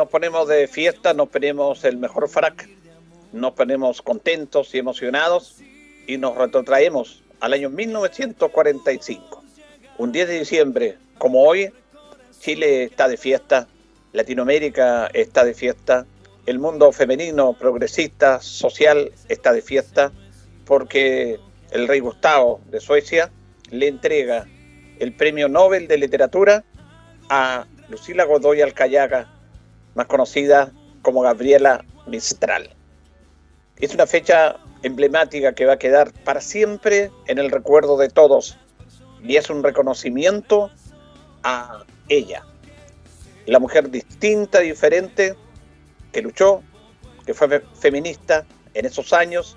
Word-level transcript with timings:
Nos 0.00 0.08
ponemos 0.08 0.48
de 0.48 0.66
fiesta, 0.66 1.12
nos 1.12 1.28
ponemos 1.28 1.84
el 1.84 1.98
mejor 1.98 2.26
frac, 2.26 2.66
nos 3.34 3.52
ponemos 3.52 4.00
contentos 4.00 4.74
y 4.74 4.78
emocionados 4.78 5.56
y 6.06 6.16
nos 6.16 6.38
retrotraemos 6.38 7.22
al 7.38 7.52
año 7.52 7.68
1945. 7.68 9.44
Un 9.98 10.10
10 10.10 10.28
de 10.28 10.38
diciembre, 10.38 10.96
como 11.18 11.42
hoy, 11.42 11.70
Chile 12.38 12.84
está 12.84 13.08
de 13.08 13.18
fiesta, 13.18 13.68
Latinoamérica 14.14 15.08
está 15.12 15.44
de 15.44 15.52
fiesta, 15.52 16.06
el 16.46 16.58
mundo 16.58 16.92
femenino, 16.92 17.52
progresista, 17.52 18.40
social 18.40 19.12
está 19.28 19.52
de 19.52 19.60
fiesta, 19.60 20.12
porque 20.64 21.38
el 21.72 21.88
rey 21.88 22.00
Gustavo 22.00 22.62
de 22.70 22.80
Suecia 22.80 23.30
le 23.68 23.88
entrega 23.88 24.48
el 24.98 25.12
premio 25.12 25.50
Nobel 25.50 25.88
de 25.88 25.98
Literatura 25.98 26.64
a 27.28 27.66
Lucila 27.90 28.24
Godoy 28.24 28.62
Alcayaga, 28.62 29.39
más 29.94 30.06
conocida 30.06 30.72
como 31.02 31.22
Gabriela 31.22 31.84
Mistral. 32.06 32.70
Es 33.76 33.94
una 33.94 34.06
fecha 34.06 34.56
emblemática 34.82 35.54
que 35.54 35.66
va 35.66 35.74
a 35.74 35.78
quedar 35.78 36.12
para 36.24 36.40
siempre 36.40 37.10
en 37.26 37.38
el 37.38 37.50
recuerdo 37.50 37.96
de 37.96 38.08
todos 38.08 38.58
y 39.22 39.36
es 39.36 39.50
un 39.50 39.62
reconocimiento 39.62 40.70
a 41.42 41.84
ella, 42.08 42.44
la 43.46 43.58
mujer 43.58 43.90
distinta, 43.90 44.60
diferente, 44.60 45.34
que 46.12 46.22
luchó, 46.22 46.62
que 47.24 47.34
fue 47.34 47.62
feminista 47.78 48.44
en 48.74 48.86
esos 48.86 49.12
años, 49.12 49.56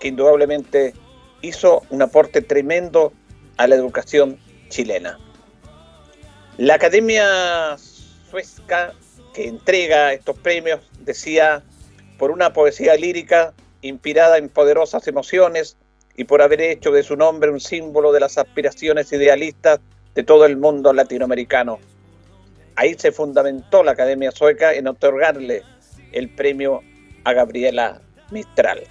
que 0.00 0.08
indudablemente 0.08 0.94
hizo 1.42 1.82
un 1.90 2.02
aporte 2.02 2.42
tremendo 2.42 3.12
a 3.56 3.66
la 3.66 3.74
educación 3.74 4.38
chilena. 4.68 5.18
La 6.56 6.74
Academia 6.74 7.76
Sueca 8.30 8.94
que 9.38 9.46
entrega 9.46 10.12
estos 10.12 10.36
premios 10.36 10.80
decía 10.98 11.62
por 12.18 12.32
una 12.32 12.52
poesía 12.52 12.96
lírica 12.96 13.54
inspirada 13.82 14.36
en 14.36 14.48
poderosas 14.48 15.06
emociones 15.06 15.76
y 16.16 16.24
por 16.24 16.42
haber 16.42 16.60
hecho 16.60 16.90
de 16.90 17.04
su 17.04 17.14
nombre 17.14 17.48
un 17.48 17.60
símbolo 17.60 18.10
de 18.10 18.18
las 18.18 18.36
aspiraciones 18.36 19.12
idealistas 19.12 19.78
de 20.16 20.24
todo 20.24 20.44
el 20.44 20.56
mundo 20.56 20.92
latinoamericano. 20.92 21.78
Ahí 22.74 22.94
se 22.98 23.12
fundamentó 23.12 23.84
la 23.84 23.92
Academia 23.92 24.32
Sueca 24.32 24.74
en 24.74 24.88
otorgarle 24.88 25.62
el 26.10 26.34
premio 26.34 26.82
a 27.22 27.32
Gabriela 27.32 28.02
Mistral. 28.32 28.82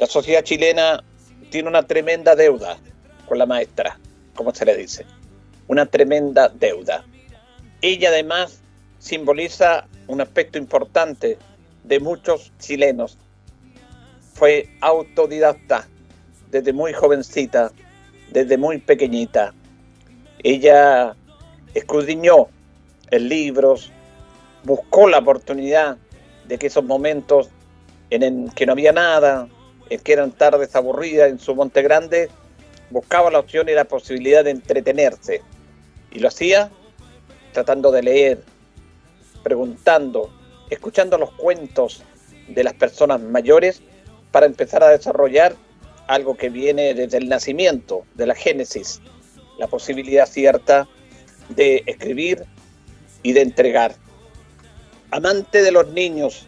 La 0.00 0.08
sociedad 0.08 0.42
chilena 0.42 1.04
tiene 1.50 1.68
una 1.68 1.86
tremenda 1.86 2.34
deuda 2.34 2.76
con 3.28 3.38
la 3.38 3.46
maestra, 3.46 3.96
como 4.34 4.52
se 4.52 4.64
le 4.64 4.74
dice 4.74 5.06
una 5.68 5.86
tremenda 5.86 6.48
deuda. 6.48 7.04
Ella 7.80 8.08
además 8.08 8.60
simboliza 8.98 9.86
un 10.06 10.20
aspecto 10.20 10.58
importante 10.58 11.38
de 11.84 12.00
muchos 12.00 12.52
chilenos. 12.58 13.18
Fue 14.34 14.68
autodidacta 14.80 15.88
desde 16.50 16.72
muy 16.72 16.92
jovencita, 16.92 17.72
desde 18.30 18.56
muy 18.56 18.78
pequeñita. 18.78 19.54
Ella 20.42 21.14
escudriñó 21.74 22.48
en 23.10 23.28
libros, 23.28 23.90
buscó 24.64 25.08
la 25.08 25.18
oportunidad 25.18 25.96
de 26.46 26.58
que 26.58 26.68
esos 26.68 26.84
momentos 26.84 27.50
en 28.10 28.48
que 28.50 28.66
no 28.66 28.72
había 28.72 28.92
nada, 28.92 29.48
en 29.90 30.00
que 30.00 30.12
eran 30.12 30.32
tardes 30.32 30.74
aburridas 30.74 31.30
en 31.30 31.38
su 31.38 31.54
Monte 31.54 31.82
Grande, 31.82 32.30
buscaba 32.90 33.30
la 33.30 33.38
opción 33.38 33.68
y 33.68 33.72
la 33.72 33.84
posibilidad 33.84 34.44
de 34.44 34.50
entretenerse 34.50 35.42
y 36.10 36.20
lo 36.20 36.28
hacía 36.28 36.70
tratando 37.52 37.90
de 37.90 38.02
leer, 38.02 38.42
preguntando, 39.42 40.30
escuchando 40.70 41.18
los 41.18 41.30
cuentos 41.32 42.02
de 42.48 42.64
las 42.64 42.74
personas 42.74 43.20
mayores 43.20 43.82
para 44.30 44.46
empezar 44.46 44.82
a 44.82 44.88
desarrollar 44.88 45.54
algo 46.06 46.36
que 46.36 46.48
viene 46.48 46.94
desde 46.94 47.18
el 47.18 47.28
nacimiento, 47.28 48.04
de 48.14 48.26
la 48.26 48.34
génesis, 48.34 49.00
la 49.58 49.66
posibilidad 49.66 50.26
cierta 50.26 50.88
de 51.50 51.82
escribir 51.86 52.44
y 53.22 53.32
de 53.32 53.42
entregar. 53.42 53.94
Amante 55.10 55.62
de 55.62 55.72
los 55.72 55.88
niños. 55.88 56.46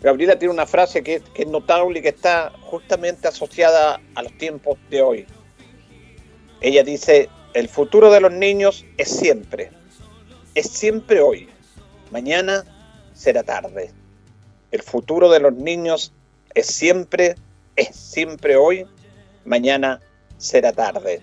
Gabriela 0.00 0.38
tiene 0.38 0.54
una 0.54 0.66
frase 0.66 1.02
que, 1.02 1.20
que 1.34 1.42
es 1.42 1.48
notable 1.48 1.98
y 1.98 2.02
que 2.02 2.08
está 2.08 2.52
justamente 2.62 3.28
asociada 3.28 4.00
a 4.14 4.22
los 4.22 4.36
tiempos 4.38 4.78
de 4.88 5.02
hoy. 5.02 5.26
Ella 6.60 6.82
dice, 6.82 7.28
el 7.54 7.68
futuro 7.68 8.10
de 8.10 8.20
los 8.20 8.32
niños 8.32 8.84
es 8.96 9.08
siempre, 9.08 9.70
es 10.54 10.68
siempre 10.70 11.20
hoy. 11.20 11.48
Mañana 12.10 12.64
será 13.14 13.42
tarde. 13.42 13.92
El 14.70 14.82
futuro 14.82 15.30
de 15.30 15.40
los 15.40 15.54
niños 15.54 16.12
es 16.54 16.66
siempre, 16.66 17.36
es 17.76 17.94
siempre 17.94 18.56
hoy. 18.56 18.86
Mañana 19.44 20.00
será 20.38 20.72
tarde. 20.72 21.22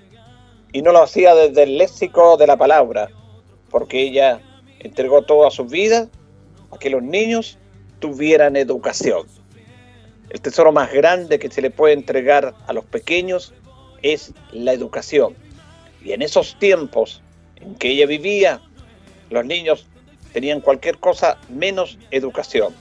Y 0.72 0.82
no 0.82 0.92
lo 0.92 1.04
hacía 1.04 1.34
desde 1.36 1.64
el 1.64 1.78
léxico 1.78 2.38
de 2.38 2.48
la 2.48 2.58
palabra, 2.58 3.10
porque 3.70 4.02
ella 4.02 4.42
entregó 4.80 5.24
toda 5.24 5.50
su 5.52 5.66
vida 5.66 6.10
a 6.72 6.78
que 6.78 6.90
los 6.90 7.02
niños 7.02 7.58
tuvieran 8.00 8.56
educación. 8.56 9.28
El 10.30 10.42
tesoro 10.42 10.72
más 10.72 10.92
grande 10.92 11.40
que 11.40 11.50
se 11.50 11.62
le 11.62 11.72
puede 11.72 11.94
entregar 11.94 12.54
a 12.68 12.74
los 12.74 12.86
pequeños 12.86 13.54
es 14.02 14.34
la 14.52 14.74
educación 14.74 15.36
y 16.08 16.14
en 16.14 16.22
esos 16.22 16.58
tiempos 16.58 17.22
en 17.58 17.76
que 17.76 17.90
ella 17.90 18.06
vivía, 18.06 18.62
los 19.30 19.46
niños 19.46 19.88
tenían 20.38 20.62
cualquier 20.62 21.00
cosa 21.00 21.40
menos 21.50 21.98
educación. 22.12 22.72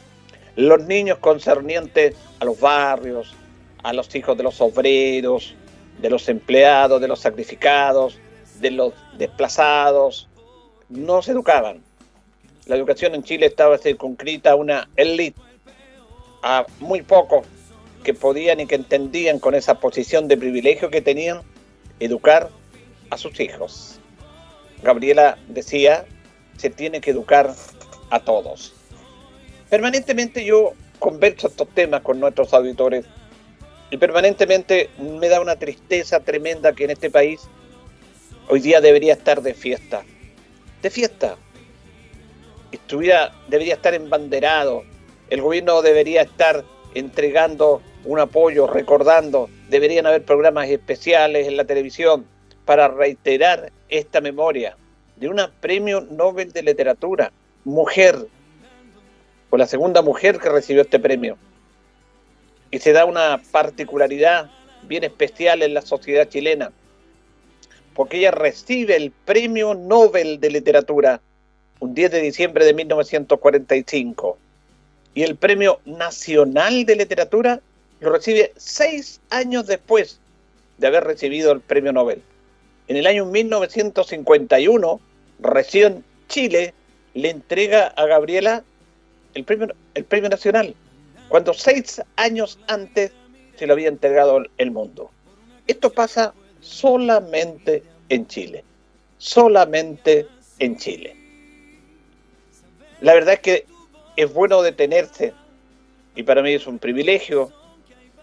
Los 0.57 0.85
niños 0.85 1.17
concernientes 1.21 2.15
a 2.39 2.45
los 2.45 2.61
barrios, 2.61 3.35
a 3.83 3.95
los 3.95 4.15
hijos 4.15 4.37
de 4.37 4.43
los 4.43 4.61
obreros, 4.61 5.55
de 5.99 6.11
los 6.11 6.29
empleados, 6.29 7.01
de 7.01 7.09
los 7.09 7.21
sacrificados, 7.21 8.19
de 8.61 8.73
los 8.73 8.93
desplazados, 9.17 10.29
no 10.91 11.23
se 11.23 11.33
educaban. 11.33 11.83
La 12.67 12.77
educación 12.77 13.15
en 13.15 13.23
Chile 13.23 13.47
estaba 13.47 13.79
circunscrita 13.79 14.51
a 14.51 14.57
una 14.57 14.91
élite, 14.95 15.41
a 16.43 16.67
muy 16.79 17.01
pocos 17.01 17.47
que 18.05 18.13
podían 18.13 18.61
y 18.61 18.67
que 18.67 18.75
entendían 18.75 19.39
con 19.39 19.55
esa 19.55 19.81
posición 19.81 20.29
de 20.29 20.37
privilegio 20.37 20.91
que 20.91 21.01
tenían 21.01 21.41
educar 22.01 22.51
a 23.09 23.17
sus 23.17 23.41
hijos. 23.41 23.99
Gabriela 24.83 25.39
decía, 25.49 26.05
se 26.57 26.71
tiene 26.71 27.01
que 27.01 27.11
educar 27.11 27.55
a 28.11 28.21
todos. 28.21 28.75
Permanentemente 29.71 30.45
yo 30.45 30.73
converso 30.99 31.49
estos 31.49 31.69
temas 31.69 32.03
con 32.03 32.21
nuestros 32.21 32.55
auditores 32.55 33.05
y 33.91 33.97
permanentemente 33.97 34.91
me 34.99 35.29
da 35.29 35.41
una 35.41 35.57
tristeza 35.57 36.21
tremenda 36.21 36.73
que 36.73 36.85
en 36.85 36.91
este 36.91 37.11
país 37.11 37.43
hoy 38.49 38.61
día 38.61 38.81
debería 38.81 39.13
estar 39.13 39.43
de 39.43 39.55
fiesta. 39.55 40.05
De 40.83 40.91
fiesta. 40.91 41.37
Estuviera, 42.73 43.33
debería 43.49 43.75
estar 43.75 43.95
embanderado. 43.95 44.85
El 45.31 45.43
gobierno 45.43 45.83
debería 45.83 46.23
estar 46.23 46.65
entregando 46.95 47.83
un 48.05 48.21
apoyo, 48.21 48.67
recordando, 48.67 49.51
deberían 49.69 50.07
haber 50.07 50.25
programas 50.25 50.69
especiales 50.69 51.49
en 51.49 51.57
la 51.57 51.65
televisión 51.65 52.25
para 52.65 52.89
reiterar 52.89 53.73
esta 53.89 54.21
memoria 54.21 54.77
de 55.17 55.29
una 55.29 55.51
premio 55.51 56.01
Nobel 56.01 56.53
de 56.53 56.63
Literatura, 56.63 57.33
mujer, 57.65 58.27
fue 59.51 59.59
la 59.59 59.67
segunda 59.67 60.03
mujer 60.03 60.39
que 60.39 60.49
recibió 60.49 60.83
este 60.83 60.99
premio. 60.99 61.37
Y 62.71 62.79
se 62.79 62.93
da 62.93 63.05
una 63.05 63.41
particularidad 63.51 64.51
bien 64.83 65.05
especial 65.05 65.63
en 65.63 65.75
la 65.75 65.83
sociedad 65.83 66.29
chilena, 66.29 66.73
porque 67.95 68.19
ella 68.19 68.31
recibe 68.31 68.97
el 68.97 69.11
premio 69.11 69.75
Nobel 69.75 70.41
de 70.41 70.51
Literatura 70.51 71.21
un 71.79 71.95
10 71.95 72.11
de 72.11 72.21
diciembre 72.23 72.65
de 72.65 72.75
1945 72.75 74.39
y 75.15 75.23
el 75.23 75.37
Premio 75.37 75.81
Nacional 75.85 76.85
de 76.85 76.97
Literatura 76.97 77.61
lo 78.01 78.13
recibe 78.13 78.53
seis 78.57 79.21
años 79.31 79.67
después 79.67 80.21
de 80.79 80.87
haber 80.87 81.05
recibido 81.05 81.53
el 81.53 81.61
Premio 81.61 81.93
Nobel. 81.93 82.23
En 82.89 82.97
el 82.97 83.07
año 83.07 83.25
1951, 83.25 85.01
recién 85.39 86.05
Chile 86.29 86.75
le 87.15 87.31
entrega 87.31 87.89
a 87.89 88.07
Gabriela 88.07 88.65
el 89.35 89.45
premio, 89.45 89.69
el 89.95 90.05
premio 90.05 90.29
Nacional, 90.29 90.75
cuando 91.29 91.53
seis 91.55 92.01
años 92.17 92.59
antes 92.69 93.13
se 93.57 93.67
lo 93.67 93.73
había 93.75 93.89
entregado 93.89 94.43
el 94.59 94.71
mundo. 94.71 95.11
Esto 95.67 95.91
pasa 95.93 96.35
solamente 96.61 97.83
en 98.09 98.27
Chile, 98.27 98.65
solamente 99.19 100.27
en 100.59 100.77
Chile. 100.77 101.17
La 103.01 103.15
verdad 103.15 103.35
es 103.35 103.41
que 103.41 103.67
es 104.17 104.33
bueno 104.33 104.63
detenerse 104.63 105.35
y 106.15 106.23
para 106.23 106.43
mí 106.43 106.55
es 106.55 106.67
un 106.67 106.79
privilegio, 106.79 107.53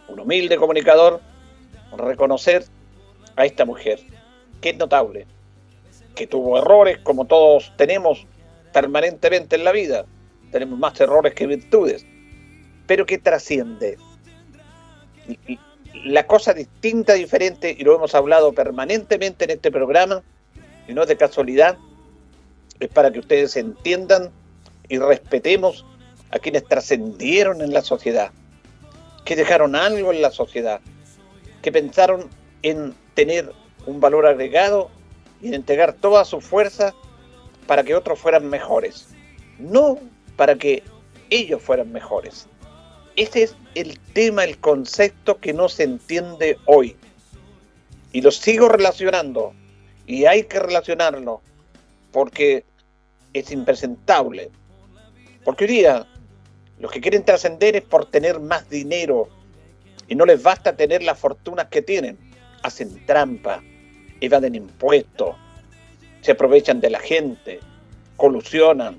un 0.07 0.19
humilde 0.19 0.57
comunicador, 0.57 1.21
reconocer 1.95 2.65
a 3.35 3.45
esta 3.45 3.65
mujer, 3.65 3.99
que 4.61 4.71
es 4.71 4.77
notable, 4.77 5.27
que 6.15 6.27
tuvo 6.27 6.57
errores 6.59 6.99
como 6.99 7.25
todos 7.25 7.73
tenemos 7.77 8.25
permanentemente 8.71 9.55
en 9.55 9.63
la 9.63 9.71
vida, 9.71 10.05
tenemos 10.51 10.77
más 10.77 10.99
errores 10.99 11.33
que 11.33 11.47
virtudes, 11.47 12.05
pero 12.87 13.05
que 13.05 13.17
trasciende. 13.17 13.97
La 16.05 16.27
cosa 16.27 16.53
distinta, 16.53 17.13
diferente, 17.13 17.75
y 17.77 17.83
lo 17.83 17.95
hemos 17.95 18.13
hablado 18.13 18.53
permanentemente 18.53 19.45
en 19.45 19.51
este 19.51 19.71
programa, 19.71 20.21
y 20.87 20.93
no 20.93 21.03
es 21.03 21.07
de 21.07 21.17
casualidad, 21.17 21.77
es 22.79 22.89
para 22.89 23.11
que 23.11 23.19
ustedes 23.19 23.55
entiendan 23.55 24.31
y 24.89 24.97
respetemos 24.97 25.85
a 26.31 26.39
quienes 26.39 26.65
trascendieron 26.65 27.61
en 27.61 27.73
la 27.73 27.81
sociedad, 27.81 28.31
que 29.23 29.35
dejaron 29.35 29.75
algo 29.75 30.11
en 30.11 30.21
la 30.21 30.31
sociedad, 30.31 30.81
que 31.61 31.71
pensaron 31.71 32.29
en 32.63 32.93
tener 33.13 33.51
un 33.85 33.99
valor 33.99 34.25
agregado 34.25 34.89
y 35.43 35.49
en 35.49 35.55
entregar 35.55 35.93
toda 35.93 36.23
su 36.23 36.39
fuerza 36.39 36.95
para 37.67 37.83
que 37.83 37.93
otros 37.93 38.17
fueran 38.17 38.49
mejores, 38.49 39.09
no 39.59 39.99
para 40.37 40.55
que 40.55 40.81
ellos 41.29 41.61
fueran 41.61 41.91
mejores. 41.91 42.47
Ese 43.15 43.43
es 43.43 43.55
el 43.75 43.99
tema, 44.13 44.45
el 44.45 44.57
concepto 44.57 45.37
que 45.39 45.53
no 45.53 45.69
se 45.69 45.83
entiende 45.83 46.57
hoy. 46.65 46.95
Y 48.11 48.21
lo 48.21 48.31
sigo 48.31 48.69
relacionando, 48.69 49.53
y 50.07 50.25
hay 50.25 50.43
que 50.43 50.59
relacionarlo, 50.59 51.41
porque 52.11 52.63
es 53.33 53.51
impresentable. 53.51 54.49
Porque 55.43 55.65
hoy 55.65 55.71
día 55.71 56.07
los 56.79 56.91
que 56.91 57.01
quieren 57.01 57.25
trascender 57.25 57.75
es 57.75 57.83
por 57.83 58.05
tener 58.05 58.39
más 58.39 58.69
dinero 58.69 59.27
y 60.07 60.15
no 60.15 60.25
les 60.25 60.41
basta 60.41 60.75
tener 60.75 61.03
las 61.03 61.19
fortunas 61.19 61.67
que 61.67 61.81
tienen. 61.81 62.17
Hacen 62.61 63.05
trampa, 63.05 63.61
evaden 64.25 64.55
impuestos, 64.55 65.35
se 66.21 66.31
aprovechan 66.31 66.79
de 66.79 66.89
la 66.89 66.99
gente, 66.99 67.59
colusionan, 68.15 68.97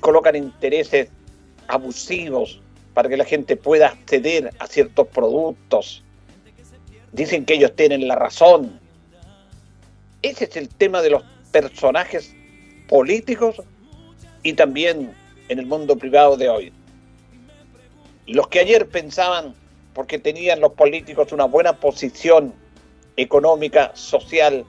colocan 0.00 0.36
intereses 0.36 1.10
abusivos 1.66 2.60
para 2.94 3.08
que 3.08 3.16
la 3.16 3.24
gente 3.24 3.56
pueda 3.56 3.88
acceder 3.88 4.52
a 4.58 4.66
ciertos 4.66 5.06
productos. 5.08 6.02
Dicen 7.12 7.44
que 7.44 7.54
ellos 7.54 7.74
tienen 7.76 8.08
la 8.08 8.16
razón. 8.16 8.80
Ese 10.22 10.44
es 10.44 10.56
el 10.56 10.68
tema 10.68 11.02
de 11.02 11.10
los 11.10 11.22
personajes 11.52 12.34
políticos 12.88 13.62
y 14.42 14.54
también 14.54 15.14
en 15.48 15.58
el 15.58 15.66
mundo 15.66 15.96
privado 15.96 16.36
de 16.36 16.48
hoy. 16.48 16.72
Los 18.26 18.48
que 18.48 18.60
ayer 18.60 18.88
pensaban, 18.88 19.54
porque 19.94 20.18
tenían 20.18 20.60
los 20.60 20.72
políticos 20.72 21.32
una 21.32 21.44
buena 21.44 21.78
posición 21.80 22.54
económica, 23.18 23.90
social, 23.94 24.64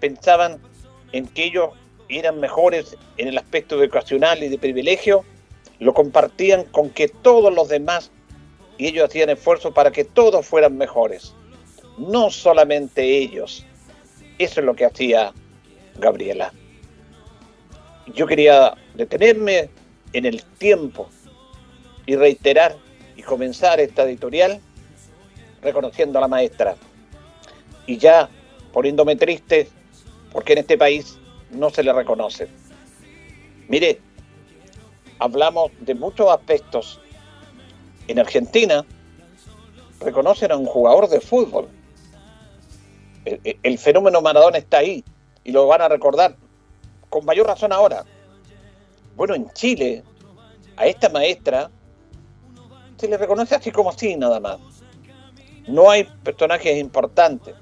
pensaban 0.00 0.58
en 1.12 1.28
que 1.28 1.44
ellos 1.44 1.70
eran 2.08 2.40
mejores 2.40 2.96
en 3.18 3.28
el 3.28 3.38
aspecto 3.38 3.80
educacional 3.80 4.42
y 4.42 4.48
de 4.48 4.58
privilegio, 4.58 5.24
lo 5.78 5.92
compartían 5.94 6.64
con 6.64 6.90
que 6.90 7.08
todos 7.08 7.54
los 7.54 7.68
demás 7.68 8.10
y 8.78 8.86
ellos 8.86 9.04
hacían 9.04 9.30
esfuerzo 9.30 9.72
para 9.72 9.92
que 9.92 10.04
todos 10.04 10.46
fueran 10.46 10.76
mejores, 10.76 11.34
no 11.98 12.30
solamente 12.30 13.18
ellos. 13.18 13.64
Eso 14.38 14.60
es 14.60 14.66
lo 14.66 14.74
que 14.74 14.86
hacía 14.86 15.32
Gabriela. 15.96 16.52
Yo 18.14 18.26
quería 18.26 18.74
detenerme 18.94 19.68
en 20.12 20.24
el 20.24 20.42
tiempo 20.42 21.08
y 22.06 22.16
reiterar 22.16 22.76
y 23.14 23.22
comenzar 23.22 23.78
esta 23.78 24.04
editorial 24.04 24.60
reconociendo 25.62 26.18
a 26.18 26.22
la 26.22 26.28
maestra 26.28 26.76
y 27.86 27.98
ya 27.98 28.28
poniéndome 28.72 29.16
triste 29.16 29.68
porque 30.32 30.52
en 30.52 30.60
este 30.60 30.76
país 30.76 31.18
no 31.50 31.70
se 31.70 31.82
le 31.82 31.92
reconoce. 31.92 32.48
Mire, 33.68 34.00
hablamos 35.18 35.70
de 35.80 35.94
muchos 35.94 36.28
aspectos. 36.30 37.00
En 38.08 38.18
Argentina 38.18 38.84
reconocen 40.00 40.52
a 40.52 40.56
un 40.56 40.66
jugador 40.66 41.08
de 41.08 41.20
fútbol. 41.20 41.68
El, 43.24 43.78
fenómeno 43.78 44.20
Maradona 44.20 44.58
está 44.58 44.78
ahí 44.78 45.02
y 45.44 45.52
lo 45.52 45.66
van 45.66 45.80
a 45.80 45.88
recordar 45.88 46.36
con 47.08 47.24
mayor 47.24 47.46
razón 47.46 47.72
ahora. 47.72 48.04
Bueno, 49.16 49.34
en 49.34 49.48
Chile, 49.52 50.02
a 50.76 50.86
esta 50.86 51.08
maestra 51.08 51.70
se 52.98 53.08
le 53.08 53.16
reconoce 53.16 53.54
así 53.54 53.70
como 53.70 53.90
así, 53.90 54.16
nada 54.16 54.40
más. 54.40 54.58
No 55.66 55.90
hay 55.90 56.04
personajes 56.22 56.76
importantes. 56.76 57.54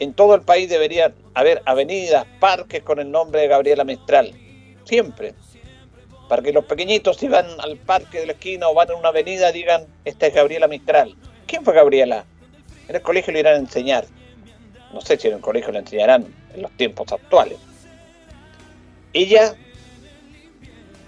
En 0.00 0.14
todo 0.14 0.34
el 0.34 0.42
país 0.42 0.68
debería 0.68 1.12
haber 1.34 1.62
avenidas, 1.66 2.26
parques 2.40 2.82
con 2.82 2.98
el 2.98 3.10
nombre 3.10 3.42
de 3.42 3.48
Gabriela 3.48 3.84
Mistral. 3.84 4.32
Siempre. 4.84 5.34
Para 6.28 6.42
que 6.42 6.52
los 6.52 6.64
pequeñitos, 6.64 7.18
si 7.18 7.28
van 7.28 7.46
al 7.60 7.76
parque 7.76 8.20
de 8.20 8.26
la 8.26 8.32
esquina 8.32 8.68
o 8.68 8.74
van 8.74 8.90
a 8.90 8.94
una 8.94 9.10
avenida, 9.10 9.52
digan, 9.52 9.86
esta 10.04 10.26
es 10.26 10.34
Gabriela 10.34 10.68
Mistral. 10.68 11.14
¿Quién 11.46 11.64
fue 11.64 11.74
Gabriela? 11.74 12.24
En 12.88 12.96
el 12.96 13.02
colegio 13.02 13.32
le 13.32 13.40
irán 13.40 13.54
a 13.54 13.58
enseñar. 13.58 14.04
No 14.92 15.00
sé 15.00 15.16
si 15.16 15.28
en 15.28 15.34
el 15.34 15.40
colegio 15.40 15.70
le 15.70 15.80
enseñarán 15.80 16.26
en 16.54 16.62
los 16.62 16.70
tiempos 16.72 17.12
actuales. 17.12 17.58
Ella 19.12 19.54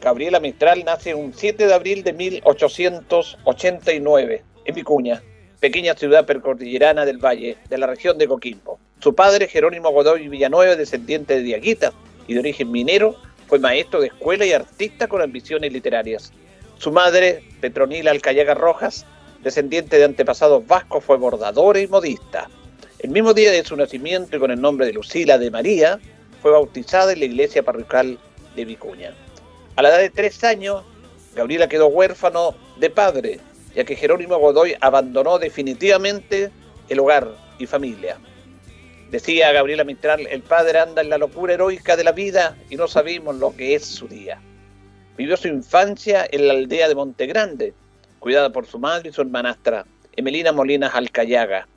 Gabriela 0.02 0.40
Mistral 0.40 0.84
nace 0.84 1.14
un 1.14 1.32
7 1.32 1.68
de 1.68 1.72
abril 1.72 2.02
de 2.02 2.12
1889 2.12 4.42
en 4.64 4.74
Vicuña, 4.74 5.22
pequeña 5.60 5.94
ciudad 5.94 6.26
percordillerana 6.26 7.04
del 7.04 7.18
Valle, 7.18 7.56
de 7.68 7.78
la 7.78 7.86
región 7.86 8.18
de 8.18 8.26
Coquimbo. 8.26 8.80
Su 9.02 9.16
padre, 9.16 9.48
Jerónimo 9.48 9.90
Godoy 9.90 10.28
Villanueva, 10.28 10.76
descendiente 10.76 11.34
de 11.34 11.42
Diaguita 11.42 11.92
y 12.28 12.34
de 12.34 12.38
origen 12.38 12.70
minero, 12.70 13.16
fue 13.48 13.58
maestro 13.58 14.00
de 14.00 14.06
escuela 14.06 14.46
y 14.46 14.52
artista 14.52 15.08
con 15.08 15.20
ambiciones 15.20 15.72
literarias. 15.72 16.32
Su 16.78 16.92
madre, 16.92 17.42
Petronila 17.60 18.12
Alcayaga 18.12 18.54
Rojas, 18.54 19.04
descendiente 19.42 19.98
de 19.98 20.04
antepasados 20.04 20.64
vascos, 20.68 21.02
fue 21.02 21.16
bordadora 21.16 21.80
y 21.80 21.88
modista. 21.88 22.48
El 23.00 23.10
mismo 23.10 23.34
día 23.34 23.50
de 23.50 23.64
su 23.64 23.74
nacimiento 23.74 24.36
y 24.36 24.38
con 24.38 24.52
el 24.52 24.60
nombre 24.60 24.86
de 24.86 24.92
Lucila 24.92 25.36
de 25.36 25.50
María, 25.50 25.98
fue 26.40 26.52
bautizada 26.52 27.12
en 27.12 27.18
la 27.18 27.24
iglesia 27.24 27.64
parroquial 27.64 28.20
de 28.54 28.64
Vicuña. 28.64 29.16
A 29.74 29.82
la 29.82 29.88
edad 29.88 29.98
de 29.98 30.10
tres 30.10 30.44
años, 30.44 30.84
Gabriela 31.34 31.68
quedó 31.68 31.88
huérfano 31.88 32.54
de 32.78 32.88
padre, 32.88 33.40
ya 33.74 33.82
que 33.82 33.96
Jerónimo 33.96 34.38
Godoy 34.38 34.76
abandonó 34.80 35.40
definitivamente 35.40 36.52
el 36.88 37.00
hogar 37.00 37.34
y 37.58 37.66
familia. 37.66 38.16
Decía 39.12 39.52
Gabriela 39.52 39.84
Mistral, 39.84 40.26
el 40.28 40.42
padre 40.42 40.80
anda 40.80 41.02
en 41.02 41.10
la 41.10 41.18
locura 41.18 41.54
heroica 41.54 41.96
de 41.96 42.02
la 42.02 42.10
vida 42.10 42.56
y 42.68 42.74
no 42.74 42.88
sabemos 42.88 43.36
lo 43.36 43.54
que 43.54 43.76
es 43.76 43.84
su 43.84 44.08
día. 44.08 44.40
Vivió 45.16 45.36
su 45.36 45.46
infancia 45.46 46.26
en 46.28 46.48
la 46.48 46.54
aldea 46.54 46.88
de 46.88 46.96
Montegrande, 46.96 47.74
cuidada 48.18 48.50
por 48.50 48.66
su 48.66 48.80
madre 48.80 49.10
y 49.10 49.12
su 49.12 49.20
hermanastra, 49.20 49.86
Emelina 50.16 50.50
Molinas 50.50 50.94
Alcayaga. 50.94 51.68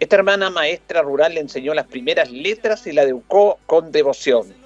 Esta 0.00 0.16
hermana 0.16 0.48
maestra 0.48 1.02
rural 1.02 1.34
le 1.34 1.40
enseñó 1.40 1.74
las 1.74 1.86
primeras 1.86 2.30
letras 2.30 2.86
y 2.86 2.92
la 2.92 3.02
educó 3.02 3.58
con 3.66 3.92
devoción 3.92 4.64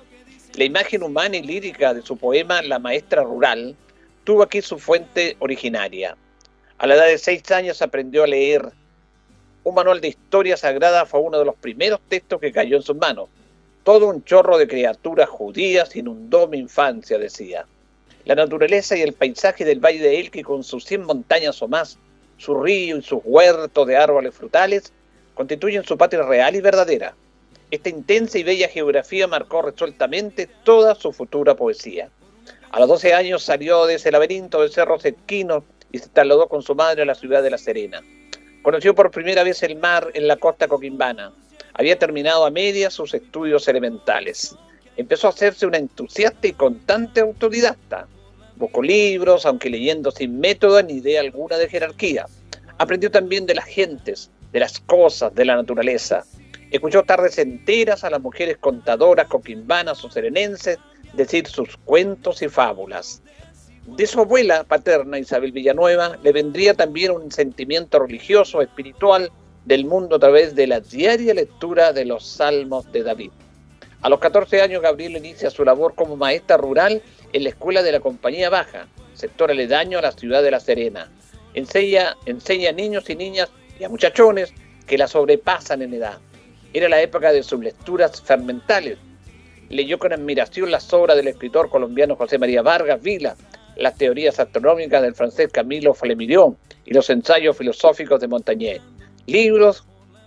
la 0.59 0.65
imagen 0.65 1.05
humana 1.05 1.37
y 1.37 1.43
lírica 1.43 1.95
de 1.95 2.03
su 2.03 2.17
poema 2.17 2.63
La 2.63 2.81
maestra 2.81 3.23
rural 3.23 3.77
tuvo 4.25 4.43
aquí 4.43 4.61
su 4.61 4.77
fuente 4.77 5.37
originaria. 5.39 6.17
A 6.79 6.87
la 6.89 6.97
edad 6.97 7.07
de 7.07 7.17
seis 7.17 7.49
años 7.53 7.81
aprendió 7.81 8.25
a 8.25 8.27
leer. 8.27 8.73
Un 9.69 9.75
manual 9.75 10.01
de 10.01 10.09
historia 10.09 10.57
sagrada 10.57 11.05
fue 11.05 11.21
uno 11.21 11.39
de 11.39 11.45
los 11.45 11.55
primeros 11.55 12.01
textos 12.09 12.41
que 12.41 12.53
cayó 12.53 12.79
en 12.79 12.83
sus 12.83 12.97
manos. 12.97 13.29
Todo 13.85 14.09
un 14.09 14.25
chorro 14.25 14.57
de 14.57 14.67
criaturas 14.67 15.29
judías 15.29 15.95
inundó 15.95 16.49
mi 16.49 16.57
infancia, 16.57 17.19
decía. 17.19 17.67
La 18.25 18.35
naturaleza 18.35 18.97
y 18.97 19.03
el 19.03 19.13
paisaje 19.13 19.67
del 19.67 19.79
Valle 19.79 19.99
de 19.99 20.21
Elqui 20.21 20.43
con 20.43 20.65
sus 20.65 20.87
cien 20.87 21.03
montañas 21.03 21.61
o 21.61 21.69
más, 21.69 21.99
su 22.39 22.59
río 22.59 22.97
y 22.97 23.03
sus 23.03 23.21
huertos 23.23 23.87
de 23.87 23.99
árboles 23.99 24.35
frutales, 24.35 24.91
constituyen 25.35 25.85
su 25.85 25.99
patria 25.99 26.23
real 26.23 26.57
y 26.57 26.63
verdadera. 26.63 27.15
Esta 27.71 27.91
intensa 27.91 28.39
y 28.39 28.45
bella 28.45 28.69
geografía 28.69 29.27
marcó 29.27 29.61
resueltamente 29.61 30.49
toda 30.65 30.95
su 30.95 31.13
futura 31.13 31.57
poesía. 31.57 32.09
A 32.71 32.81
los 32.81 32.89
12 32.89 33.13
años 33.13 33.43
salió 33.43 33.85
de 33.85 33.97
ese 33.97 34.11
laberinto 34.13 34.63
de 34.63 34.71
cerros 34.71 35.05
esquinos 35.05 35.63
y 35.93 35.99
se 35.99 36.09
trasladó 36.09 36.49
con 36.49 36.63
su 36.63 36.75
madre 36.75 37.03
a 37.03 37.05
la 37.05 37.15
ciudad 37.15 37.43
de 37.43 37.51
La 37.51 37.59
Serena. 37.59 38.03
Conoció 38.69 38.95
por 38.95 39.11
primera 39.11 39.45
vez 39.45 39.63
el 39.63 39.77
mar 39.77 40.11
en 40.13 40.29
la 40.29 40.37
costa 40.37 40.69
coquimbana. 40.69 41.33
Había 41.73 41.99
terminado 41.99 42.45
a 42.45 42.51
medias 42.51 42.93
sus 42.93 43.15
estudios 43.15 43.67
elementales. 43.67 44.55
Empezó 44.99 45.27
a 45.27 45.31
hacerse 45.31 45.65
una 45.65 45.79
entusiasta 45.79 46.47
y 46.47 46.53
constante 46.53 47.23
autodidacta. 47.23 48.07
Buscó 48.57 48.83
libros, 48.83 49.47
aunque 49.47 49.71
leyendo 49.71 50.11
sin 50.11 50.39
método 50.39 50.83
ni 50.83 50.97
idea 50.99 51.23
alguna 51.23 51.57
de 51.57 51.67
jerarquía. 51.67 52.27
Aprendió 52.77 53.11
también 53.11 53.47
de 53.47 53.55
las 53.55 53.65
gentes, 53.65 54.31
de 54.53 54.61
las 54.61 54.81
cosas, 54.81 55.35
de 55.35 55.47
la 55.47 55.57
naturaleza. 55.57 56.27
Escuchó 56.71 57.05
tardes 57.05 57.39
enteras 57.39 58.05
a 58.05 58.11
las 58.11 58.21
mujeres 58.21 58.59
contadoras 58.59 59.29
coquimbanas 59.29 60.05
o 60.05 60.11
serenenses 60.11 60.79
decir 61.15 61.47
sus 61.47 61.75
cuentos 61.87 62.43
y 62.43 62.51
fábulas. 62.51 63.23
De 63.97 64.07
su 64.07 64.21
abuela 64.21 64.65
paterna, 64.65 65.19
Isabel 65.19 65.51
Villanueva, 65.51 66.19
le 66.23 66.33
vendría 66.33 66.75
también 66.75 67.11
un 67.11 67.33
sentimiento 67.33 67.99
religioso, 67.99 68.61
espiritual 68.61 69.33
del 69.65 69.87
mundo 69.87 70.17
a 70.17 70.19
través 70.19 70.55
de 70.55 70.67
la 70.67 70.81
diaria 70.81 71.35
lectura 71.35 71.93
de 71.93 72.05
los 72.05 72.25
salmos 72.25 72.91
de 72.93 73.03
David. 73.03 73.31
A 74.03 74.09
los 74.09 74.21
14 74.21 74.63
años, 74.63 74.83
Gabriel 74.83 75.17
inicia 75.17 75.51
su 75.51 75.65
labor 75.65 75.95
como 75.95 76.17
maestra 76.17 76.57
rural 76.57 77.03
en 77.33 77.43
la 77.43 77.49
escuela 77.49 77.83
de 77.83 77.93
la 77.93 78.01
Compañía 78.01 78.51
Baja, 78.51 78.87
sector 79.15 79.51
aledaño 79.51 79.99
a 79.99 80.03
la 80.03 80.13
ciudad 80.13 80.43
de 80.43 80.51
La 80.51 80.61
Serena. 80.61 81.11
Enseña, 81.55 82.15
a 82.27 82.73
niños 82.73 83.11
y 83.11 83.17
niñas 83.17 83.49
y 83.81 83.85
a 83.85 83.89
muchachones 83.89 84.53
que 84.87 84.99
la 84.99 85.09
sobrepasan 85.09 85.83
en 85.83 85.95
edad. 85.95 86.19
Era 86.73 86.89
la 86.89 87.01
época 87.01 87.33
de 87.33 87.43
sus 87.43 87.59
lecturas 87.61 88.21
fermentales, 88.21 88.99
leyó 89.71 89.99
con 89.99 90.13
admiración 90.13 90.71
las 90.71 90.93
obras 90.93 91.17
del 91.17 91.29
escritor 91.29 91.69
colombiano 91.69 92.17
José 92.17 92.39
María 92.39 92.63
Vargas 92.63 93.03
Vila, 93.03 93.37
las 93.79 93.97
teorías 93.97 94.39
astronómicas 94.39 95.01
del 95.03 95.15
francés 95.15 95.51
Camilo 95.53 95.95
Flammarion 95.95 96.57
y 96.85 96.93
los 96.93 97.09
ensayos 97.11 97.57
filosóficos 97.57 98.21
de 98.21 98.29
Montaigne. 98.29 98.81
Libros 99.27 99.85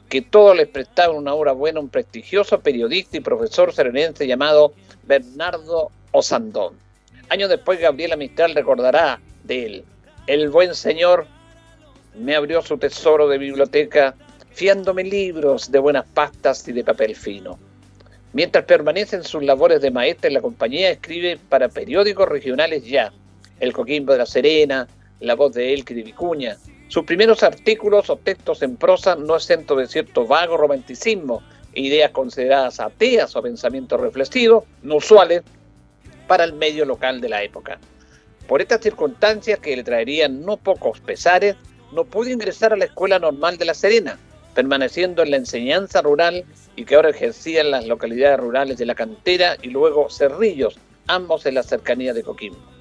que 0.09 0.21
todos 0.21 0.55
les 0.55 0.67
prestaban 0.67 1.15
una 1.15 1.33
obra 1.33 1.51
buena 1.51 1.79
un 1.79 1.89
prestigioso 1.89 2.59
periodista 2.59 3.17
y 3.17 3.21
profesor 3.21 3.73
serenense 3.73 4.27
llamado 4.27 4.73
Bernardo 5.03 5.91
Osandón. 6.11 6.75
Años 7.29 7.49
después, 7.49 7.79
Gabriela 7.79 8.17
Mistral 8.17 8.55
recordará 8.55 9.21
de 9.43 9.65
él. 9.65 9.85
El 10.27 10.49
buen 10.49 10.75
señor 10.75 11.27
me 12.15 12.35
abrió 12.35 12.61
su 12.61 12.77
tesoro 12.77 13.27
de 13.27 13.37
biblioteca 13.37 14.15
fiándome 14.51 15.03
libros 15.03 15.71
de 15.71 15.79
buenas 15.79 16.05
pastas 16.13 16.67
y 16.67 16.73
de 16.73 16.83
papel 16.83 17.15
fino. 17.15 17.57
Mientras 18.33 18.65
permanece 18.65 19.17
en 19.17 19.23
sus 19.23 19.43
labores 19.43 19.81
de 19.81 19.91
maestra 19.91 20.27
en 20.27 20.35
la 20.35 20.41
compañía, 20.41 20.89
escribe 20.89 21.37
para 21.49 21.69
periódicos 21.69 22.27
regionales 22.27 22.85
ya, 22.85 23.11
El 23.61 23.73
Coquimbo 23.73 24.11
de 24.11 24.17
la 24.17 24.25
Serena, 24.25 24.87
La 25.19 25.35
Voz 25.35 25.53
de 25.53 25.61
de 25.75 26.03
Vicuña. 26.03 26.57
Sus 26.87 27.05
primeros 27.05 27.43
artículos 27.43 28.09
o 28.09 28.17
textos 28.17 28.63
en 28.63 28.75
prosa 28.75 29.15
no 29.15 29.35
exento 29.35 29.75
de 29.75 29.87
cierto 29.87 30.25
vago 30.25 30.57
romanticismo, 30.57 31.43
ideas 31.75 32.09
consideradas 32.09 32.79
ateas 32.79 33.35
o 33.35 33.41
pensamientos 33.43 34.01
reflexivos, 34.01 34.63
no 34.81 34.95
usuales 34.95 35.43
para 36.27 36.43
el 36.43 36.53
medio 36.53 36.85
local 36.85 37.21
de 37.21 37.29
la 37.29 37.43
época. 37.43 37.77
Por 38.47 38.61
estas 38.61 38.81
circunstancias 38.81 39.59
que 39.59 39.75
le 39.75 39.83
traerían 39.83 40.43
no 40.43 40.57
pocos 40.57 40.99
pesares, 40.99 41.55
no 41.93 42.03
pudo 42.03 42.31
ingresar 42.31 42.73
a 42.73 42.77
la 42.77 42.85
Escuela 42.85 43.19
Normal 43.19 43.59
de 43.59 43.65
La 43.65 43.75
Serena, 43.75 44.17
permaneciendo 44.55 45.21
en 45.21 45.29
la 45.29 45.37
enseñanza 45.37 46.01
rural 46.01 46.45
y 46.75 46.85
que 46.85 46.95
ahora 46.95 47.11
ejercía 47.11 47.61
en 47.61 47.69
las 47.69 47.85
localidades 47.85 48.39
rurales 48.39 48.79
de 48.79 48.87
La 48.87 48.95
Cantera 48.95 49.55
y 49.61 49.67
luego 49.67 50.09
Cerrillos, 50.09 50.79
ambos 51.05 51.45
en 51.45 51.53
la 51.53 51.63
cercanía 51.63 52.15
de 52.15 52.23
Coquimbo. 52.23 52.80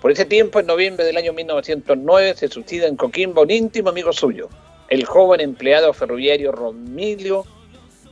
Por 0.00 0.10
ese 0.10 0.24
tiempo, 0.24 0.58
en 0.58 0.66
noviembre 0.66 1.04
del 1.04 1.18
año 1.18 1.34
1909, 1.34 2.34
se 2.34 2.48
suicida 2.48 2.86
en 2.86 2.96
Coquimbo 2.96 3.42
un 3.42 3.50
íntimo 3.50 3.90
amigo 3.90 4.14
suyo, 4.14 4.48
el 4.88 5.04
joven 5.04 5.40
empleado 5.40 5.92
ferroviario 5.92 6.52
Romilio 6.52 7.44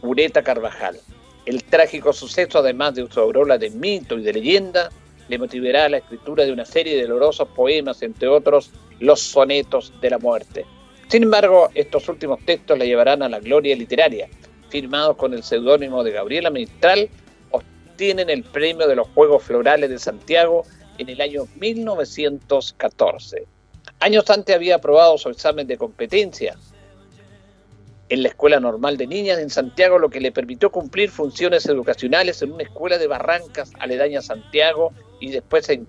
Ureta 0.03 0.43
Carvajal. 0.43 1.01
El 1.47 1.65
trágico 1.65 2.13
suceso, 2.13 2.59
además 2.59 2.95
de 2.95 3.11
su 3.11 3.19
aurora 3.21 3.57
de 3.57 3.71
mito 3.71 4.19
y 4.19 4.23
de 4.23 4.35
leyenda, 4.35 4.91
le 5.29 5.39
motivará 5.39 5.87
a 5.87 5.89
la 5.89 5.97
escritura 5.97 6.45
de 6.45 6.53
una 6.53 6.67
serie 6.67 6.95
de 6.95 7.07
dolorosos 7.07 7.49
poemas, 7.49 8.03
entre 8.03 8.29
otros 8.29 8.71
Los 9.01 9.21
sonetos 9.21 9.95
de 10.03 10.11
la 10.11 10.19
muerte. 10.19 10.67
Sin 11.09 11.23
embargo, 11.23 11.71
estos 11.75 12.07
últimos 12.11 12.45
textos 12.45 12.79
le 12.79 12.87
llevarán 12.87 13.23
a 13.23 13.31
la 13.31 13.41
gloria 13.41 13.75
literaria. 13.75 14.29
Firmados 14.69 15.17
con 15.17 15.33
el 15.33 15.43
seudónimo 15.43 16.05
de 16.05 16.11
Gabriela 16.11 16.51
Mistral, 16.51 17.09
obtienen 17.51 18.29
el 18.29 18.43
premio 18.43 18.87
de 18.87 18.97
los 18.97 19.09
Juegos 19.09 19.43
Florales 19.43 19.89
de 19.89 19.99
Santiago 19.99 20.67
en 20.99 21.09
el 21.09 21.21
año 21.21 21.47
1914. 21.57 23.47
Años 24.01 24.29
antes 24.31 24.55
había 24.55 24.77
aprobado 24.77 25.19
su 25.19 25.29
examen 25.29 25.67
de 25.67 25.79
competencia 25.79 26.57
en 28.09 28.23
la 28.23 28.29
Escuela 28.29 28.61
Normal 28.61 28.97
de 28.97 29.07
Niñas 29.07 29.39
en 29.39 29.51
Santiago, 29.51 29.99
lo 29.99 30.09
que 30.09 30.21
le 30.21 30.33
permitió 30.33 30.71
cumplir 30.71 31.11
funciones 31.11 31.67
educacionales 31.67 32.41
en 32.43 32.53
una 32.53 32.63
escuela 32.63 32.97
de 32.97 33.07
Barrancas 33.07 33.73
aledaña 33.79 34.21
a 34.21 34.23
Santiago 34.23 34.93
y 35.21 35.31
después 35.31 35.69
en 35.69 35.87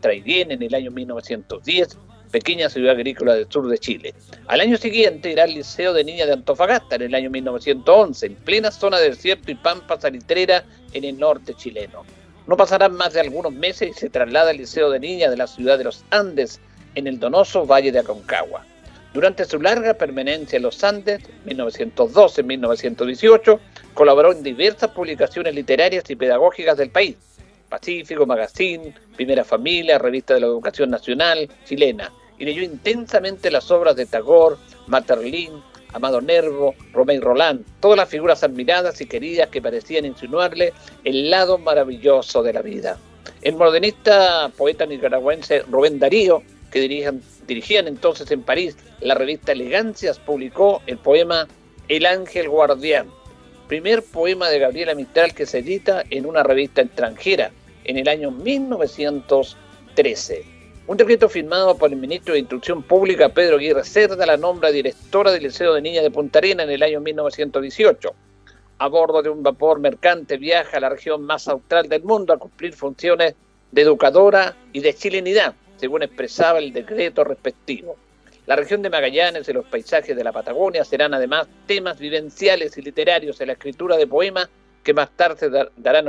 Traiguén 0.00 0.50
en 0.50 0.62
el 0.62 0.74
año 0.74 0.90
1910 0.90 1.98
pequeña 2.32 2.68
ciudad 2.70 2.94
agrícola 2.94 3.34
del 3.34 3.46
sur 3.48 3.68
de 3.68 3.78
Chile. 3.78 4.14
Al 4.48 4.60
año 4.60 4.76
siguiente 4.78 5.30
irá 5.30 5.44
al 5.44 5.54
Liceo 5.54 5.92
de 5.92 6.02
Niñas 6.02 6.26
de 6.26 6.32
Antofagasta 6.32 6.96
en 6.96 7.02
el 7.02 7.14
año 7.14 7.30
1911, 7.30 8.26
en 8.26 8.34
plena 8.36 8.70
zona 8.70 8.98
de 8.98 9.10
desierto 9.10 9.52
y 9.52 9.54
pampa 9.54 10.00
salitrera 10.00 10.64
en 10.94 11.04
el 11.04 11.18
norte 11.18 11.54
chileno. 11.54 12.04
No 12.46 12.56
pasarán 12.56 12.94
más 12.94 13.12
de 13.12 13.20
algunos 13.20 13.52
meses 13.52 13.90
y 13.90 13.94
se 13.94 14.10
traslada 14.10 14.50
al 14.50 14.56
Liceo 14.56 14.90
de 14.90 15.00
Niñas 15.00 15.30
de 15.30 15.36
la 15.36 15.46
ciudad 15.46 15.78
de 15.78 15.84
los 15.84 16.04
Andes, 16.10 16.60
en 16.94 17.06
el 17.06 17.18
donoso 17.18 17.66
Valle 17.66 17.92
de 17.92 18.00
Aconcagua. 18.00 18.66
Durante 19.14 19.44
su 19.44 19.60
larga 19.60 19.94
permanencia 19.94 20.56
en 20.56 20.62
los 20.62 20.82
Andes, 20.82 21.22
1912-1918, 21.46 23.58
colaboró 23.94 24.32
en 24.32 24.42
diversas 24.42 24.90
publicaciones 24.90 25.54
literarias 25.54 26.04
y 26.08 26.16
pedagógicas 26.16 26.78
del 26.78 26.90
país, 26.90 27.16
Pacífico, 27.68 28.26
Magazine, 28.26 28.94
Primera 29.16 29.44
Familia, 29.44 29.98
Revista 29.98 30.34
de 30.34 30.40
la 30.40 30.46
Educación 30.46 30.90
Nacional 30.90 31.48
chilena, 31.64 32.12
y 32.38 32.44
leyó 32.44 32.62
intensamente 32.62 33.50
las 33.50 33.70
obras 33.70 33.96
de 33.96 34.06
Tagore, 34.06 34.56
Materlin, 34.86 35.62
Amado 35.92 36.20
Nervo, 36.20 36.74
Romeo 36.92 37.20
Roland, 37.20 37.64
todas 37.80 37.96
las 37.96 38.08
figuras 38.08 38.42
admiradas 38.42 39.00
y 39.00 39.06
queridas 39.06 39.48
que 39.48 39.62
parecían 39.62 40.04
insinuarle 40.04 40.72
el 41.04 41.30
lado 41.30 41.58
maravilloso 41.58 42.42
de 42.42 42.52
la 42.52 42.62
vida. 42.62 42.98
El 43.42 43.56
modernista 43.56 44.50
poeta 44.56 44.86
nicaragüense 44.86 45.60
Rubén 45.70 45.98
Darío, 45.98 46.42
que 46.70 46.80
dirigían, 46.80 47.20
dirigían 47.46 47.88
entonces 47.88 48.30
en 48.30 48.42
París 48.42 48.76
la 49.00 49.14
revista 49.14 49.52
Elegancias, 49.52 50.18
publicó 50.18 50.82
el 50.86 50.98
poema 50.98 51.46
El 51.88 52.06
Ángel 52.06 52.48
Guardián, 52.48 53.08
primer 53.68 54.02
poema 54.02 54.48
de 54.48 54.58
Gabriela 54.58 54.94
Mistral 54.94 55.34
que 55.34 55.46
se 55.46 55.58
edita 55.58 56.04
en 56.10 56.26
una 56.26 56.42
revista 56.42 56.82
extranjera 56.82 57.52
en 57.84 57.98
el 57.98 58.08
año 58.08 58.30
1913. 58.30 60.51
Un 60.84 60.96
decreto 60.96 61.28
firmado 61.28 61.78
por 61.78 61.90
el 61.92 61.96
ministro 61.96 62.34
de 62.34 62.40
Instrucción 62.40 62.82
Pública, 62.82 63.28
Pedro 63.28 63.56
Aguirre 63.56 63.84
Cerda, 63.84 64.26
la 64.26 64.36
nombra 64.36 64.72
directora 64.72 65.30
del 65.30 65.44
Liceo 65.44 65.74
de 65.74 65.80
Niñas 65.80 66.02
de 66.02 66.10
Punta 66.10 66.40
Arena 66.40 66.64
en 66.64 66.70
el 66.70 66.82
año 66.82 67.00
1918. 67.00 68.12
A 68.78 68.88
bordo 68.88 69.22
de 69.22 69.30
un 69.30 69.44
vapor 69.44 69.78
mercante 69.78 70.38
viaja 70.38 70.78
a 70.78 70.80
la 70.80 70.88
región 70.88 71.22
más 71.22 71.46
austral 71.46 71.88
del 71.88 72.02
mundo 72.02 72.32
a 72.32 72.38
cumplir 72.38 72.72
funciones 72.72 73.36
de 73.70 73.82
educadora 73.82 74.56
y 74.72 74.80
de 74.80 74.92
chilenidad, 74.92 75.54
según 75.76 76.02
expresaba 76.02 76.58
el 76.58 76.72
decreto 76.72 77.22
respectivo. 77.22 77.96
La 78.46 78.56
región 78.56 78.82
de 78.82 78.90
Magallanes 78.90 79.48
y 79.48 79.52
los 79.52 79.66
paisajes 79.66 80.16
de 80.16 80.24
la 80.24 80.32
Patagonia 80.32 80.84
serán 80.84 81.14
además 81.14 81.46
temas 81.64 81.96
vivenciales 82.00 82.76
y 82.76 82.82
literarios 82.82 83.40
en 83.40 83.46
la 83.46 83.52
escritura 83.52 83.96
de 83.96 84.08
poemas 84.08 84.50
que 84.82 84.92
más 84.92 85.10
tarde 85.12 85.48
darán 85.76 86.08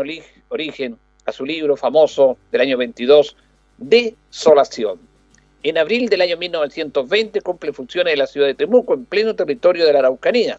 origen 0.49 0.97
a 1.25 1.31
su 1.31 1.45
libro 1.45 1.77
famoso 1.77 2.39
del 2.51 2.61
año 2.61 2.77
22, 2.77 3.35
Desolación. 3.89 4.97
En 5.61 5.77
abril 5.77 6.07
del 6.07 6.21
año 6.21 6.37
1920 6.37 7.41
cumple 7.41 7.73
funciones 7.73 8.13
en 8.13 8.19
la 8.19 8.27
ciudad 8.27 8.47
de 8.47 8.53
Temuco, 8.53 8.93
en 8.93 9.03
pleno 9.03 9.35
territorio 9.35 9.85
de 9.85 9.91
la 9.91 9.99
Araucanía. 9.99 10.57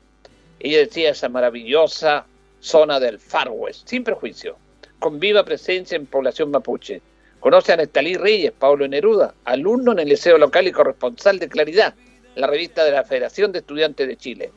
Ella 0.61 0.79
decía 0.79 1.11
esa 1.11 1.31
maravillosa 1.31 2.27
zona 2.61 3.01
del 3.01 3.19
Far 3.19 3.49
West, 3.51 3.89
sin 3.89 4.05
prejuicio, 4.05 4.57
con 4.99 5.19
viva 5.19 5.43
presencia 5.43 5.97
en 5.97 6.05
población 6.05 6.51
mapuche. 6.51 7.01
Conoce 7.41 7.73
a 7.73 7.77
Nestalí 7.77 8.15
Reyes, 8.15 8.53
Pablo 8.53 8.87
Neruda, 8.87 9.35
alumno 9.45 9.93
en 9.93 10.01
el 10.01 10.09
liceo 10.11 10.37
local 10.37 10.67
y 10.67 10.73
corresponsal 10.73 11.39
de 11.39 11.49
Claridad, 11.49 11.95
la 12.35 12.47
revista 12.47 12.85
de 12.85 12.93
la 12.93 13.05
Federación 13.05 13.53
de 13.53 13.61
Estudiantes 13.61 14.07
de 14.07 14.17
Chile. 14.19 14.53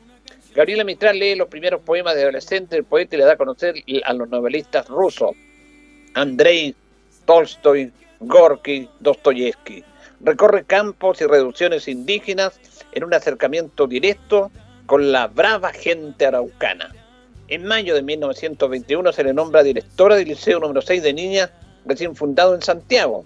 Gabriela 0.53 0.83
Mistral 0.83 1.19
lee 1.19 1.35
los 1.35 1.47
primeros 1.47 1.81
poemas 1.83 2.15
de 2.15 2.23
adolescente 2.23 2.75
del 2.75 2.83
poeta 2.83 3.15
y 3.15 3.19
le 3.19 3.25
da 3.25 3.33
a 3.33 3.37
conocer 3.37 3.75
a 4.03 4.13
los 4.13 4.27
novelistas 4.27 4.87
rusos, 4.87 5.31
Andrei, 6.15 6.75
Tolstoy, 7.25 7.91
Gorky, 8.19 8.89
Dostoyevsky. 8.99 9.83
Recorre 10.21 10.63
campos 10.63 11.21
y 11.21 11.25
reducciones 11.25 11.87
indígenas 11.87 12.59
en 12.91 13.03
un 13.03 13.13
acercamiento 13.13 13.87
directo 13.87 14.51
con 14.85 15.11
la 15.11 15.27
brava 15.27 15.71
gente 15.71 16.25
araucana. 16.25 16.93
En 17.49 17.65
mayo 17.65 17.93
de 17.93 18.01
1921 18.01 19.13
se 19.13 19.23
le 19.23 19.33
nombra 19.33 19.63
directora 19.63 20.15
del 20.15 20.29
Liceo 20.29 20.59
número 20.59 20.81
6 20.81 21.03
de 21.03 21.13
niñas 21.13 21.51
recién 21.85 22.15
fundado 22.15 22.55
en 22.55 22.61
Santiago, 22.61 23.23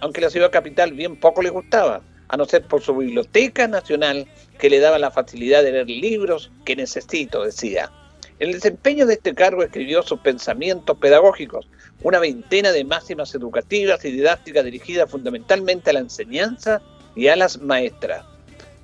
aunque 0.00 0.20
la 0.20 0.30
ciudad 0.30 0.50
capital 0.50 0.92
bien 0.92 1.18
poco 1.18 1.42
le 1.42 1.50
gustaba, 1.50 2.02
a 2.28 2.36
no 2.36 2.44
ser 2.44 2.62
por 2.64 2.82
su 2.82 2.94
biblioteca 2.96 3.66
nacional 3.66 4.26
que 4.58 4.70
le 4.70 4.80
daba 4.80 4.98
la 4.98 5.10
facilidad 5.10 5.62
de 5.62 5.72
leer 5.72 5.90
libros 5.90 6.50
que 6.64 6.76
necesito, 6.76 7.44
decía. 7.44 7.90
En 8.38 8.48
el 8.48 8.54
desempeño 8.54 9.06
de 9.06 9.14
este 9.14 9.34
cargo 9.34 9.62
escribió 9.62 10.02
sus 10.02 10.20
pensamientos 10.20 10.98
pedagógicos, 10.98 11.68
una 12.02 12.18
veintena 12.18 12.72
de 12.72 12.84
máximas 12.84 13.34
educativas 13.34 14.04
y 14.04 14.10
didácticas 14.10 14.64
dirigidas 14.64 15.10
fundamentalmente 15.10 15.90
a 15.90 15.94
la 15.94 16.00
enseñanza 16.00 16.82
y 17.16 17.28
a 17.28 17.36
las 17.36 17.60
maestras. 17.60 18.24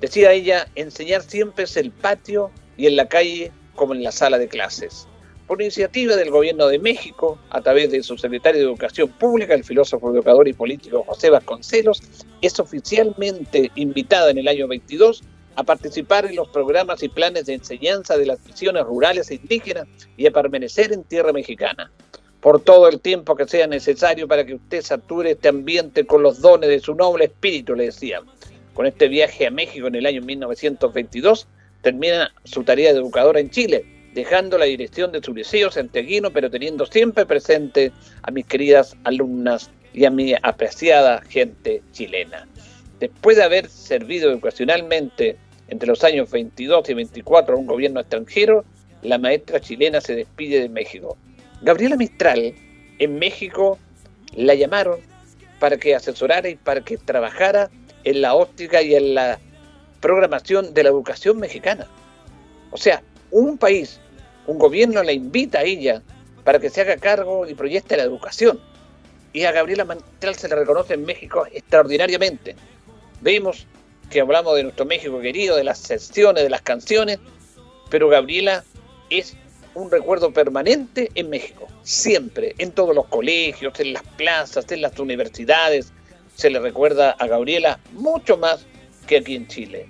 Decía 0.00 0.32
ella, 0.32 0.66
enseñar 0.74 1.22
siempre 1.22 1.64
es 1.64 1.76
el 1.76 1.90
patio 1.90 2.50
y 2.76 2.86
en 2.86 2.96
la 2.96 3.08
calle 3.08 3.52
como 3.74 3.94
en 3.94 4.02
la 4.02 4.12
sala 4.12 4.38
de 4.38 4.48
clases. 4.48 5.06
Por 5.46 5.60
iniciativa 5.60 6.14
del 6.16 6.30
Gobierno 6.30 6.68
de 6.68 6.78
México, 6.78 7.38
a 7.50 7.60
través 7.60 7.90
de 7.90 8.02
su 8.02 8.16
secretario 8.16 8.60
de 8.60 8.66
Educación 8.66 9.08
Pública, 9.08 9.52
el 9.52 9.64
filósofo, 9.64 10.14
educador 10.14 10.46
y 10.46 10.52
político 10.52 11.02
José 11.06 11.28
Vasconcelos, 11.28 12.00
es 12.40 12.60
oficialmente 12.60 13.70
invitada 13.74 14.30
en 14.30 14.38
el 14.38 14.48
año 14.48 14.68
22 14.68 15.22
a 15.56 15.64
participar 15.64 16.26
en 16.26 16.36
los 16.36 16.48
programas 16.48 17.02
y 17.02 17.08
planes 17.08 17.46
de 17.46 17.54
enseñanza 17.54 18.16
de 18.16 18.26
las 18.26 18.38
misiones 18.46 18.84
rurales 18.84 19.30
e 19.30 19.34
indígenas 19.34 19.88
y 20.16 20.26
a 20.26 20.30
permanecer 20.30 20.92
en 20.92 21.02
tierra 21.04 21.32
mexicana. 21.32 21.90
Por 22.40 22.62
todo 22.62 22.88
el 22.88 23.00
tiempo 23.00 23.36
que 23.36 23.46
sea 23.46 23.66
necesario 23.66 24.26
para 24.26 24.46
que 24.46 24.54
usted 24.54 24.82
sature 24.82 25.32
este 25.32 25.48
ambiente 25.48 26.06
con 26.06 26.22
los 26.22 26.40
dones 26.40 26.70
de 26.70 26.80
su 26.80 26.94
noble 26.94 27.26
espíritu, 27.26 27.74
le 27.74 27.84
decía. 27.84 28.20
Con 28.74 28.86
este 28.86 29.08
viaje 29.08 29.46
a 29.46 29.50
México 29.50 29.88
en 29.88 29.96
el 29.96 30.06
año 30.06 30.22
1922, 30.22 31.46
termina 31.82 32.32
su 32.44 32.64
tarea 32.64 32.92
de 32.92 33.00
educadora 33.00 33.40
en 33.40 33.50
Chile 33.50 33.84
dejando 34.14 34.58
la 34.58 34.64
dirección 34.64 35.12
de 35.12 35.22
su 35.22 35.34
liceo 35.34 35.70
santiaguino, 35.70 36.30
pero 36.30 36.50
teniendo 36.50 36.86
siempre 36.86 37.26
presente 37.26 37.92
a 38.22 38.30
mis 38.30 38.46
queridas 38.46 38.96
alumnas 39.04 39.70
y 39.92 40.04
a 40.04 40.10
mi 40.10 40.34
apreciada 40.42 41.22
gente 41.22 41.82
chilena. 41.92 42.46
Después 42.98 43.36
de 43.36 43.44
haber 43.44 43.68
servido 43.68 44.30
educacionalmente 44.30 45.36
entre 45.68 45.88
los 45.88 46.04
años 46.04 46.30
22 46.30 46.90
y 46.90 46.94
24 46.94 47.54
a 47.54 47.58
un 47.58 47.66
gobierno 47.66 48.00
extranjero, 48.00 48.64
la 49.02 49.18
maestra 49.18 49.60
chilena 49.60 50.00
se 50.00 50.14
despide 50.14 50.60
de 50.60 50.68
México. 50.68 51.16
Gabriela 51.62 51.96
Mistral, 51.96 52.54
en 52.98 53.18
México, 53.18 53.78
la 54.34 54.54
llamaron 54.54 55.00
para 55.58 55.76
que 55.76 55.94
asesorara 55.94 56.48
y 56.48 56.56
para 56.56 56.80
que 56.80 56.96
trabajara 56.96 57.70
en 58.04 58.22
la 58.22 58.34
óptica 58.34 58.80
y 58.82 58.94
en 58.94 59.14
la 59.14 59.38
programación 60.00 60.72
de 60.72 60.82
la 60.82 60.88
educación 60.88 61.38
mexicana. 61.38 61.86
O 62.70 62.76
sea, 62.76 63.02
un 63.30 63.58
país, 63.58 64.00
un 64.46 64.58
gobierno 64.58 65.02
la 65.02 65.12
invita 65.12 65.58
a 65.58 65.64
ella 65.64 66.02
para 66.44 66.58
que 66.58 66.70
se 66.70 66.80
haga 66.80 66.96
cargo 66.96 67.46
y 67.46 67.54
proyecte 67.54 67.96
la 67.96 68.04
educación. 68.04 68.58
Y 69.32 69.44
a 69.44 69.52
Gabriela 69.52 69.84
Mantral 69.84 70.34
se 70.34 70.48
le 70.48 70.56
reconoce 70.56 70.94
en 70.94 71.04
México 71.04 71.46
extraordinariamente. 71.52 72.56
Vemos 73.20 73.66
que 74.10 74.20
hablamos 74.20 74.56
de 74.56 74.64
nuestro 74.64 74.86
México 74.86 75.20
querido, 75.20 75.56
de 75.56 75.64
las 75.64 75.78
sesiones, 75.78 76.42
de 76.42 76.50
las 76.50 76.62
canciones, 76.62 77.18
pero 77.90 78.08
Gabriela 78.08 78.64
es 79.10 79.36
un 79.74 79.90
recuerdo 79.90 80.32
permanente 80.32 81.10
en 81.14 81.30
México, 81.30 81.66
siempre, 81.82 82.54
en 82.58 82.72
todos 82.72 82.94
los 82.94 83.06
colegios, 83.06 83.78
en 83.80 83.92
las 83.92 84.02
plazas, 84.02 84.70
en 84.72 84.82
las 84.82 84.98
universidades, 84.98 85.92
se 86.34 86.50
le 86.50 86.58
recuerda 86.58 87.10
a 87.12 87.26
Gabriela 87.26 87.78
mucho 87.92 88.36
más 88.36 88.66
que 89.06 89.18
aquí 89.18 89.36
en 89.36 89.46
Chile. 89.46 89.86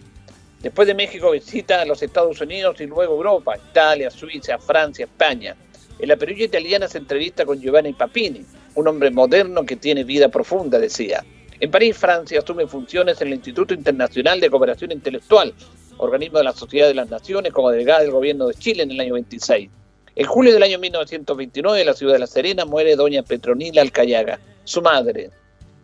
Después 0.61 0.87
de 0.87 0.95
México 0.95 1.31
visita 1.31 1.81
a 1.81 1.85
los 1.87 2.03
Estados 2.03 2.41
Unidos 2.41 2.81
y 2.81 2.87
luego 2.87 3.15
Europa, 3.15 3.57
Italia, 3.57 4.11
Suiza, 4.11 4.59
Francia, 4.59 5.07
España. 5.07 5.57
En 5.99 6.09
la 6.09 6.17
perilla 6.17 6.45
italiana 6.45 6.89
se 6.89 6.99
entrevista 6.99 7.47
con 7.47 7.61
Giovanni 7.61 7.93
Papini, 7.95 8.45
un 8.75 8.89
hombre 8.89 9.11
moderno 9.11 9.65
que 9.65 9.77
tiene 9.77 10.05
vida 10.05 10.29
profunda, 10.29 10.79
decía. 10.79 11.25
En 11.61 11.71
París, 11.71 11.97
Francia, 11.97 12.41
asume 12.41 12.67
funciones 12.67 13.21
en 13.21 13.29
el 13.29 13.35
Instituto 13.35 13.75
Internacional 13.75 14.41
de 14.41 14.51
Cooperación 14.51 14.93
Intelectual, 14.93 15.55
organismo 16.01 16.39
de 16.39 16.45
la 16.45 16.53
Sociedad 16.53 16.89
de 16.89 16.95
las 16.95 17.11
Naciones, 17.11 17.53
como 17.53 17.71
delegada 17.71 18.01
del 18.01 18.11
gobierno 18.11 18.47
de 18.49 18.55
Chile 18.55 18.83
en 18.83 18.91
el 18.91 19.01
año 19.01 19.15
26. 19.15 19.71
En 20.17 20.27
julio 20.27 20.53
del 20.53 20.63
año 20.63 20.79
1929, 20.79 21.81
en 21.81 21.87
la 21.87 21.95
ciudad 21.95 22.15
de 22.15 22.19
La 22.19 22.27
Serena, 22.27 22.65
muere 22.65 22.97
doña 22.97 23.23
Petronila 23.23 23.83
Alcayaga, 23.83 24.41
su 24.65 24.83
madre. 24.83 25.31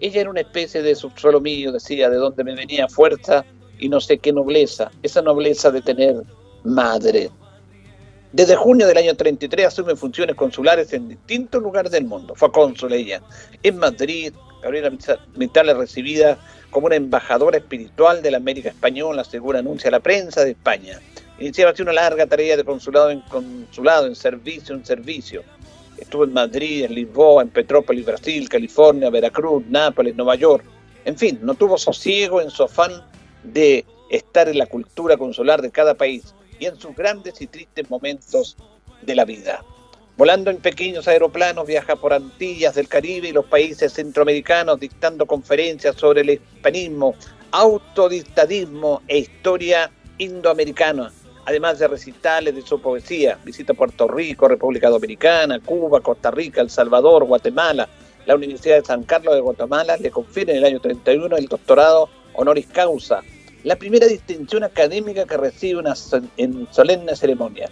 Ella 0.00 0.22
era 0.22 0.30
una 0.30 0.40
especie 0.40 0.82
de 0.82 0.94
subsuelo 0.94 1.40
mío, 1.40 1.72
decía, 1.72 2.10
de 2.10 2.16
donde 2.16 2.44
me 2.44 2.54
venía 2.54 2.88
fuerza 2.88 3.44
y 3.78 3.88
no 3.88 4.00
sé 4.00 4.18
qué 4.18 4.32
nobleza, 4.32 4.90
esa 5.02 5.22
nobleza 5.22 5.70
de 5.70 5.82
tener 5.82 6.16
madre. 6.64 7.30
Desde 8.32 8.56
junio 8.56 8.86
del 8.86 8.98
año 8.98 9.14
33 9.14 9.66
asume 9.66 9.96
funciones 9.96 10.34
consulares 10.34 10.92
en 10.92 11.08
distintos 11.08 11.62
lugares 11.62 11.92
del 11.92 12.04
mundo. 12.04 12.34
Fue 12.34 12.50
cónsul 12.52 12.92
ella. 12.92 13.22
En 13.62 13.78
Madrid, 13.78 14.32
Gabriela 14.62 14.90
Mistral 15.36 15.68
es 15.68 15.76
recibida 15.76 16.38
como 16.70 16.86
una 16.86 16.96
embajadora 16.96 17.58
espiritual 17.58 18.22
de 18.22 18.30
la 18.30 18.36
América 18.38 18.68
Española, 18.68 19.24
según 19.24 19.56
anuncia 19.56 19.90
la 19.90 20.00
prensa 20.00 20.44
de 20.44 20.50
España. 20.50 21.00
Iniciaba 21.38 21.72
así 21.72 21.82
una 21.82 21.92
larga 21.92 22.26
tarea 22.26 22.56
de 22.56 22.64
consulado 22.64 23.10
en 23.10 23.20
consulado, 23.22 24.06
en 24.06 24.14
servicio 24.14 24.74
en 24.74 24.84
servicio. 24.84 25.42
Estuvo 25.98 26.24
en 26.24 26.32
Madrid, 26.32 26.84
en 26.84 26.94
Lisboa, 26.94 27.42
en 27.42 27.50
Petrópolis, 27.50 28.04
Brasil, 28.04 28.48
California, 28.48 29.10
Veracruz, 29.10 29.64
Nápoles, 29.68 30.14
Nueva 30.14 30.34
York. 30.34 30.64
En 31.04 31.16
fin, 31.16 31.38
no 31.42 31.54
tuvo 31.54 31.78
sosiego 31.78 32.40
en 32.40 32.50
su 32.50 32.62
afán 32.62 32.92
de 33.42 33.84
estar 34.10 34.48
en 34.48 34.58
la 34.58 34.66
cultura 34.66 35.16
consular 35.16 35.62
de 35.62 35.70
cada 35.70 35.94
país 35.94 36.34
y 36.58 36.66
en 36.66 36.78
sus 36.78 36.94
grandes 36.94 37.40
y 37.40 37.46
tristes 37.46 37.88
momentos 37.90 38.56
de 39.02 39.14
la 39.14 39.24
vida. 39.24 39.62
Volando 40.16 40.50
en 40.50 40.56
pequeños 40.56 41.06
aeroplanos, 41.08 41.66
viaja 41.66 41.94
por 41.96 42.14
Antillas 42.14 42.74
del 42.74 42.88
Caribe 42.88 43.28
y 43.28 43.32
los 43.32 43.44
países 43.44 43.92
centroamericanos 43.92 44.80
dictando 44.80 45.26
conferencias 45.26 45.94
sobre 45.96 46.22
el 46.22 46.30
hispanismo, 46.30 47.14
autodictadismo 47.50 49.02
e 49.08 49.18
historia 49.18 49.90
indoamericana, 50.16 51.12
además 51.44 51.78
de 51.78 51.88
recitales 51.88 52.54
de 52.54 52.62
su 52.62 52.80
poesía. 52.80 53.38
Visita 53.44 53.74
Puerto 53.74 54.08
Rico, 54.08 54.48
República 54.48 54.88
Dominicana, 54.88 55.60
Cuba, 55.60 56.00
Costa 56.00 56.30
Rica, 56.30 56.62
El 56.62 56.70
Salvador, 56.70 57.24
Guatemala. 57.24 57.86
La 58.24 58.36
Universidad 58.36 58.76
de 58.76 58.86
San 58.86 59.02
Carlos 59.02 59.34
de 59.34 59.42
Guatemala 59.42 59.98
le 59.98 60.10
confiere 60.10 60.52
en 60.52 60.58
el 60.58 60.64
año 60.64 60.80
31 60.80 61.36
el 61.36 61.46
doctorado 61.46 62.08
honoris 62.32 62.68
causa 62.68 63.22
la 63.64 63.76
primera 63.76 64.06
distinción 64.06 64.64
académica 64.64 65.26
que 65.26 65.36
recibe 65.36 65.80
una 65.80 65.94
en 66.38 66.68
solemne 66.72 67.14
ceremonia. 67.16 67.68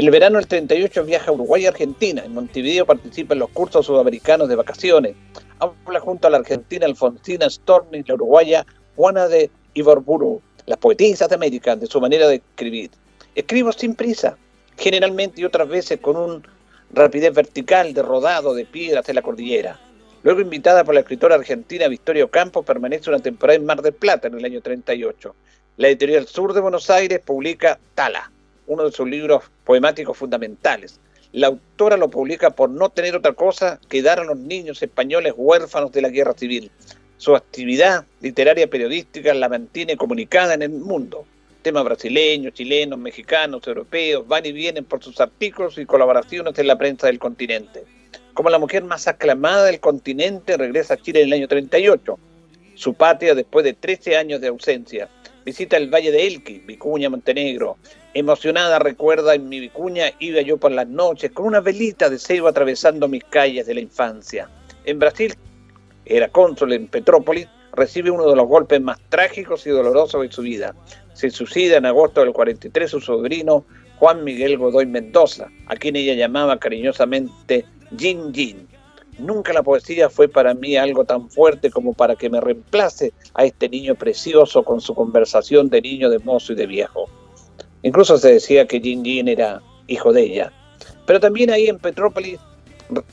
El 0.00 0.10
verano 0.10 0.38
del 0.38 0.46
38 0.46 1.04
viaja 1.04 1.30
a 1.30 1.34
Uruguay 1.34 1.64
y 1.64 1.66
Argentina. 1.66 2.22
En 2.24 2.32
Montevideo 2.32 2.86
participa 2.86 3.34
en 3.34 3.40
los 3.40 3.50
cursos 3.50 3.84
sudamericanos 3.84 4.48
de 4.48 4.56
vacaciones. 4.56 5.14
Habla 5.58 6.00
junto 6.00 6.26
a 6.26 6.30
la 6.30 6.38
argentina 6.38 6.86
Alfonsina 6.86 7.50
Storni 7.50 7.98
y 7.98 8.04
la 8.04 8.14
uruguaya 8.14 8.66
Juana 8.96 9.28
de 9.28 9.50
Iborburu, 9.74 10.40
las 10.64 10.78
poetisas 10.78 11.28
de 11.28 11.34
América, 11.34 11.76
de 11.76 11.86
su 11.86 12.00
manera 12.00 12.28
de 12.28 12.36
escribir. 12.36 12.90
Escribo 13.34 13.72
sin 13.72 13.94
prisa, 13.94 14.38
generalmente 14.78 15.42
y 15.42 15.44
otras 15.44 15.68
veces 15.68 16.00
con 16.00 16.16
un 16.16 16.46
rapidez 16.94 17.34
vertical 17.34 17.92
de 17.92 18.00
rodado 18.00 18.54
de 18.54 18.64
piedras 18.64 19.04
de 19.04 19.12
la 19.12 19.20
cordillera. 19.20 19.78
Luego 20.22 20.40
invitada 20.40 20.82
por 20.82 20.94
la 20.94 21.00
escritora 21.00 21.34
argentina 21.34 21.88
Victoria 21.88 22.26
Campos, 22.28 22.64
permanece 22.64 23.10
una 23.10 23.18
temporada 23.18 23.58
en 23.58 23.66
Mar 23.66 23.82
del 23.82 23.92
Plata 23.92 24.28
en 24.28 24.38
el 24.38 24.46
año 24.46 24.62
38. 24.62 25.34
La 25.76 25.88
editorial 25.88 26.26
Sur 26.26 26.54
de 26.54 26.60
Buenos 26.62 26.88
Aires 26.88 27.20
publica 27.22 27.78
Tala, 27.94 28.30
uno 28.70 28.84
de 28.84 28.92
sus 28.92 29.08
libros 29.08 29.44
poemáticos 29.64 30.16
fundamentales. 30.16 30.98
La 31.32 31.48
autora 31.48 31.96
lo 31.96 32.08
publica 32.10 32.50
por 32.50 32.70
no 32.70 32.88
tener 32.88 33.14
otra 33.14 33.32
cosa 33.32 33.80
que 33.88 34.02
dar 34.02 34.20
a 34.20 34.24
los 34.24 34.38
niños 34.38 34.82
españoles 34.82 35.34
huérfanos 35.36 35.92
de 35.92 36.02
la 36.02 36.08
guerra 36.08 36.34
civil. 36.34 36.70
Su 37.18 37.36
actividad 37.36 38.04
literaria 38.20 38.68
periodística 38.68 39.34
la 39.34 39.48
mantiene 39.48 39.96
comunicada 39.96 40.54
en 40.54 40.62
el 40.62 40.70
mundo. 40.70 41.24
Temas 41.62 41.84
brasileños, 41.84 42.54
chilenos, 42.54 42.98
mexicanos, 42.98 43.66
europeos 43.66 44.26
van 44.26 44.46
y 44.46 44.52
vienen 44.52 44.84
por 44.84 45.04
sus 45.04 45.20
artículos 45.20 45.76
y 45.76 45.84
colaboraciones 45.84 46.58
en 46.58 46.66
la 46.66 46.78
prensa 46.78 47.06
del 47.06 47.18
continente 47.18 47.84
como 48.40 48.48
la 48.48 48.58
mujer 48.58 48.84
más 48.84 49.06
aclamada 49.06 49.64
del 49.64 49.80
continente, 49.80 50.56
regresa 50.56 50.94
a 50.94 50.96
Chile 50.96 51.20
en 51.20 51.26
el 51.26 51.34
año 51.34 51.46
38, 51.46 52.18
su 52.74 52.94
patria 52.94 53.34
después 53.34 53.64
de 53.64 53.74
13 53.74 54.16
años 54.16 54.40
de 54.40 54.48
ausencia. 54.48 55.10
Visita 55.44 55.76
el 55.76 55.92
Valle 55.92 56.10
de 56.10 56.26
Elqui, 56.26 56.60
Vicuña, 56.60 57.10
Montenegro. 57.10 57.76
Emocionada 58.12 58.80
recuerda 58.80 59.36
en 59.36 59.48
mi 59.48 59.60
Vicuña 59.60 60.06
iba 60.18 60.40
yo 60.40 60.56
por 60.56 60.72
las 60.72 60.88
noches 60.88 61.30
con 61.30 61.46
una 61.46 61.60
velita 61.60 62.10
de 62.10 62.18
ceiba 62.18 62.50
atravesando 62.50 63.06
mis 63.06 63.22
calles 63.22 63.66
de 63.68 63.74
la 63.74 63.80
infancia. 63.80 64.50
En 64.84 64.98
Brasil 64.98 65.32
era 66.04 66.26
cónsul 66.26 66.72
en 66.72 66.88
Petrópolis, 66.88 67.46
recibe 67.72 68.10
uno 68.10 68.28
de 68.28 68.34
los 68.34 68.48
golpes 68.48 68.80
más 68.80 68.98
trágicos 69.10 69.64
y 69.68 69.70
dolorosos 69.70 70.22
de 70.22 70.32
su 70.32 70.42
vida. 70.42 70.74
Se 71.12 71.30
suicida 71.30 71.76
en 71.76 71.86
agosto 71.86 72.20
del 72.20 72.32
43 72.32 72.90
su 72.90 73.00
sobrino 73.00 73.64
Juan 74.00 74.24
Miguel 74.24 74.58
Godoy 74.58 74.86
Mendoza, 74.86 75.46
a 75.66 75.76
quien 75.76 75.94
ella 75.94 76.14
llamaba 76.14 76.58
cariñosamente 76.58 77.64
Jin 77.96 78.34
Jin. 78.34 78.66
Nunca 79.20 79.52
la 79.52 79.62
poesía 79.62 80.10
fue 80.10 80.26
para 80.26 80.52
mí 80.54 80.76
algo 80.76 81.04
tan 81.04 81.30
fuerte 81.30 81.70
como 81.70 81.94
para 81.94 82.16
que 82.16 82.28
me 82.28 82.40
reemplace 82.40 83.12
a 83.34 83.44
este 83.44 83.68
niño 83.68 83.94
precioso 83.94 84.64
con 84.64 84.80
su 84.80 84.96
conversación 84.96 85.68
de 85.68 85.80
niño, 85.80 86.10
de 86.10 86.18
mozo 86.18 86.54
y 86.54 86.56
de 86.56 86.66
viejo. 86.66 87.08
Incluso 87.82 88.18
se 88.18 88.32
decía 88.32 88.66
que 88.66 88.80
Jin 88.80 89.04
Jin 89.04 89.28
era 89.28 89.62
hijo 89.86 90.12
de 90.12 90.22
ella. 90.22 90.52
Pero 91.06 91.20
también 91.20 91.50
ahí 91.50 91.66
en 91.66 91.78
Petrópolis, 91.78 92.38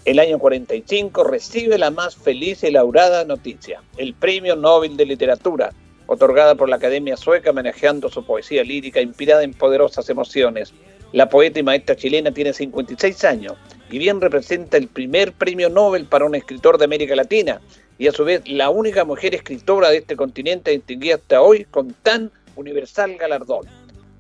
el 0.06 0.20
año 0.20 0.40
45, 0.40 1.24
recibe 1.24 1.78
la 1.78 1.92
más 1.92 2.16
feliz 2.16 2.64
y 2.64 2.72
laurada 2.72 3.24
noticia, 3.26 3.82
el 3.98 4.14
Premio 4.14 4.56
Nobel 4.56 4.98
de 4.98 5.06
Literatura, 5.06 5.72
otorgada 6.08 6.56
por 6.56 6.70
la 6.70 6.78
Academia 6.78 7.18
Sueca 7.18 7.52
homenajeando 7.52 8.10
su 8.10 8.26
poesía 8.26 8.64
lírica 8.64 9.02
inspirada 9.02 9.44
en 9.44 9.54
poderosas 9.54 10.10
emociones. 10.10 10.74
La 11.14 11.30
poeta 11.30 11.60
y 11.60 11.64
maestra 11.64 11.96
chilena 11.96 12.32
tiene 12.32 12.54
56 12.54 13.24
años 13.24 13.54
y 13.90 13.98
bien 13.98 14.20
representa 14.20 14.78
el 14.78 14.88
primer 14.88 15.34
premio 15.34 15.70
Nobel 15.70 16.06
para 16.06 16.26
un 16.26 16.36
escritor 16.36 16.78
de 16.78 16.86
América 16.86 17.16
Latina 17.16 17.62
y 17.98 18.08
a 18.08 18.12
su 18.12 18.26
vez 18.26 18.42
la 18.48 18.70
única 18.70 19.06
mujer 19.06 19.34
escritora 19.34 19.90
de 19.90 19.98
este 19.98 20.16
continente 20.16 20.72
distinguida 20.72 21.16
hasta 21.16 21.42
hoy 21.42 21.66
con 21.66 21.94
tan 22.04 22.32
universal 22.56 23.16
galardón. 23.18 23.66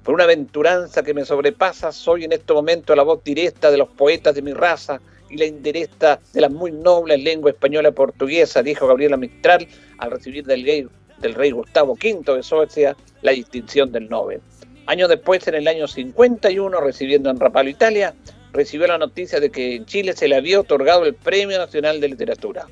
Por 0.08 0.14
una 0.14 0.24
aventuranza 0.24 1.04
que 1.04 1.14
me 1.14 1.26
sobrepasa, 1.26 1.92
soy 1.92 2.24
en 2.24 2.32
este 2.32 2.54
momento 2.54 2.96
la 2.96 3.04
voz 3.04 3.22
directa 3.26 3.70
de 3.70 3.78
los 3.78 3.90
poetas 3.90 4.34
de 4.36 4.42
mi 4.42 4.54
raza 4.54 5.02
y 5.30 5.36
la 5.36 5.44
indirecta 5.44 6.22
de 6.32 6.40
las 6.40 6.50
muy 6.50 6.72
nobles 6.72 7.22
lenguas 7.22 7.56
española 7.56 7.90
y 7.90 7.92
portuguesa, 7.92 8.64
dijo 8.64 8.88
Gabriela 8.88 9.18
Mistral 9.18 9.68
al 9.98 10.12
recibir 10.12 10.46
del, 10.46 10.90
rey 11.36 11.52
Gustavo 11.52 11.98
V 12.02 12.36
de 12.38 12.42
Suecia 12.42 12.96
la 13.22 13.34
distinción 13.34 13.92
del 13.92 14.08
Nobel. 14.08 14.40
Años 14.86 15.10
después, 15.10 15.46
en 15.50 15.56
el 15.56 15.68
año 15.68 15.90
51, 15.90 16.80
recibiendo 16.80 17.30
en 17.30 17.38
Rapallo, 17.38 17.70
Italia, 17.70 18.16
recibió 18.54 18.88
la 18.88 18.98
noticia 18.98 19.42
de 19.42 19.50
que 19.50 19.76
en 19.76 19.86
Chile 19.88 20.14
se 20.14 20.30
le 20.30 20.38
había 20.38 20.62
otorgado 20.62 21.04
el 21.04 21.16
Premio 21.16 21.58
Nacional 21.58 22.00
de 22.00 22.08
Literatura. 22.08 22.66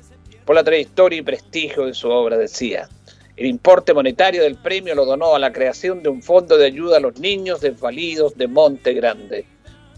Por 0.46 0.56
la 0.56 0.64
trayectoria 0.64 1.18
y 1.18 1.22
prestigio 1.22 1.84
de 1.84 1.92
su 1.92 2.08
obra, 2.08 2.38
decía. 2.38 2.88
El 3.36 3.46
importe 3.46 3.92
monetario 3.92 4.42
del 4.42 4.56
premio 4.56 4.94
lo 4.94 5.04
donó 5.04 5.34
a 5.34 5.38
la 5.38 5.52
creación 5.52 6.02
de 6.02 6.08
un 6.08 6.22
fondo 6.22 6.56
de 6.56 6.64
ayuda 6.64 6.96
a 6.96 7.00
los 7.00 7.20
niños 7.20 7.60
desvalidos 7.60 8.34
de 8.38 8.46
Monte 8.46 8.94
Grande. 8.94 9.44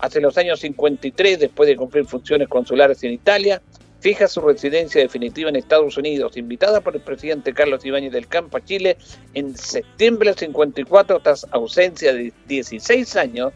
Hace 0.01 0.21
los 0.21 0.37
años 0.39 0.59
53, 0.59 1.39
después 1.39 1.69
de 1.69 1.77
cumplir 1.77 2.05
funciones 2.05 2.49
consulares 2.49 3.03
en 3.05 3.13
Italia, 3.13 3.63
fija 4.01 4.27
su 4.27 4.41
residencia 4.41 5.01
definitiva 5.01 5.51
en 5.51 5.57
Estados 5.57 5.97
Unidos, 5.97 6.37
invitada 6.37 6.81
por 6.81 6.97
el 6.97 7.01
presidente 7.01 7.53
Carlos 7.53 7.85
Ibáñez 7.85 8.13
del 8.13 8.27
Campo 8.27 8.57
a 8.57 8.65
Chile 8.65 8.97
en 9.35 9.57
septiembre 9.57 10.31
del 10.31 10.39
54, 10.39 11.21
tras 11.21 11.47
ausencia 11.53 12.13
de 12.13 12.33
16 12.49 13.17
años, 13.17 13.53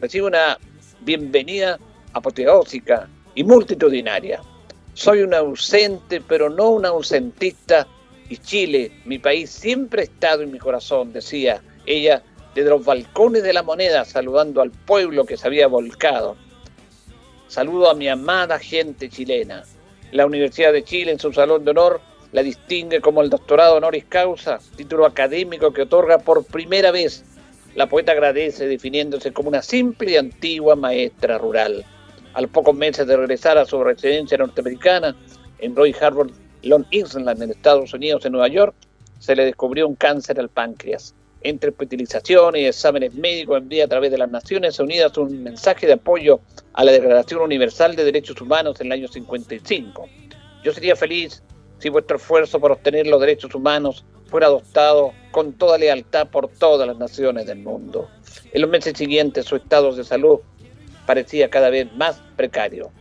recibe 0.00 0.26
una 0.26 0.58
bienvenida 1.02 1.78
apoteósica 2.14 3.08
y 3.36 3.44
multitudinaria. 3.44 4.40
Soy 4.94 5.22
un 5.22 5.34
ausente, 5.34 6.20
pero 6.20 6.50
no 6.50 6.70
un 6.70 6.84
ausentista, 6.84 7.86
y 8.30 8.38
Chile, 8.38 8.92
mi 9.04 9.18
país, 9.18 9.50
siempre 9.50 10.00
ha 10.00 10.04
estado 10.04 10.42
en 10.42 10.50
mi 10.50 10.58
corazón, 10.58 11.12
decía 11.12 11.60
ella 11.84 12.22
desde 12.54 12.70
los 12.70 12.84
balcones 12.84 13.42
de 13.42 13.52
la 13.52 13.62
moneda, 13.62 14.06
saludando 14.06 14.62
al 14.62 14.70
pueblo 14.70 15.26
que 15.26 15.36
se 15.36 15.46
había 15.46 15.66
volcado. 15.66 16.36
Saludo 17.48 17.90
a 17.90 17.94
mi 17.94 18.08
amada 18.08 18.58
gente 18.58 19.10
chilena. 19.10 19.64
La 20.12 20.24
Universidad 20.24 20.72
de 20.72 20.82
Chile, 20.82 21.12
en 21.12 21.18
su 21.18 21.32
salón 21.32 21.64
de 21.64 21.72
honor, 21.72 22.00
la 22.32 22.42
distingue 22.42 23.02
como 23.02 23.20
el 23.20 23.28
doctorado 23.28 23.76
honoris 23.76 24.04
causa, 24.04 24.58
título 24.76 25.04
académico 25.04 25.72
que 25.72 25.82
otorga 25.82 26.18
por 26.18 26.44
primera 26.44 26.90
vez 26.90 27.24
la 27.74 27.88
poeta 27.88 28.12
agradece 28.12 28.66
definiéndose 28.66 29.32
como 29.32 29.48
una 29.48 29.62
simple 29.62 30.12
y 30.12 30.16
antigua 30.16 30.74
maestra 30.74 31.38
rural. 31.38 31.84
Al 32.34 32.48
pocos 32.48 32.74
meses 32.74 33.06
de 33.06 33.16
regresar 33.16 33.58
a 33.58 33.64
su 33.64 33.82
residencia 33.82 34.38
norteamericana, 34.38 35.14
en 35.58 35.76
Roy 35.76 35.94
Harvard, 36.00 36.30
Long 36.62 36.84
Island, 36.90 37.42
en 37.42 37.50
Estados 37.50 37.92
Unidos, 37.94 38.24
en 38.24 38.32
Nueva 38.32 38.48
York, 38.48 38.74
se 39.18 39.36
le 39.36 39.44
descubrió 39.44 39.86
un 39.86 39.94
cáncer 39.94 40.38
al 40.40 40.48
páncreas. 40.48 41.14
Entre 41.42 41.70
utilizaciones 41.70 42.62
y 42.62 42.66
exámenes 42.66 43.14
médicos 43.14 43.58
envía 43.58 43.84
a 43.84 43.88
través 43.88 44.10
de 44.10 44.18
las 44.18 44.30
Naciones 44.30 44.78
Unidas 44.78 45.16
un 45.16 45.42
mensaje 45.42 45.86
de 45.86 45.94
apoyo 45.94 46.40
a 46.74 46.84
la 46.84 46.92
Declaración 46.92 47.40
Universal 47.40 47.96
de 47.96 48.04
Derechos 48.04 48.40
Humanos 48.40 48.80
en 48.80 48.88
el 48.88 48.92
año 48.92 49.08
55. 49.08 50.08
Yo 50.62 50.72
sería 50.72 50.96
feliz 50.96 51.42
si 51.78 51.88
vuestro 51.88 52.18
esfuerzo 52.18 52.60
por 52.60 52.72
obtener 52.72 53.06
los 53.06 53.20
derechos 53.20 53.54
humanos 53.54 54.04
fuera 54.26 54.46
adoptado 54.46 55.12
con 55.30 55.54
toda 55.54 55.78
lealtad 55.78 56.28
por 56.28 56.48
todas 56.48 56.86
las 56.86 56.98
naciones 56.98 57.46
del 57.46 57.60
mundo. 57.60 58.08
En 58.52 58.60
los 58.60 58.70
meses 58.70 58.96
siguientes 58.96 59.46
su 59.46 59.56
estado 59.56 59.94
de 59.94 60.04
salud 60.04 60.40
parecía 61.06 61.48
cada 61.48 61.70
vez 61.70 61.92
más 61.94 62.22
precario. 62.36 62.92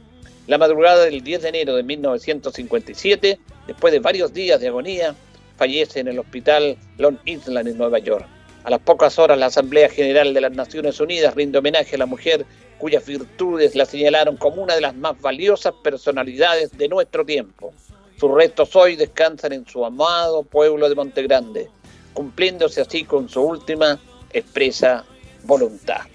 La 0.49 0.57
madrugada 0.57 1.05
del 1.05 1.23
10 1.23 1.43
de 1.43 1.49
enero 1.49 1.75
de 1.75 1.83
1957, 1.83 3.39
después 3.67 3.93
de 3.93 3.99
varios 3.99 4.33
días 4.33 4.59
de 4.59 4.69
agonía, 4.69 5.13
fallece 5.57 5.99
en 5.99 6.07
el 6.07 6.17
hospital 6.17 6.75
Long 6.97 7.19
Island 7.23 7.67
en 7.67 7.77
Nueva 7.77 7.99
York. 7.99 8.25
A 8.63 8.71
las 8.71 8.79
pocas 8.79 9.19
horas 9.19 9.37
la 9.37 9.45
Asamblea 9.45 9.89
General 9.89 10.33
de 10.33 10.41
las 10.41 10.51
Naciones 10.51 10.99
Unidas 10.99 11.35
rinde 11.35 11.59
homenaje 11.59 11.97
a 11.97 11.99
la 11.99 12.07
mujer 12.07 12.47
cuyas 12.79 13.05
virtudes 13.05 13.75
la 13.75 13.85
señalaron 13.85 14.37
como 14.37 14.63
una 14.63 14.73
de 14.73 14.81
las 14.81 14.95
más 14.95 15.21
valiosas 15.21 15.75
personalidades 15.83 16.75
de 16.75 16.87
nuestro 16.87 17.23
tiempo. 17.23 17.71
Sus 18.19 18.33
restos 18.33 18.75
hoy 18.75 18.95
descansan 18.95 19.53
en 19.53 19.67
su 19.67 19.85
amado 19.85 20.41
pueblo 20.41 20.89
de 20.89 20.95
Montegrande, 20.95 21.69
cumpliéndose 22.13 22.81
así 22.81 23.03
con 23.03 23.29
su 23.29 23.39
última 23.43 23.99
expresa 24.33 25.05
voluntad. 25.43 26.07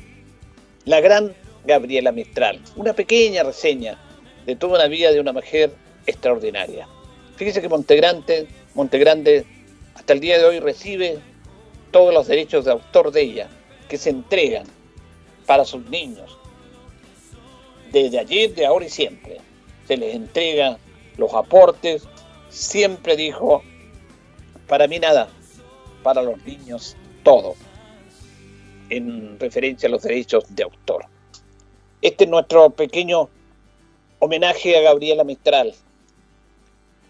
La 0.87 1.01
gran 1.01 1.33
Gabriela 1.65 2.11
Mistral, 2.11 2.61
una 2.75 2.95
pequeña 2.95 3.45
reseña 3.45 3.97
de 4.47 4.57
toda 4.57 4.77
una 4.77 4.89
vida 4.89 5.13
de 5.13 5.21
una 5.21 5.33
mujer 5.33 5.73
extraordinaria. 6.07 6.89
Fíjese 7.37 7.61
que 7.61 7.69
Montegrande, 7.69 8.47
Montegrande 8.75 9.45
hasta 9.95 10.13
el 10.13 10.21
día 10.21 10.39
de 10.39 10.45
hoy 10.45 10.61
recibe 10.61 11.19
todos 11.91 12.13
los 12.13 12.27
derechos 12.27 12.65
de 12.65 12.73
autor 12.73 13.13
de 13.13 13.23
ella, 13.23 13.49
que 13.89 13.97
se 13.97 14.11
entregan 14.11 14.67
para 15.47 15.65
sus 15.65 15.85
niños, 15.89 16.39
desde 17.93 18.19
ayer, 18.19 18.55
de 18.55 18.67
ahora 18.67 18.87
y 18.87 18.91
siempre. 18.91 19.39
Se 19.87 19.97
les 19.97 20.15
entrega 20.15 20.79
los 21.17 21.33
aportes, 21.35 22.03
siempre 22.49 23.17
dijo, 23.17 23.63
para 24.67 24.89
mí 24.89 24.99
nada, 24.99 25.29
para 26.03 26.23
los 26.23 26.43
niños 26.45 26.97
todo, 27.23 27.55
en 28.91 29.39
referencia 29.39 29.89
a 29.89 29.93
los 29.93 30.03
derechos 30.03 30.45
de 30.49 30.65
autor. 30.65 31.07
Este 32.03 32.25
es 32.25 32.31
nuestro 32.31 32.71
pequeño 32.71 33.29
homenaje 34.25 34.75
a 34.79 34.81
Gabriela 34.81 35.23
Mistral, 35.23 35.75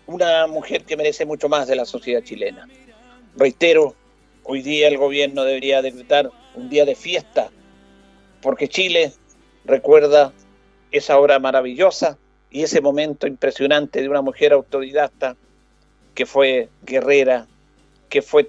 una 0.09 0.49
mujer 0.49 0.83
que 0.83 0.97
merece 0.97 1.25
mucho 1.25 1.49
más 1.49 1.69
de 1.69 1.77
la 1.77 1.85
sociedad 1.85 2.25
chilena. 2.25 2.69
Reitero, 3.37 3.95
hoy 4.43 4.63
día 4.63 4.89
el 4.89 4.99
gobierno 4.99 5.45
debería 5.45 5.81
decretar 5.81 6.33
un 6.57 6.69
día 6.69 6.85
de 6.85 6.97
fiesta, 6.97 7.51
porque 8.43 8.67
Chile 8.67 9.13
recuerda 9.65 10.33
esa 10.91 11.17
hora 11.21 11.39
maravillosa 11.39 12.19
y 12.51 12.65
ese 12.65 12.81
momento 12.81 13.29
impresionante 13.29 14.03
de 14.03 14.09
una 14.09 14.21
mujer 14.21 14.53
autodidacta 14.53 15.37
que 16.17 16.27
fue 16.27 16.69
guerrera, 16.83 17.47
que 18.09 18.23
fue 18.23 18.45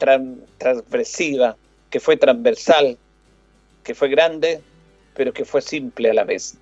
transgresiva, 0.57 1.55
que 1.91 1.99
fue 1.99 2.17
transversal, 2.17 2.97
que 3.83 3.93
fue 3.93 4.09
grande, 4.09 4.59
pero 5.13 5.33
que 5.33 5.45
fue 5.45 5.61
simple 5.61 6.09
a 6.09 6.15
la 6.15 6.23
vez. 6.23 6.57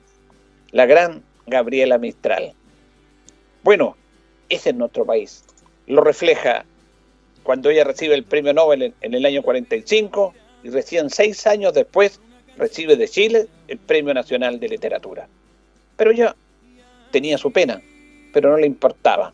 La 0.72 0.86
gran 0.86 1.24
Gabriela 1.48 1.98
Mistral. 1.98 2.54
Bueno, 3.64 3.96
ese 4.50 4.70
es 4.70 4.76
nuestro 4.76 5.06
país. 5.06 5.44
Lo 5.88 6.02
refleja 6.02 6.66
cuando 7.44 7.70
ella 7.70 7.84
recibe 7.84 8.16
el 8.16 8.24
premio 8.24 8.54
Nobel 8.54 8.94
en, 9.02 9.14
el 9.14 9.26
año 9.26 9.44
45 9.44 10.34
y 10.64 10.70
recién 10.70 11.10
seis 11.10 11.46
años 11.46 11.74
después 11.74 12.20
recibe 12.58 12.96
de 12.96 13.08
Chile 13.08 13.48
el 13.68 13.78
Premio 13.78 14.14
Nacional 14.14 14.60
de 14.60 14.70
Literatura. 14.70 15.28
Pero 15.98 16.12
ella 16.12 16.36
tenía 17.12 17.38
su 17.38 17.52
pena, 17.52 17.82
pero 18.32 18.52
no 18.52 18.58
le 18.58 18.68
importaba. 18.68 19.34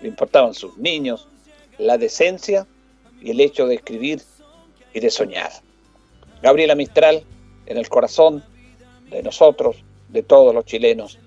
Le 0.00 0.08
importaban 0.08 0.54
sus 0.54 0.76
niños, 0.78 1.28
la 1.78 1.98
decencia 1.98 2.66
y 3.20 3.30
el 3.30 3.40
hecho 3.40 3.66
de 3.66 3.76
escribir 3.76 4.22
y 4.94 5.00
de 5.00 5.10
soñar. 5.10 5.50
Gabriela 6.42 6.74
Mistral, 6.74 7.22
en 7.66 7.76
el 7.76 7.88
corazón 7.88 8.42
de 9.10 9.22
nosotros, 9.22 9.76
de 10.08 10.22
todos 10.22 10.54
los 10.54 10.64
chilenos. 10.64 11.18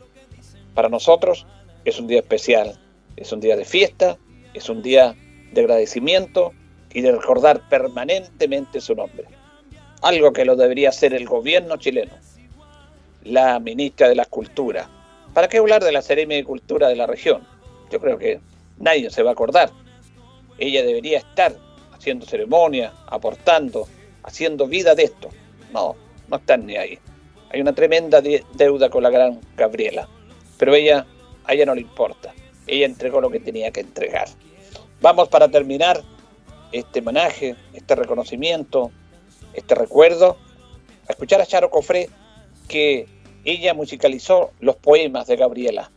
Para 0.75 0.89
nosotros 0.89 1.47
es 1.83 1.99
un 1.99 2.05
día 2.05 2.19
especial, 2.19 2.77
es 3.17 3.31
un 3.31 3.39
día 3.39 3.55
de 3.55 3.65
fiesta, 3.65 4.17
es 4.53 4.69
un 4.69 4.83
día 4.83 5.15
de 5.51 5.61
agradecimiento 5.61 6.53
y 6.93 7.01
de 7.01 7.11
recordar 7.11 7.67
permanentemente 7.69 8.79
su 8.79 8.93
nombre. 8.93 9.25
Algo 10.03 10.31
que 10.33 10.45
lo 10.45 10.55
debería 10.55 10.89
hacer 10.89 11.15
el 11.15 11.25
gobierno 11.25 11.77
chileno, 11.77 12.13
la 13.23 13.59
ministra 13.59 14.07
de 14.07 14.15
la 14.15 14.25
Cultura, 14.25 14.87
¿Para 15.35 15.49
qué 15.49 15.57
hablar 15.57 15.83
de 15.83 15.91
la 15.91 16.01
Seremia 16.01 16.37
de 16.37 16.45
Cultura 16.45 16.87
de 16.87 16.95
la 16.95 17.07
región? 17.07 17.45
Yo 17.91 17.99
creo 17.99 18.17
que 18.17 18.39
nadie 18.79 19.09
se 19.09 19.21
va 19.21 19.31
a 19.31 19.33
acordar. 19.33 19.69
Ella 20.57 20.81
debería 20.81 21.17
estar 21.17 21.53
haciendo 21.91 22.25
ceremonia, 22.25 22.93
aportando, 23.07 23.85
haciendo 24.23 24.65
vida 24.65 24.95
de 24.95 25.03
esto. 25.03 25.27
No, 25.73 25.97
no 26.29 26.37
están 26.37 26.65
ni 26.65 26.77
ahí. 26.77 26.97
Hay 27.49 27.59
una 27.59 27.75
tremenda 27.75 28.21
deuda 28.21 28.89
con 28.89 29.03
la 29.03 29.09
gran 29.09 29.41
Gabriela. 29.57 30.07
Pero 30.57 30.75
ella, 30.75 31.05
a 31.45 31.53
ella 31.53 31.65
no 31.65 31.75
le 31.75 31.81
importa. 31.81 32.33
Ella 32.67 32.85
entregó 32.85 33.21
lo 33.21 33.29
que 33.29 33.39
tenía 33.39 33.71
que 33.71 33.81
entregar. 33.81 34.27
Vamos 35.01 35.29
para 35.29 35.49
terminar 35.49 36.01
este 36.71 36.99
homenaje, 36.99 37.55
este 37.73 37.95
reconocimiento, 37.95 38.91
este 39.53 39.75
recuerdo, 39.75 40.37
a 41.07 41.11
escuchar 41.11 41.41
a 41.41 41.45
Charo 41.45 41.69
Cofré, 41.69 42.09
que 42.67 43.07
ella 43.43 43.73
musicalizó 43.73 44.51
los 44.59 44.75
poemas 44.75 45.27
de 45.27 45.35
Gabriela 45.35 45.91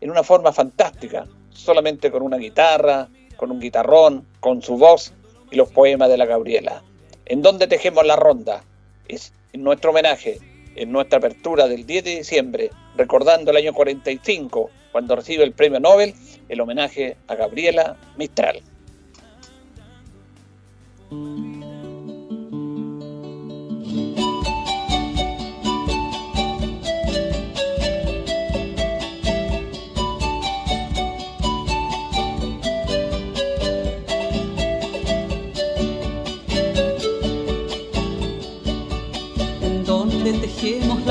en 0.00 0.10
una 0.10 0.22
forma 0.22 0.52
fantástica, 0.52 1.26
solamente 1.50 2.10
con 2.10 2.22
una 2.22 2.36
guitarra, 2.36 3.08
con 3.36 3.50
un 3.50 3.60
guitarrón, 3.60 4.26
con 4.40 4.62
su 4.62 4.76
voz 4.76 5.12
y 5.50 5.56
los 5.56 5.70
poemas 5.70 6.08
de 6.08 6.16
la 6.16 6.26
Gabriela. 6.26 6.82
¿En 7.26 7.42
dónde 7.42 7.66
tejemos 7.66 8.04
la 8.04 8.16
ronda? 8.16 8.64
Es 9.08 9.32
en 9.52 9.62
nuestro 9.62 9.90
homenaje, 9.90 10.38
en 10.76 10.92
nuestra 10.92 11.18
apertura 11.18 11.66
del 11.66 11.86
10 11.86 12.04
de 12.04 12.16
diciembre, 12.18 12.70
recordando 12.96 13.50
el 13.50 13.56
año 13.56 13.72
45, 13.72 14.70
cuando 14.92 15.16
recibe 15.16 15.44
el 15.44 15.52
premio 15.52 15.80
Nobel, 15.80 16.14
el 16.48 16.60
homenaje 16.60 17.16
a 17.26 17.34
Gabriela 17.34 17.96
Mistral. 18.16 18.62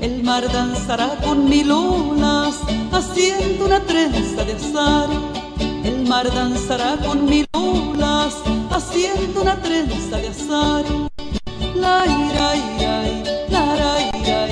El 0.00 0.22
mar 0.22 0.50
danzará 0.52 1.16
con 1.24 1.48
mil 1.48 1.70
olas, 1.70 2.56
haciendo 2.92 3.66
una 3.66 3.80
trenza 3.80 4.44
de 4.44 4.52
azar. 4.52 5.08
El 5.84 6.06
mar 6.08 6.32
danzará 6.32 6.96
con 6.96 7.24
mil 7.24 7.46
olas, 7.52 8.34
haciendo 8.70 9.42
una 9.42 9.56
trenza 9.62 10.16
de 10.18 10.28
azar. 10.28 10.84
La 11.74 12.04
ira, 12.06 12.56
ira, 12.56 13.02
la 13.48 13.64
ira, 14.14 14.48
ira. 14.48 14.51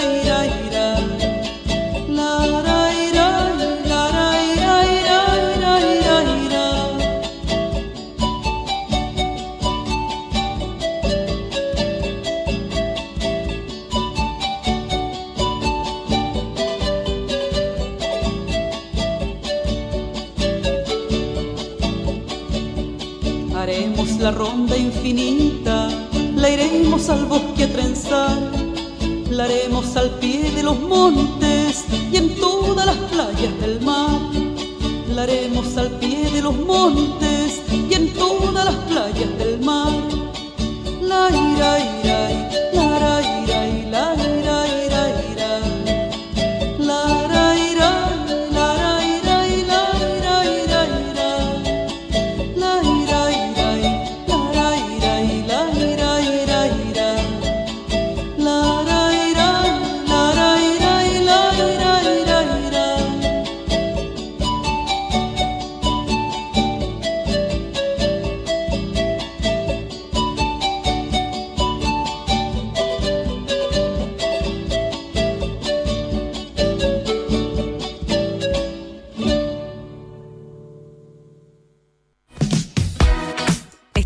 los 30.71 30.79
montes. 30.83 31.40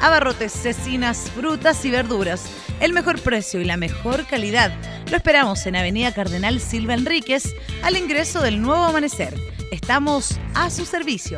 Abarrotes, 0.00 0.52
cecinas, 0.52 1.30
frutas 1.34 1.84
y 1.84 1.90
verduras. 1.90 2.44
El 2.80 2.92
mejor 2.94 3.20
precio 3.20 3.60
y 3.60 3.64
la 3.64 3.76
mejor 3.76 4.26
calidad. 4.26 4.72
Lo 5.10 5.16
esperamos 5.16 5.66
en 5.66 5.76
Avenida 5.76 6.14
Cardenal 6.14 6.58
Silva 6.60 6.94
Enríquez, 6.94 7.54
al 7.82 7.96
ingreso 7.96 8.40
del 8.40 8.62
nuevo 8.62 8.82
amanecer. 8.82 9.34
Estamos 9.70 10.38
a 10.54 10.70
su 10.70 10.86
servicio. 10.86 11.36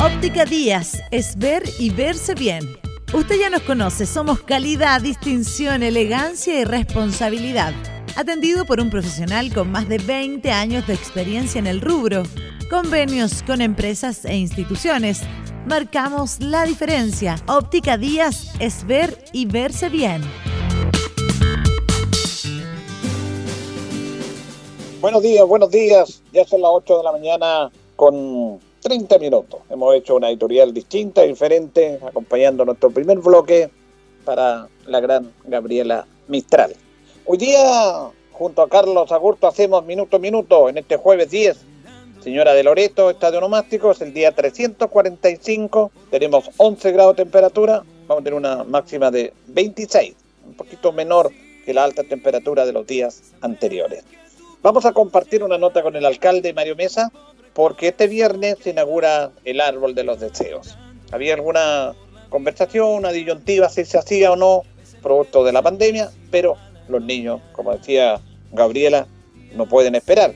Óptica 0.00 0.44
Díaz 0.44 1.02
es 1.10 1.36
ver 1.38 1.62
y 1.78 1.90
verse 1.90 2.34
bien. 2.34 2.78
Usted 3.14 3.36
ya 3.40 3.48
nos 3.48 3.62
conoce, 3.62 4.04
somos 4.04 4.42
calidad, 4.42 5.00
distinción, 5.00 5.82
elegancia 5.82 6.60
y 6.60 6.64
responsabilidad. 6.64 7.72
Atendido 8.18 8.64
por 8.64 8.80
un 8.80 8.90
profesional 8.90 9.54
con 9.54 9.70
más 9.70 9.88
de 9.88 9.98
20 9.98 10.50
años 10.50 10.84
de 10.88 10.92
experiencia 10.92 11.60
en 11.60 11.68
el 11.68 11.80
rubro. 11.80 12.24
Convenios 12.68 13.44
con 13.44 13.60
empresas 13.60 14.24
e 14.24 14.34
instituciones. 14.34 15.20
Marcamos 15.68 16.40
la 16.40 16.64
diferencia. 16.64 17.36
Óptica 17.46 17.96
Díaz 17.96 18.54
es 18.58 18.84
ver 18.84 19.16
y 19.32 19.46
verse 19.46 19.88
bien. 19.88 20.22
Buenos 25.00 25.22
días, 25.22 25.46
buenos 25.46 25.70
días. 25.70 26.20
Ya 26.32 26.44
son 26.44 26.62
las 26.62 26.72
8 26.72 26.98
de 26.98 27.04
la 27.04 27.12
mañana 27.12 27.70
con 27.94 28.58
30 28.80 29.16
minutos. 29.20 29.60
Hemos 29.70 29.94
hecho 29.94 30.16
una 30.16 30.28
editorial 30.28 30.74
distinta, 30.74 31.22
diferente, 31.22 32.00
acompañando 32.04 32.64
nuestro 32.64 32.90
primer 32.90 33.18
bloque 33.18 33.70
para 34.24 34.66
la 34.88 34.98
gran 34.98 35.30
Gabriela 35.44 36.04
Mistral. 36.26 36.74
Hoy 37.30 37.36
día, 37.36 38.08
junto 38.32 38.62
a 38.62 38.70
Carlos 38.70 39.12
Agurto, 39.12 39.46
hacemos 39.46 39.84
minuto 39.84 40.16
a 40.16 40.18
minuto 40.18 40.70
en 40.70 40.78
este 40.78 40.96
jueves 40.96 41.30
10. 41.30 41.58
Señora 42.24 42.54
de 42.54 42.62
Loreto, 42.62 43.10
estadio 43.10 43.42
nomástico, 43.42 43.90
es 43.90 44.00
el 44.00 44.14
día 44.14 44.32
345. 44.32 45.92
Tenemos 46.10 46.48
11 46.56 46.90
grados 46.90 47.16
de 47.16 47.24
temperatura. 47.24 47.84
Vamos 48.06 48.22
a 48.22 48.24
tener 48.24 48.32
una 48.32 48.64
máxima 48.64 49.10
de 49.10 49.34
26, 49.48 50.14
un 50.46 50.54
poquito 50.54 50.90
menor 50.90 51.30
que 51.66 51.74
la 51.74 51.84
alta 51.84 52.02
temperatura 52.02 52.64
de 52.64 52.72
los 52.72 52.86
días 52.86 53.34
anteriores. 53.42 54.04
Vamos 54.62 54.86
a 54.86 54.92
compartir 54.92 55.44
una 55.44 55.58
nota 55.58 55.82
con 55.82 55.96
el 55.96 56.06
alcalde 56.06 56.54
Mario 56.54 56.76
Mesa, 56.76 57.12
porque 57.52 57.88
este 57.88 58.06
viernes 58.06 58.56
se 58.62 58.70
inaugura 58.70 59.32
el 59.44 59.60
árbol 59.60 59.94
de 59.94 60.04
los 60.04 60.18
deseos. 60.18 60.78
Había 61.12 61.34
alguna 61.34 61.92
conversación, 62.30 62.88
una 62.88 63.12
disyuntiva 63.12 63.68
si 63.68 63.84
se 63.84 63.98
hacía 63.98 64.32
o 64.32 64.36
no, 64.36 64.62
producto 65.02 65.44
de 65.44 65.52
la 65.52 65.60
pandemia, 65.60 66.10
pero 66.30 66.56
los 66.88 67.02
niños, 67.02 67.40
como 67.52 67.72
decía 67.72 68.20
Gabriela, 68.52 69.06
no 69.54 69.66
pueden 69.66 69.94
esperar. 69.94 70.34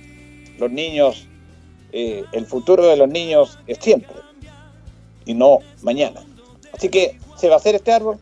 Los 0.58 0.70
niños, 0.70 1.26
eh, 1.92 2.24
el 2.32 2.46
futuro 2.46 2.86
de 2.86 2.96
los 2.96 3.08
niños 3.08 3.58
es 3.66 3.78
siempre 3.78 4.16
y 5.24 5.34
no 5.34 5.58
mañana. 5.82 6.20
Así 6.72 6.88
que 6.88 7.18
se 7.36 7.48
va 7.48 7.54
a 7.54 7.58
hacer 7.58 7.74
este 7.74 7.92
árbol 7.92 8.18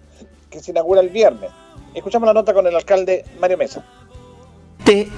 que 0.50 0.60
se 0.60 0.70
inaugura 0.70 1.00
el 1.00 1.10
viernes. 1.10 1.50
Escuchamos 1.94 2.26
la 2.26 2.34
nota 2.34 2.54
con 2.54 2.66
el 2.66 2.74
alcalde 2.74 3.24
Mario 3.40 3.58
Mesa 3.58 3.84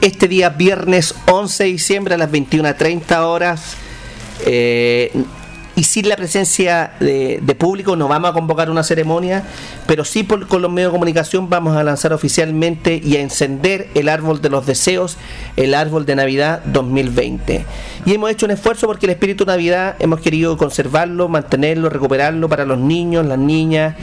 este 0.03 0.29
día 0.29 0.51
viernes 0.51 1.15
11 1.31 1.65
de 1.65 1.71
diciembre 1.71 2.15
a 2.15 2.19
las 2.19 2.31
21.30 2.31 3.21
horas. 3.25 3.77
Eh, 4.45 5.11
y 5.75 5.85
sin 5.85 6.09
la 6.09 6.17
presencia 6.17 6.93
de, 7.01 7.41
público 7.59 7.97
no 7.97 8.09
vamos 8.09 8.31
a 8.31 8.33
convocar 8.33 8.71
una 8.71 8.83
ceremonia, 8.83 9.45
pero 9.87 10.05
sí 10.05 10.25
con 10.25 10.63
los 10.63 10.71
medios 10.71 10.91
de 10.91 10.97
comunicación 10.97 11.49
vamos 11.49 11.77
a 11.77 11.83
lanzar 11.83 12.13
oficialmente 12.13 13.01
y 13.03 13.17
a 13.17 13.21
encender 13.21 13.89
el 13.95 14.09
árbol 14.09 14.41
de 14.43 14.51
los 14.51 14.67
deseos, 14.67 15.17
el 15.57 15.75
árbol 15.75 16.05
de 16.05 16.17
Navidad 16.17 16.63
2020. 16.67 17.65
Y 18.05 18.15
hemos 18.15 18.31
hecho 18.31 18.47
un 18.47 18.53
esfuerzo 18.53 18.87
porque 18.87 19.07
el 19.07 19.13
espíritu 19.13 19.45
de 19.45 19.53
Navidad 19.53 19.97
hemos 19.99 20.21
querido 20.21 20.57
conservarlo, 20.57 21.29
mantenerlo, 21.29 21.89
recuperarlo 21.89 22.49
para 22.49 22.65
los 22.65 22.79
niños, 22.79 23.25
las 23.27 23.39
niñas 23.39 23.95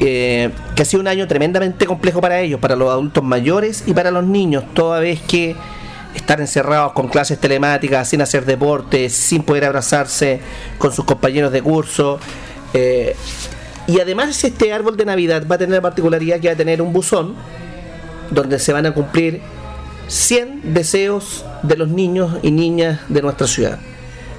eh, 0.00 0.50
que 0.74 0.82
ha 0.82 0.84
sido 0.84 1.00
un 1.00 1.08
año 1.08 1.26
tremendamente 1.28 1.86
complejo 1.86 2.20
para 2.20 2.40
ellos, 2.40 2.60
para 2.60 2.76
los 2.76 2.90
adultos 2.90 3.22
mayores 3.22 3.84
y 3.86 3.94
para 3.94 4.10
los 4.10 4.24
niños, 4.24 4.64
toda 4.74 5.00
vez 5.00 5.20
que 5.20 5.54
estar 6.14 6.40
encerrados 6.40 6.92
con 6.92 7.08
clases 7.08 7.38
telemáticas, 7.38 8.08
sin 8.08 8.20
hacer 8.20 8.44
deporte, 8.44 9.08
sin 9.08 9.42
poder 9.42 9.64
abrazarse 9.64 10.40
con 10.78 10.92
sus 10.92 11.04
compañeros 11.04 11.52
de 11.52 11.62
curso. 11.62 12.18
Eh, 12.72 13.14
y 13.86 14.00
además 14.00 14.42
este 14.44 14.72
árbol 14.72 14.96
de 14.96 15.04
Navidad 15.04 15.46
va 15.50 15.56
a 15.56 15.58
tener 15.58 15.74
la 15.74 15.82
particularidad 15.82 16.40
que 16.40 16.48
va 16.48 16.54
a 16.54 16.56
tener 16.56 16.80
un 16.80 16.92
buzón 16.92 17.34
donde 18.30 18.58
se 18.58 18.72
van 18.72 18.86
a 18.86 18.94
cumplir 18.94 19.42
100 20.08 20.74
deseos 20.74 21.44
de 21.62 21.76
los 21.76 21.88
niños 21.88 22.38
y 22.42 22.50
niñas 22.50 23.00
de 23.08 23.22
nuestra 23.22 23.46
ciudad 23.46 23.78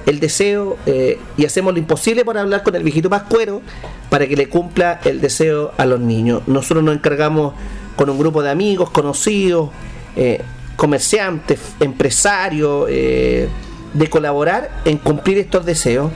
el 0.06 0.20
deseo 0.20 0.78
eh, 0.86 1.18
y 1.36 1.44
hacemos 1.44 1.74
lo 1.74 1.80
imposible 1.80 2.24
para 2.24 2.40
hablar 2.40 2.62
con 2.62 2.74
el 2.76 2.84
viejito 2.84 3.10
Pascuero 3.10 3.60
para 4.08 4.26
que 4.26 4.36
le 4.36 4.48
cumpla 4.48 5.00
el 5.04 5.20
deseo 5.20 5.72
a 5.76 5.84
los 5.84 5.98
niños. 5.98 6.42
Nosotros 6.46 6.84
nos 6.84 6.94
encargamos 6.94 7.54
con 7.96 8.08
un 8.08 8.18
grupo 8.18 8.42
de 8.42 8.50
amigos, 8.50 8.90
conocidos, 8.90 9.70
eh, 10.14 10.40
comerciantes, 10.76 11.58
empresarios, 11.80 12.86
eh, 12.88 13.48
de 13.94 14.10
colaborar 14.10 14.82
en 14.84 14.98
cumplir 14.98 15.38
estos 15.38 15.64
deseos, 15.64 16.10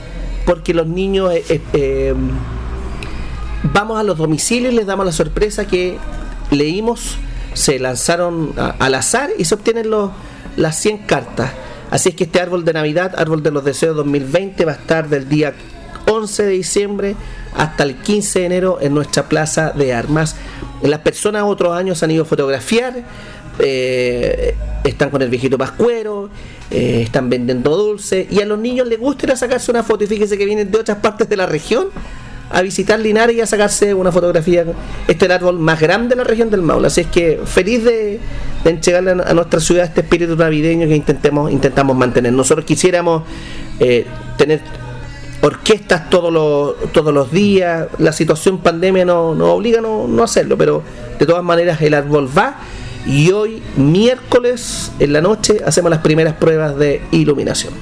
porque 0.45 0.73
los 0.73 0.87
niños 0.87 1.33
vamos 3.63 3.99
a 3.99 4.03
los 4.03 4.17
domicilios 4.17 4.73
y 4.73 4.75
les 4.75 4.85
damos 4.85 5.05
la 5.05 5.11
sorpresa 5.11 5.65
que 5.65 5.97
leímos, 6.51 7.17
se 7.53 7.79
lanzaron 7.79 8.53
al 8.79 8.95
azar 8.95 9.29
y 9.37 9.45
se 9.45 9.55
obtienen 9.55 9.89
los, 9.89 10.11
las 10.57 10.77
100 10.77 10.99
cartas. 10.99 11.51
Así 11.89 12.09
es 12.09 12.15
que 12.15 12.23
este 12.23 12.39
árbol 12.39 12.63
de 12.63 12.73
Navidad, 12.73 13.13
árbol 13.17 13.43
de 13.43 13.51
los 13.51 13.65
deseos 13.65 13.95
2020, 13.95 14.63
va 14.65 14.71
a 14.71 14.75
estar 14.75 15.09
del 15.09 15.27
día 15.27 15.53
11 16.09 16.43
de 16.43 16.49
diciembre 16.49 17.15
hasta 17.55 17.83
el 17.83 17.95
15 17.95 18.39
de 18.39 18.45
enero 18.45 18.77
en 18.81 18.93
nuestra 18.93 19.23
plaza 19.23 19.71
de 19.71 19.93
armas. 19.93 20.35
Las 20.81 21.01
personas 21.01 21.43
otros 21.43 21.75
años 21.75 22.01
han 22.01 22.11
ido 22.11 22.23
a 22.23 22.25
fotografiar, 22.25 23.03
eh, 23.59 24.55
están 24.83 25.09
con 25.09 25.21
el 25.21 25.29
viejito 25.29 25.57
pascuero, 25.57 26.29
eh, 26.69 27.01
están 27.03 27.29
vendiendo 27.29 27.75
dulce 27.75 28.27
y 28.29 28.41
a 28.41 28.45
los 28.45 28.57
niños 28.59 28.87
les 28.87 28.99
gusta 28.99 29.25
ir 29.25 29.31
a 29.31 29.35
sacarse 29.35 29.71
una 29.71 29.83
foto 29.83 30.03
y 30.03 30.07
fíjense 30.07 30.37
que 30.37 30.45
vienen 30.45 30.71
de 30.71 30.79
otras 30.79 30.97
partes 30.97 31.27
de 31.29 31.37
la 31.37 31.45
región 31.45 31.87
a 32.51 32.61
visitar 32.61 32.99
Linares 32.99 33.35
y 33.35 33.41
a 33.41 33.45
sacarse 33.45 33.93
una 33.93 34.11
fotografía. 34.11 34.65
Este 35.07 35.13
es 35.13 35.21
el 35.23 35.31
árbol 35.31 35.57
más 35.59 35.79
grande 35.79 36.09
de 36.09 36.15
la 36.17 36.23
región 36.23 36.49
del 36.49 36.61
Maule. 36.61 36.87
Así 36.87 37.01
es 37.01 37.07
que 37.07 37.39
feliz 37.45 37.83
de, 37.83 38.19
de 38.63 38.69
entregarle 38.69 39.11
a 39.11 39.33
nuestra 39.33 39.59
ciudad 39.59 39.85
este 39.85 40.01
espíritu 40.01 40.35
navideño 40.35 40.87
que 40.87 40.95
intentemos, 40.95 41.51
intentamos 41.51 41.95
mantener. 41.95 42.33
Nosotros 42.33 42.65
quisiéramos 42.65 43.23
eh, 43.79 44.05
tener 44.37 44.61
orquestas 45.41 46.09
todos 46.09 46.31
los, 46.31 46.91
todos 46.91 47.13
los 47.13 47.31
días. 47.31 47.87
La 47.99 48.11
situación 48.11 48.59
pandemia 48.59 49.05
nos 49.05 49.35
no 49.37 49.53
obliga 49.53 49.79
a 49.79 49.81
no, 49.81 50.07
no 50.07 50.23
hacerlo, 50.23 50.57
pero 50.57 50.83
de 51.17 51.25
todas 51.25 51.43
maneras 51.43 51.81
el 51.81 51.93
árbol 51.93 52.29
va. 52.37 52.57
Y 53.05 53.31
hoy, 53.31 53.63
miércoles, 53.77 54.91
en 54.99 55.13
la 55.13 55.21
noche, 55.21 55.61
hacemos 55.65 55.89
las 55.89 56.01
primeras 56.01 56.35
pruebas 56.35 56.77
de 56.77 57.01
iluminación. 57.11 57.73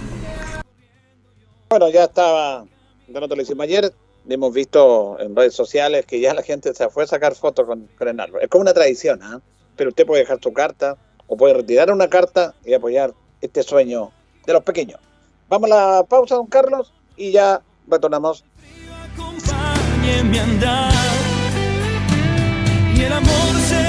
Bueno, 1.69 1.89
ya 1.89 2.05
estaba, 2.05 2.65
no 3.07 3.27
te 3.27 3.35
lo 3.35 3.41
hicimos 3.41 3.65
ayer, 3.65 3.93
hemos 4.27 4.53
visto 4.53 5.19
en 5.19 5.35
redes 5.35 5.53
sociales 5.53 6.05
que 6.05 6.21
ya 6.21 6.33
la 6.33 6.41
gente 6.41 6.73
se 6.73 6.89
fue 6.89 7.03
a 7.03 7.07
sacar 7.07 7.35
fotos 7.35 7.65
con, 7.65 7.89
el 7.99 8.19
árbol. 8.19 8.41
Es 8.41 8.47
como 8.47 8.61
una 8.61 8.73
tradición, 8.73 9.21
¿ah? 9.21 9.41
pero 9.75 9.89
usted 9.89 10.05
puede 10.05 10.21
dejar 10.21 10.39
su 10.41 10.53
carta 10.53 10.97
o 11.27 11.35
puede 11.35 11.53
retirar 11.53 11.91
una 11.91 12.07
carta 12.07 12.55
y 12.65 12.73
apoyar 12.73 13.13
este 13.41 13.61
sueño 13.61 14.11
de 14.45 14.53
los 14.53 14.63
pequeños. 14.63 14.99
Vamos 15.49 15.69
a 15.71 15.75
la 15.75 16.03
pausa, 16.03 16.35
don 16.35 16.47
Carlos, 16.47 16.93
y 17.17 17.31
ya 17.31 17.61
retornamos. 17.87 18.45
Y 22.95 23.01
el 23.01 23.13
amor 23.13 23.55
será 23.67 23.88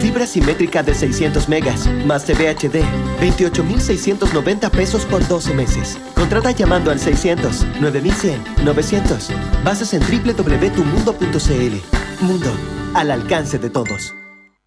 Fibra 0.00 0.26
simétrica 0.26 0.82
de 0.82 0.94
600 0.94 1.48
megas, 1.48 1.86
más 2.06 2.24
TV 2.24 2.48
HD, 2.48 2.82
28,690 3.20 4.70
pesos 4.70 5.04
por 5.04 5.26
12 5.26 5.54
meses. 5.54 5.98
Contrata 6.14 6.52
llamando 6.52 6.90
al 6.90 7.00
600 7.00 7.66
9100 7.80 8.42
900. 8.64 9.30
Bases 9.64 9.94
en 9.94 10.02
www.tumundo.cl. 10.02 12.24
Mundo 12.24 12.50
al 12.94 13.10
alcance 13.10 13.58
de 13.58 13.70
todos. 13.70 14.14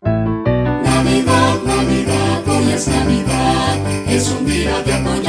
Navidad, 0.03 1.59
Navidad, 1.65 2.47
hoy 2.47 2.71
es 2.71 2.87
Navidad, 2.87 4.07
es 4.07 4.29
un 4.29 4.45
día 4.45 4.81
de 4.83 4.91
comunidad. 4.91 5.20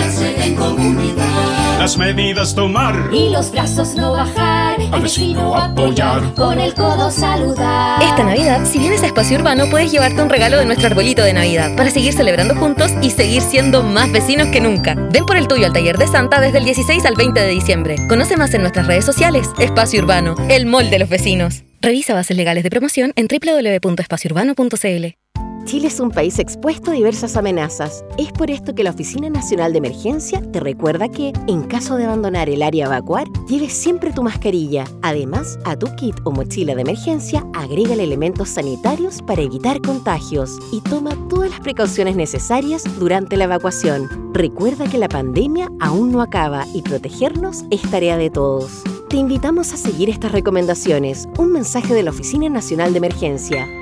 Las 1.82 1.98
medidas 1.98 2.54
tomar 2.54 3.10
Y 3.12 3.30
los 3.30 3.50
brazos 3.50 3.96
no 3.96 4.12
bajar, 4.12 4.78
al 4.92 5.02
vecino 5.02 5.56
apoyar, 5.56 6.32
con 6.34 6.60
el 6.60 6.74
codo 6.74 7.10
saludar. 7.10 8.00
Esta 8.00 8.22
Navidad, 8.22 8.64
si 8.64 8.78
vienes 8.78 9.02
a 9.02 9.06
Espacio 9.06 9.36
Urbano, 9.36 9.64
puedes 9.68 9.90
llevarte 9.90 10.22
un 10.22 10.30
regalo 10.30 10.58
de 10.58 10.64
nuestro 10.64 10.86
arbolito 10.86 11.24
de 11.24 11.32
Navidad 11.32 11.74
para 11.76 11.90
seguir 11.90 12.12
celebrando 12.12 12.54
juntos 12.54 12.92
y 13.02 13.10
seguir 13.10 13.42
siendo 13.42 13.82
más 13.82 14.12
vecinos 14.12 14.46
que 14.52 14.60
nunca. 14.60 14.94
Ven 14.94 15.26
por 15.26 15.36
el 15.36 15.48
tuyo 15.48 15.66
al 15.66 15.72
taller 15.72 15.98
de 15.98 16.06
Santa 16.06 16.40
desde 16.40 16.58
el 16.58 16.64
16 16.66 17.04
al 17.04 17.16
20 17.16 17.40
de 17.40 17.48
diciembre. 17.48 17.96
Conoce 18.08 18.36
más 18.36 18.54
en 18.54 18.60
nuestras 18.60 18.86
redes 18.86 19.04
sociales. 19.04 19.48
Espacio 19.58 20.00
Urbano, 20.02 20.36
el 20.48 20.66
mall 20.66 20.88
de 20.88 21.00
los 21.00 21.08
vecinos. 21.08 21.64
Revisa 21.80 22.14
bases 22.14 22.36
legales 22.36 22.62
de 22.62 22.70
promoción 22.70 23.12
en 23.16 23.26
www.espaciourbano.cl. 23.26 25.21
Chile 25.64 25.86
es 25.86 26.00
un 26.00 26.10
país 26.10 26.38
expuesto 26.38 26.90
a 26.90 26.94
diversas 26.94 27.36
amenazas. 27.36 28.04
Es 28.18 28.32
por 28.32 28.50
esto 28.50 28.74
que 28.74 28.82
la 28.82 28.90
Oficina 28.90 29.30
Nacional 29.30 29.72
de 29.72 29.78
Emergencia 29.78 30.42
te 30.52 30.60
recuerda 30.60 31.08
que, 31.08 31.32
en 31.46 31.62
caso 31.62 31.96
de 31.96 32.04
abandonar 32.04 32.48
el 32.50 32.62
área 32.62 32.86
a 32.86 32.88
evacuar, 32.88 33.26
lleves 33.48 33.72
siempre 33.72 34.12
tu 34.12 34.22
mascarilla. 34.22 34.84
Además, 35.02 35.58
a 35.64 35.76
tu 35.76 35.86
kit 35.96 36.16
o 36.24 36.32
mochila 36.32 36.74
de 36.74 36.82
emergencia, 36.82 37.46
agrégale 37.54 38.02
elementos 38.02 38.50
sanitarios 38.50 39.22
para 39.22 39.42
evitar 39.42 39.80
contagios 39.80 40.58
y 40.72 40.80
toma 40.80 41.16
todas 41.28 41.50
las 41.50 41.60
precauciones 41.60 42.16
necesarias 42.16 42.84
durante 42.98 43.36
la 43.36 43.44
evacuación. 43.44 44.08
Recuerda 44.34 44.88
que 44.88 44.98
la 44.98 45.08
pandemia 45.08 45.68
aún 45.80 46.10
no 46.10 46.22
acaba 46.22 46.66
y 46.74 46.82
protegernos 46.82 47.64
es 47.70 47.82
tarea 47.82 48.16
de 48.16 48.30
todos. 48.30 48.82
Te 49.08 49.16
invitamos 49.16 49.72
a 49.72 49.76
seguir 49.76 50.10
estas 50.10 50.32
recomendaciones. 50.32 51.28
Un 51.38 51.52
mensaje 51.52 51.94
de 51.94 52.02
la 52.02 52.10
Oficina 52.10 52.48
Nacional 52.48 52.92
de 52.92 52.98
Emergencia. 52.98 53.81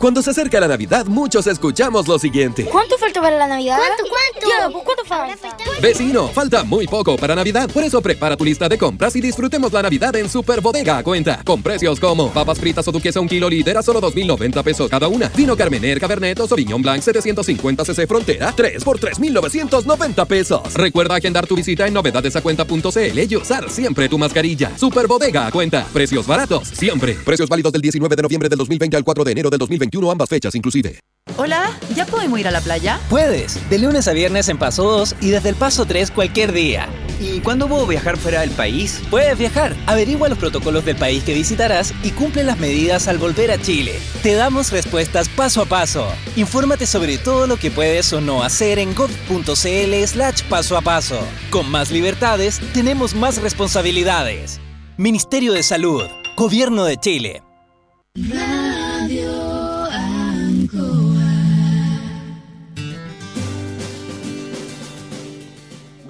Cuando 0.00 0.22
se 0.22 0.30
acerca 0.30 0.58
la 0.58 0.66
Navidad, 0.66 1.04
muchos 1.04 1.46
escuchamos 1.46 2.08
lo 2.08 2.18
siguiente. 2.18 2.64
¿Cuánto 2.64 2.96
falta 2.96 3.20
para 3.20 3.36
la 3.36 3.46
Navidad? 3.46 3.76
¿Cuánto, 3.76 4.04
cuánto? 4.08 4.82
¿cuánto 4.82 5.04
falta? 5.04 5.56
Vecino, 5.82 6.28
falta 6.28 6.64
muy 6.64 6.86
poco 6.86 7.16
para 7.16 7.34
Navidad. 7.34 7.68
Por 7.70 7.84
eso 7.84 8.00
prepara 8.00 8.34
tu 8.34 8.42
lista 8.42 8.66
de 8.66 8.78
compras 8.78 9.14
y 9.16 9.20
disfrutemos 9.20 9.70
la 9.74 9.82
Navidad 9.82 10.16
en 10.16 10.30
Super 10.30 10.62
Bodega 10.62 10.96
a 10.96 11.02
cuenta. 11.02 11.42
Con 11.44 11.62
precios 11.62 12.00
como 12.00 12.32
papas 12.32 12.58
fritas 12.58 12.88
o 12.88 12.92
duquesa 12.92 13.20
un 13.20 13.28
kilo 13.28 13.50
líder 13.50 13.76
a 13.76 13.82
solo 13.82 14.00
2.090 14.00 14.62
pesos 14.62 14.88
cada 14.88 15.06
una. 15.06 15.28
Vino 15.36 15.54
Carmener, 15.54 16.00
Cabernet 16.00 16.40
o 16.40 16.48
Sauvignon 16.48 16.80
Blanc 16.80 17.02
750 17.02 17.84
cc 17.84 18.06
Frontera 18.06 18.54
3 18.56 18.82
por 18.82 18.98
3.990 18.98 20.26
pesos. 20.26 20.72
Recuerda 20.72 21.16
agendar 21.16 21.46
tu 21.46 21.56
visita 21.56 21.86
en 21.86 21.92
novedadesacuenta.cl 21.92 23.18
y 23.18 23.36
usar 23.36 23.68
siempre 23.68 24.08
tu 24.08 24.16
mascarilla. 24.16 24.72
Super 24.78 25.06
Bodega 25.06 25.46
a 25.46 25.50
cuenta. 25.50 25.86
Precios 25.92 26.26
baratos, 26.26 26.68
siempre. 26.68 27.18
Precios 27.22 27.50
válidos 27.50 27.72
del 27.72 27.82
19 27.82 28.16
de 28.16 28.22
noviembre 28.22 28.48
del 28.48 28.56
2020 28.56 28.96
al 28.96 29.04
4 29.04 29.24
de 29.24 29.32
enero 29.32 29.50
del 29.50 29.58
2021, 29.90 30.10
ambas 30.10 30.28
fechas 30.28 30.54
inclusive. 30.54 31.00
Hola, 31.36 31.78
¿ya 31.94 32.06
podemos 32.06 32.40
ir 32.40 32.48
a 32.48 32.50
la 32.50 32.60
playa? 32.60 33.00
Puedes, 33.08 33.68
de 33.70 33.78
lunes 33.78 34.08
a 34.08 34.12
viernes 34.12 34.48
en 34.48 34.58
Paso 34.58 34.82
2 34.84 35.16
y 35.20 35.30
desde 35.30 35.50
el 35.50 35.54
Paso 35.54 35.84
3 35.84 36.10
cualquier 36.10 36.52
día. 36.52 36.88
¿Y 37.20 37.40
cuándo 37.40 37.68
puedo 37.68 37.86
viajar 37.86 38.16
fuera 38.16 38.40
del 38.40 38.50
país? 38.50 39.00
Puedes 39.10 39.38
viajar, 39.38 39.76
averigua 39.86 40.28
los 40.28 40.38
protocolos 40.38 40.84
del 40.84 40.96
país 40.96 41.22
que 41.22 41.34
visitarás 41.34 41.94
y 42.02 42.10
cumple 42.10 42.42
las 42.44 42.58
medidas 42.58 43.06
al 43.08 43.18
volver 43.18 43.50
a 43.50 43.60
Chile. 43.60 43.92
Te 44.22 44.34
damos 44.34 44.72
respuestas 44.72 45.28
paso 45.28 45.62
a 45.62 45.66
paso. 45.66 46.08
Infórmate 46.36 46.86
sobre 46.86 47.18
todo 47.18 47.46
lo 47.46 47.58
que 47.58 47.70
puedes 47.70 48.12
o 48.12 48.20
no 48.20 48.42
hacer 48.42 48.78
en 48.78 48.94
gov.cl 48.94 50.06
slash 50.06 50.42
paso 50.48 50.76
a 50.76 50.80
paso. 50.80 51.20
Con 51.50 51.70
más 51.70 51.90
libertades, 51.90 52.60
tenemos 52.72 53.14
más 53.14 53.40
responsabilidades. 53.40 54.58
Ministerio 54.96 55.52
de 55.52 55.62
Salud, 55.62 56.06
Gobierno 56.36 56.84
de 56.84 56.96
Chile. 56.96 57.42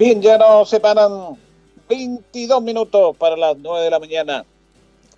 Bien, 0.01 0.19
ya 0.19 0.35
nos 0.39 0.67
separan 0.67 1.37
22 1.87 2.63
minutos 2.63 3.15
para 3.17 3.37
las 3.37 3.55
9 3.55 3.83
de 3.83 3.89
la 3.91 3.99
mañana. 3.99 4.43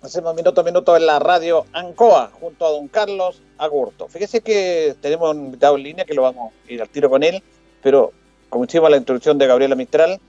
Hacemos 0.02 0.34
minuto 0.34 0.60
a 0.60 0.64
minuto 0.64 0.94
en 0.94 1.06
la 1.06 1.18
radio 1.18 1.64
Ancoa 1.72 2.30
junto 2.38 2.66
a 2.66 2.70
don 2.70 2.88
Carlos 2.88 3.40
Agurto. 3.56 4.08
Fíjese 4.08 4.42
que 4.42 4.94
tenemos 5.00 5.34
un 5.34 5.46
invitado 5.46 5.76
en 5.76 5.84
línea 5.84 6.04
que 6.04 6.12
lo 6.12 6.20
vamos 6.20 6.52
a 6.68 6.70
ir 6.70 6.82
al 6.82 6.90
tiro 6.90 7.08
con 7.08 7.22
él, 7.22 7.42
pero 7.82 8.12
como 8.50 8.66
hicimos 8.66 8.90
la 8.90 8.98
introducción 8.98 9.38
de 9.38 9.46
Gabriela 9.46 9.74
Mistral, 9.74 10.20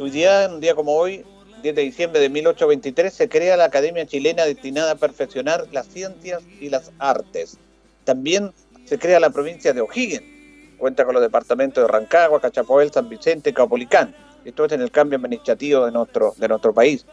hoy 0.00 0.10
día, 0.10 0.48
un 0.48 0.60
día 0.60 0.76
como 0.76 0.94
hoy, 0.94 1.24
10 1.64 1.74
de 1.74 1.82
diciembre 1.82 2.20
de 2.20 2.28
1823, 2.28 3.12
se 3.12 3.28
crea 3.28 3.56
la 3.56 3.64
Academia 3.64 4.06
Chilena 4.06 4.44
destinada 4.44 4.92
a 4.92 4.94
perfeccionar 4.94 5.66
las 5.72 5.88
ciencias 5.88 6.44
y 6.60 6.68
las 6.68 6.92
artes. 7.00 7.58
También 8.04 8.52
se 8.84 8.96
crea 8.96 9.18
la 9.18 9.30
provincia 9.30 9.72
de 9.72 9.80
O'Higgins. 9.80 10.37
Cuenta 10.78 11.04
con 11.04 11.14
los 11.14 11.22
departamentos 11.22 11.82
de 11.82 11.88
Rancagua, 11.88 12.40
Cachapoel, 12.40 12.92
San 12.92 13.08
Vicente 13.08 13.50
y 13.50 13.52
Caupolicán. 13.52 14.14
Esto 14.44 14.64
es 14.64 14.72
en 14.72 14.80
el 14.80 14.90
cambio 14.90 15.16
administrativo 15.16 15.84
de 15.84 15.92
nuestro, 15.92 16.34
de 16.38 16.48
nuestro 16.48 16.72
país. 16.72 17.04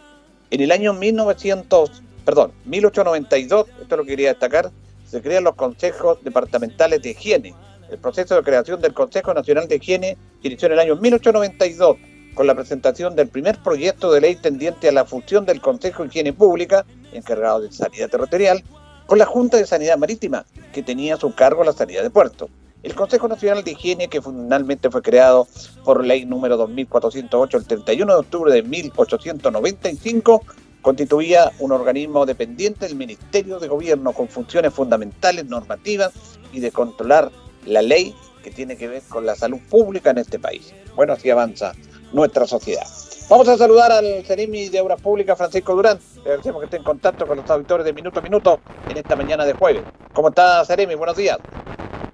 En 0.52 0.62
el 0.62 0.72
año 0.72 0.94
1900, 0.94 2.04
perdón, 2.24 2.52
1892, 2.66 3.66
esto 3.82 3.98
lo 3.98 4.06
quería 4.06 4.30
destacar, 4.30 4.72
se 5.06 5.22
crean 5.22 5.44
los 5.44 5.56
consejos 5.56 6.24
departamentales 6.24 7.02
de 7.02 7.10
higiene. 7.10 7.56
El 7.90 7.98
proceso 7.98 8.36
de 8.36 8.44
creación 8.44 8.82
del 8.82 8.94
Consejo 8.94 9.34
Nacional 9.34 9.68
de 9.68 9.76
Higiene 9.76 10.18
inició 10.42 10.68
en 10.68 10.74
el 10.74 10.80
año 10.80 10.96
1892 10.96 11.98
con 12.34 12.48
la 12.48 12.56
presentación 12.56 13.16
del 13.16 13.30
primer 13.30 13.58
proyecto 13.64 14.12
de 14.12 14.22
ley 14.22 14.36
tendiente 14.36 14.90
a 14.90 14.92
la 14.92 15.06
fusión 15.06 15.46
del 15.46 15.62
Consejo 15.62 16.04
de 16.04 16.10
Higiene 16.10 16.34
Pública, 16.34 16.86
encargado 17.14 17.62
de 17.62 17.72
Sanidad 17.72 18.10
Territorial, 18.10 18.64
con 19.06 19.18
la 19.18 19.26
Junta 19.26 19.58
de 19.58 19.66
Sanidad 19.66 19.98
Marítima, 19.98 20.46
que 20.74 20.84
tenía 20.84 21.16
a 21.16 21.18
su 21.18 21.34
cargo 21.34 21.64
la 21.64 21.74
sanidad 21.74 22.04
de 22.04 22.10
puertos. 22.10 22.50
El 22.86 22.94
Consejo 22.94 23.28
Nacional 23.28 23.64
de 23.64 23.72
Higiene, 23.72 24.10
que 24.10 24.22
finalmente 24.22 24.92
fue 24.92 25.02
creado 25.02 25.48
por 25.84 26.06
ley 26.06 26.24
número 26.24 26.56
2408 26.56 27.58
el 27.58 27.66
31 27.66 28.14
de 28.14 28.20
octubre 28.20 28.54
de 28.54 28.62
1895, 28.62 30.44
constituía 30.84 31.52
un 31.58 31.72
organismo 31.72 32.28
dependiente 32.28 32.86
del 32.86 32.96
Ministerio 32.96 33.60
de 33.60 33.70
Gobierno 33.70 34.14
con 34.14 34.28
funciones 34.28 34.72
fundamentales, 34.72 35.48
normativas 35.48 36.12
y 36.54 36.60
de 36.60 36.72
controlar 36.72 37.32
la 37.66 37.82
ley 37.82 38.14
que 38.44 38.52
tiene 38.52 38.78
que 38.78 38.88
ver 38.88 39.02
con 39.10 39.26
la 39.26 39.34
salud 39.34 39.58
pública 39.68 40.12
en 40.12 40.20
este 40.20 40.38
país. 40.38 40.72
Bueno, 40.96 41.14
así 41.14 41.32
avanza 41.32 41.74
nuestra 42.16 42.48
sociedad. 42.48 42.88
Vamos 43.30 43.48
a 43.50 43.58
saludar 43.58 43.92
al 43.92 44.24
Ceremi 44.24 44.70
de 44.70 44.80
Obras 44.80 45.02
Públicas, 45.02 45.38
Francisco 45.38 45.76
Durán. 45.76 46.00
Le 46.16 46.22
agradecemos 46.22 46.62
que 46.62 46.66
esté 46.66 46.78
en 46.78 46.84
contacto 46.84 47.28
con 47.28 47.38
los 47.38 47.50
auditores 47.50 47.86
de 47.86 47.92
Minuto 47.92 48.20
a 48.20 48.24
Minuto 48.24 48.60
en 48.90 48.98
esta 48.98 49.16
mañana 49.16 49.46
de 49.46 49.54
jueves. 49.54 49.84
¿Cómo 50.14 50.30
está, 50.30 50.64
Ceremi? 50.64 50.96
Buenos 50.96 51.18
días. 51.18 51.38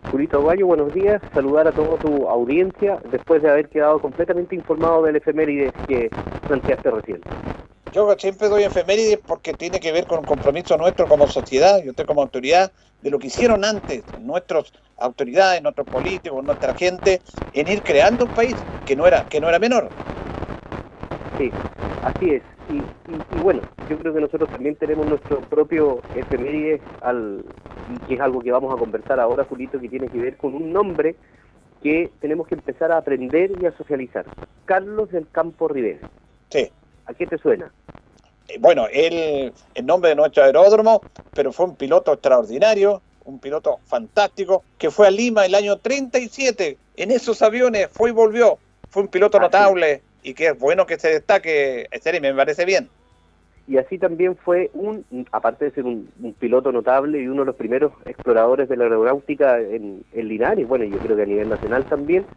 Julito 0.09 0.43
Gallo, 0.43 0.67
buenos 0.67 0.93
días. 0.93 1.21
Saludar 1.33 1.67
a 1.67 1.71
toda 1.71 1.97
tu 1.97 2.27
audiencia 2.27 2.99
después 3.11 3.43
de 3.43 3.49
haber 3.49 3.69
quedado 3.69 3.99
completamente 3.99 4.55
informado 4.55 5.03
del 5.03 5.17
efeméride 5.17 5.71
que 5.87 6.09
planteaste 6.47 6.91
recién. 6.91 7.21
Yo 7.91 8.15
siempre 8.17 8.47
doy 8.49 8.63
efemérides 8.63 9.19
porque 9.25 9.53
tiene 9.53 9.79
que 9.79 9.91
ver 9.91 10.07
con 10.07 10.19
un 10.19 10.25
compromiso 10.25 10.77
nuestro 10.77 11.07
como 11.07 11.27
sociedad 11.27 11.83
y 11.83 11.89
usted 11.89 12.05
como 12.05 12.21
autoridad 12.21 12.73
de 13.01 13.09
lo 13.09 13.19
que 13.19 13.27
hicieron 13.27 13.65
antes 13.65 14.05
nuestras 14.15 14.71
autoridades, 14.95 15.61
nuestros 15.61 15.87
políticos, 15.87 16.43
nuestra 16.43 16.73
gente 16.73 17.21
en 17.51 17.67
ir 17.67 17.83
creando 17.83 18.25
un 18.25 18.31
país 18.31 18.65
que 18.85 18.95
no 18.95 19.07
era 19.07 19.25
que 19.27 19.41
no 19.41 19.49
era 19.49 19.59
menor. 19.59 19.93
Sí, 21.37 21.59
así 22.01 22.31
es. 22.33 22.43
Y, 22.65 22.91
y- 23.05 23.25
y 23.29 23.39
bueno, 23.39 23.65
yo 23.79 23.99
creo 23.99 24.13
que 24.13 24.21
nosotros 24.21 24.49
también 24.51 24.75
tenemos 24.77 25.05
nuestro 25.07 25.45
propio 25.47 26.05
efeméride, 26.13 26.85
al, 26.99 27.55
y 27.85 28.01
que 28.03 28.15
es 28.15 28.19
algo 28.21 28.41
que 28.43 28.51
vamos 28.51 28.73
a 28.73 28.77
conversar 28.77 29.19
ahora, 29.19 29.45
Julito, 29.45 29.79
que 29.79 29.89
tiene 29.89 30.11
que 30.11 30.19
ver 30.19 30.37
con 30.37 30.53
un 30.55 30.71
nombre 30.71 31.17
que 31.81 32.15
tenemos 32.21 32.47
que 32.47 32.55
empezar 32.55 32.91
a 32.91 32.97
aprender 32.97 33.51
y 33.53 33.65
a 33.65 33.73
socializar. 33.77 34.31
Carlos 34.65 35.09
del 35.11 35.29
Campo 35.31 35.67
Rivera. 35.67 36.07
Sí. 36.49 36.71
¿A 37.12 37.14
qué 37.14 37.28
te 37.28 37.38
suena? 37.38 37.76
Eh, 38.47 38.57
Bueno, 38.59 38.88
él, 38.91 39.53
el 39.74 39.86
nombre 39.86 40.09
de 40.09 40.16
nuestro 40.16 40.43
aeródromo, 40.43 41.05
pero 41.34 41.51
fue 41.51 41.66
un 41.66 41.78
piloto 41.78 42.14
extraordinario, 42.14 43.03
un 43.24 43.39
piloto 43.39 43.82
fantástico, 43.86 44.66
que 44.78 44.91
fue 44.91 45.07
a 45.07 45.12
Lima 45.12 45.45
el 45.45 45.55
año 45.55 45.80
37. 45.80 46.80
En 46.95 47.12
esos 47.12 47.41
aviones 47.41 47.89
fue 47.91 48.09
y 48.09 48.14
volvió. 48.14 48.59
Fue 48.89 49.03
un 49.03 49.09
piloto 49.09 49.39
notable 49.39 50.05
y 50.22 50.34
que 50.34 50.47
es 50.47 50.59
bueno 50.59 50.86
que 50.86 50.99
se 50.99 51.09
destaque, 51.09 51.88
en 51.91 52.01
serio, 52.01 52.22
me 52.22 52.34
parece 52.34 52.66
bien. 52.66 52.91
y 53.68 53.78
así 53.78 53.97
también 53.99 54.36
fue 54.38 54.70
un, 54.74 55.05
aparte 55.32 55.66
de 55.66 55.72
ser 55.72 55.86
un, 55.86 56.12
un 56.20 56.34
piloto 56.34 56.72
notable 56.72 57.22
y 57.22 57.28
uno 57.28 57.41
de 57.43 57.45
los 57.47 57.55
primeros 57.55 57.93
exploradores 58.05 58.68
de 58.68 58.76
la 58.78 58.86
aeronáutica 58.86 59.59
en, 59.62 60.05
en 60.12 60.28
Linares, 60.28 60.68
bueno, 60.68 60.84
yo 60.86 60.99
creo 61.01 61.16
que 61.16 61.24
a 61.24 61.26
nivel 61.28 61.47
nacional 61.49 61.88
también, 61.88 62.28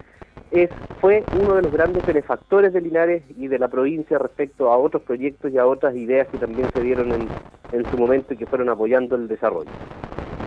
es, 0.55 0.70
fue 1.00 1.26
uno 1.32 1.55
de 1.55 1.62
los 1.62 1.72
grandes 1.72 2.05
benefactores 2.05 2.72
de 2.72 2.80
Linares 2.80 3.22
y 3.36 3.48
de 3.48 3.59
la 3.59 3.68
provincia 3.68 4.18
respecto 4.18 4.70
a 4.70 4.78
otros 4.78 5.02
proyectos 5.02 5.52
y 5.52 5.59
a 5.59 5.66
otras 5.66 5.94
ideas 5.96 6.28
que 6.28 6.38
también 6.38 6.70
se 6.72 6.80
dieron 6.80 7.12
en, 7.12 7.32
en 7.72 7.88
su 7.90 7.98
momento 7.98 8.34
y 8.34 8.36
que 8.36 8.46
fueron 8.46 8.68
apoyando 8.68 9.16
el 9.16 9.28
desarrollo. 9.28 9.70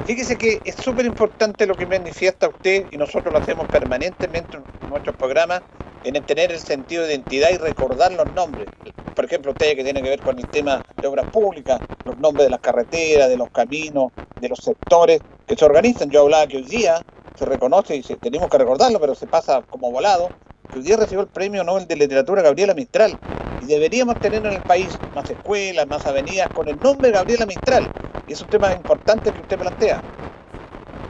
Fíjese 0.04 0.38
que 0.38 0.62
es 0.64 0.76
súper 0.76 1.06
importante 1.06 1.68
lo 1.68 1.76
que 1.76 1.86
manifiesta 1.86 2.48
usted 2.48 2.88
y 2.92 2.98
nosotros 2.98 3.32
lo 3.32 3.40
hacemos 3.40 3.68
permanentemente 3.68 4.58
en 4.58 4.64
nuestros 4.88 5.16
programas, 5.18 5.62
en 6.04 6.24
tener 6.24 6.52
el 6.52 6.60
sentido 6.60 7.04
de 7.04 7.16
identidad 7.16 7.50
y 7.52 7.58
recordar 7.58 8.14
los 8.14 8.28
nombres. 8.34 8.70
Por 9.14 9.26
ejemplo, 9.26 9.52
ustedes 9.52 9.76
que 9.76 9.84
tienen 9.84 10.04
que 10.04 10.10
ver 10.10 10.22
con 10.22 10.40
el 10.40 10.48
tema 10.48 10.82
de 11.02 11.08
obras 11.08 11.26
públicas, 11.30 11.82
los 12.06 12.18
nombres 12.18 12.46
de 12.46 12.52
las 12.52 12.62
carreteras, 12.62 13.28
de 13.30 13.36
los 13.36 13.50
caminos, 13.52 14.12
de 14.40 14.48
los 14.48 14.60
sectores 14.60 15.20
que 15.46 15.56
se 15.56 15.66
organizan. 15.66 16.10
Yo 16.10 16.22
hablaba 16.22 16.48
que 16.48 16.58
hoy 16.58 16.66
día 16.68 17.02
se 17.38 17.46
reconoce 17.46 17.96
y 17.96 18.04
se, 18.04 18.18
tenemos 18.18 18.50
que 18.50 18.58
recordarlo, 18.58 19.00
pero 19.00 19.16
se 19.16 19.28
pasa 19.28 19.64
como 19.70 19.92
volado, 19.92 20.34
que 20.70 20.80
hoy 20.80 20.84
día 20.86 20.98
recibió 20.98 21.22
el 21.22 21.30
premio 21.30 21.64
Nobel 21.64 21.88
de 21.88 21.96
Literatura 21.96 22.42
Gabriela 22.42 22.74
Mistral. 22.74 23.20
Y 23.60 23.66
deberíamos 23.66 24.20
tener 24.20 24.46
en 24.46 24.54
el 24.54 24.64
país 24.64 25.02
más 25.14 25.30
escuelas, 25.30 25.88
más 25.88 26.06
avenidas 26.06 26.50
con 26.52 26.68
el 26.68 26.80
nombre 26.82 27.10
de 27.10 27.18
Gabriela 27.18 27.46
Mistral. 27.46 27.92
Y 28.26 28.34
es 28.34 28.42
un 28.42 28.50
tema 28.50 28.74
importante 28.74 29.32
que 29.32 29.42
usted 29.42 29.58
plantea. 29.58 30.04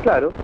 Claro, 0.02 0.36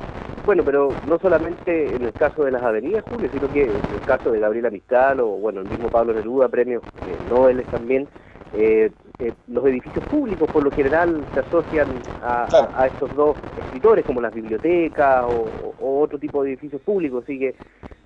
bueno, 0.46 0.64
pero 0.66 0.98
no 1.02 1.20
solamente 1.20 1.96
en 1.96 2.04
el 2.04 2.14
caso 2.16 2.44
de 2.44 2.52
las 2.52 2.64
avenidas, 2.64 3.04
Julio, 3.04 3.30
sino 3.32 3.50
que 3.50 3.80
en 3.80 3.94
el 3.94 4.04
caso 4.04 4.32
de 4.32 4.40
Gabriela 4.40 4.70
Mistral 4.70 5.20
o, 5.20 5.28
bueno, 5.28 5.62
el 5.62 5.68
mismo 5.68 5.90
Pablo 5.90 6.14
Neruda, 6.14 6.50
premios 6.50 6.84
eh, 7.06 7.20
Nobel 7.22 7.66
también, 7.70 8.10
eh, 8.52 8.92
eh, 9.20 9.34
los 9.48 9.66
edificios 9.66 10.04
públicos 10.06 10.50
por 10.50 10.64
lo 10.64 10.72
general 10.72 11.28
se 11.34 11.40
asocian 11.40 12.04
a, 12.22 12.44
a- 12.46 12.82
a 12.84 12.88
estos 12.88 13.14
dos 13.16 13.38
escritores, 13.56 14.06
como 14.06 14.22
las 14.22 14.34
bibliotecas 14.34 15.24
o, 15.26 15.76
o 15.80 16.02
otro 16.02 16.18
tipo 16.20 16.44
de 16.44 16.50
edificios 16.52 16.82
públicos, 16.82 17.24
así 17.24 17.40
que 17.40 17.56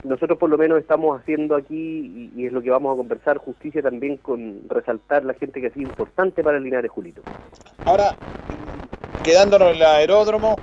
nosotros 0.04 0.38
por 0.38 0.50
lo 0.50 0.58
menos 0.58 0.80
estamos 0.80 1.20
haciendo 1.20 1.56
aquí, 1.56 2.32
y, 2.36 2.42
y 2.42 2.46
es 2.46 2.54
lo 2.54 2.62
que 2.62 2.70
vamos 2.70 2.94
a 2.94 2.98
conversar, 2.98 3.38
justicia 3.38 3.82
también 3.82 4.18
con 4.18 4.62
resaltar 4.70 5.26
la 5.26 5.34
gente 5.34 5.60
que 5.60 5.68
ha 5.68 5.72
sido 5.72 5.90
importante 5.90 6.44
para 6.44 6.58
el 6.58 6.64
Linares, 6.64 6.92
Julito. 6.92 7.22
Ahora, 7.86 8.16
quedándonos 9.24 9.70
en 9.70 9.76
el 9.78 9.84
aeródromo, 9.84 10.60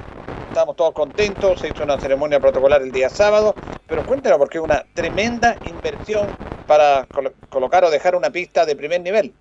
estamos 0.47 0.77
todos 0.77 0.93
contentos, 0.95 1.61
se 1.61 1.69
hizo 1.69 1.85
una 1.85 1.99
ceremonia 1.99 2.39
protocolar 2.41 2.83
el 2.83 2.93
día 2.93 3.09
sábado, 3.11 3.57
pero 3.89 4.05
cuéntenos 4.05 4.39
porque 4.39 4.59
es 4.59 4.65
una 4.65 4.85
tremenda 4.95 5.59
inversión 5.65 6.33
para 6.67 7.07
colo- 7.13 7.33
colocar 7.51 7.85
o 7.85 7.91
dejar 7.91 8.15
una 8.15 8.31
pista 8.31 8.65
de 8.65 8.77
primer 8.77 9.01
nivel. 9.01 9.35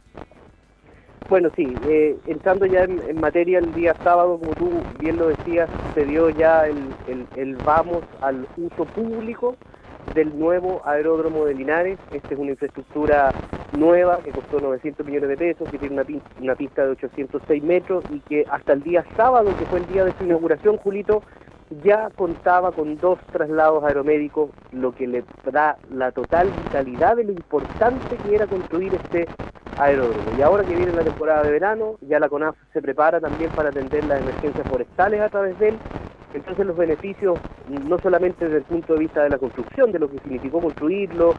Bueno, 1.30 1.49
sí, 1.55 1.80
eh, 1.86 2.19
entrando 2.26 2.65
ya 2.65 2.84
en, 2.84 3.19
materia 3.19 3.57
el 3.59 3.74
día 3.74 3.97
sábado, 4.03 4.38
como 4.39 4.55
tú 4.55 4.86
bien 4.91 5.17
lo 5.17 5.28
decías, 5.28 5.71
se 5.93 6.05
dio 6.05 6.30
ya 6.30 6.67
el, 6.67 6.97
el- 7.05 7.57
vamos 7.57 8.05
al 8.21 8.47
uso 8.55 8.86
público 8.88 9.57
del 10.05 10.38
nuevo 10.38 10.86
aeródromo 10.86 11.45
de 11.45 11.55
Linares. 11.55 11.99
Esta 12.11 12.34
es 12.34 12.39
una 12.39 12.51
infraestructura 12.51 13.36
nueva 13.71 14.21
que 14.21 14.34
costó 14.34 14.59
900 14.59 15.05
millones 15.05 15.30
de 15.30 15.38
pesos, 15.38 15.69
que 15.69 15.80
tiene 15.80 15.95
una, 15.95 16.05
una 16.38 16.55
pista 16.55 16.84
de 16.86 16.91
806 16.91 17.63
metros 17.63 18.05
y 18.09 18.21
que 18.21 18.45
hasta 18.49 18.74
el 18.74 18.84
día 18.84 19.05
sábado, 19.15 19.55
que 19.55 19.65
fue 19.65 19.80
el 19.80 19.88
día 19.88 20.03
de 20.05 20.13
su 20.13 20.24
inauguración, 20.26 20.78
Julito, 20.78 21.24
ya 21.69 22.11
contaba 22.11 22.74
con 22.74 22.99
dos 22.99 23.19
traslados 23.32 23.84
aeromédicos, 23.84 24.51
lo 24.71 24.93
que 24.93 25.07
le 25.07 25.26
da 25.51 25.80
la 25.89 26.11
total 26.11 26.51
vitalidad 26.51 27.15
de 27.15 27.24
lo 27.24 27.32
importante 27.32 28.19
que 28.19 28.36
era 28.36 28.47
construir 28.47 28.93
este 28.93 29.32
aeródromo. 29.78 30.34
Y 30.34 30.41
ahora 30.41 30.63
que 30.65 30.76
viene 30.76 30.91
la 30.91 31.03
temporada 31.03 31.43
de 31.43 31.51
verano, 31.51 31.97
ya 32.01 32.19
la 32.19 32.30
CONAF 32.30 32.55
se 32.71 32.82
prepara 32.82 33.19
también 33.19 33.51
para 33.51 33.69
atender 33.69 34.03
las 34.03 34.19
emergencias 34.19 34.67
forestales 34.67 35.21
a 35.21 35.30
través 35.30 35.57
de 35.57 35.69
él. 35.69 35.82
Entonces 36.34 36.65
los 36.65 36.76
beneficios, 36.76 37.39
no 37.67 37.99
solamente 37.99 38.45
desde 38.45 38.57
el 38.57 38.63
punto 38.63 38.93
de 38.93 38.99
vista 38.99 39.24
de 39.24 39.30
la 39.30 39.38
construcción, 39.38 39.91
de 39.91 39.99
lo 39.99 40.09
que 40.09 40.19
significó 40.19 40.61
construirlo, 40.61 41.36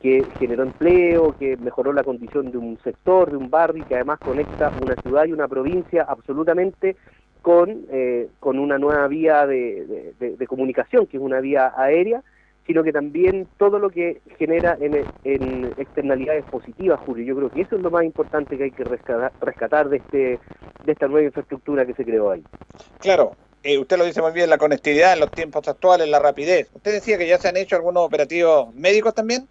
que 0.00 0.24
generó 0.38 0.62
empleo, 0.62 1.34
que 1.38 1.56
mejoró 1.56 1.92
la 1.92 2.04
condición 2.04 2.50
de 2.50 2.58
un 2.58 2.78
sector, 2.82 3.30
de 3.30 3.36
un 3.36 3.50
barrio, 3.50 3.84
que 3.86 3.96
además 3.96 4.20
conecta 4.20 4.70
una 4.80 4.96
ciudad 4.96 5.26
y 5.26 5.32
una 5.32 5.48
provincia 5.48 6.06
absolutamente 6.08 6.96
con, 7.42 7.84
eh, 7.90 8.28
con 8.40 8.58
una 8.58 8.78
nueva 8.78 9.06
vía 9.08 9.46
de 9.46 10.46
comunicación, 10.48 11.06
que 11.06 11.16
es 11.16 11.22
una 11.22 11.40
vía 11.40 11.72
aérea, 11.76 12.22
sino 12.68 12.84
que 12.84 12.92
también 12.92 13.48
todo 13.56 13.78
lo 13.78 13.88
que 13.88 14.20
genera 14.38 14.76
en, 14.78 15.08
en 15.24 15.72
externalidades 15.78 16.44
positivas, 16.44 17.00
Julio. 17.00 17.24
Yo 17.24 17.34
creo 17.34 17.50
que 17.50 17.62
eso 17.62 17.76
es 17.76 17.82
lo 17.82 17.90
más 17.90 18.04
importante 18.04 18.58
que 18.58 18.64
hay 18.64 18.72
que 18.72 18.84
rescatar, 18.84 19.32
rescatar 19.40 19.88
de, 19.88 19.96
este, 19.96 20.40
de 20.82 20.92
esta 20.92 21.08
nueva 21.08 21.26
infraestructura 21.26 21.86
que 21.86 21.94
se 21.94 22.04
creó 22.04 22.30
ahí. 22.30 22.44
Claro, 23.00 23.36
eh, 23.62 23.78
usted 23.78 23.96
lo 23.96 24.04
dice 24.04 24.20
muy 24.20 24.32
bien, 24.32 24.50
la 24.50 24.58
conectividad 24.58 25.14
en 25.14 25.20
los 25.20 25.32
tiempos 25.32 25.66
actuales, 25.66 26.08
la 26.10 26.18
rapidez. 26.18 26.70
Usted 26.74 26.92
decía 26.92 27.16
que 27.16 27.26
ya 27.26 27.38
se 27.38 27.48
han 27.48 27.56
hecho 27.56 27.74
algunos 27.76 28.04
operativos 28.04 28.74
médicos 28.74 29.14
también. 29.14 29.48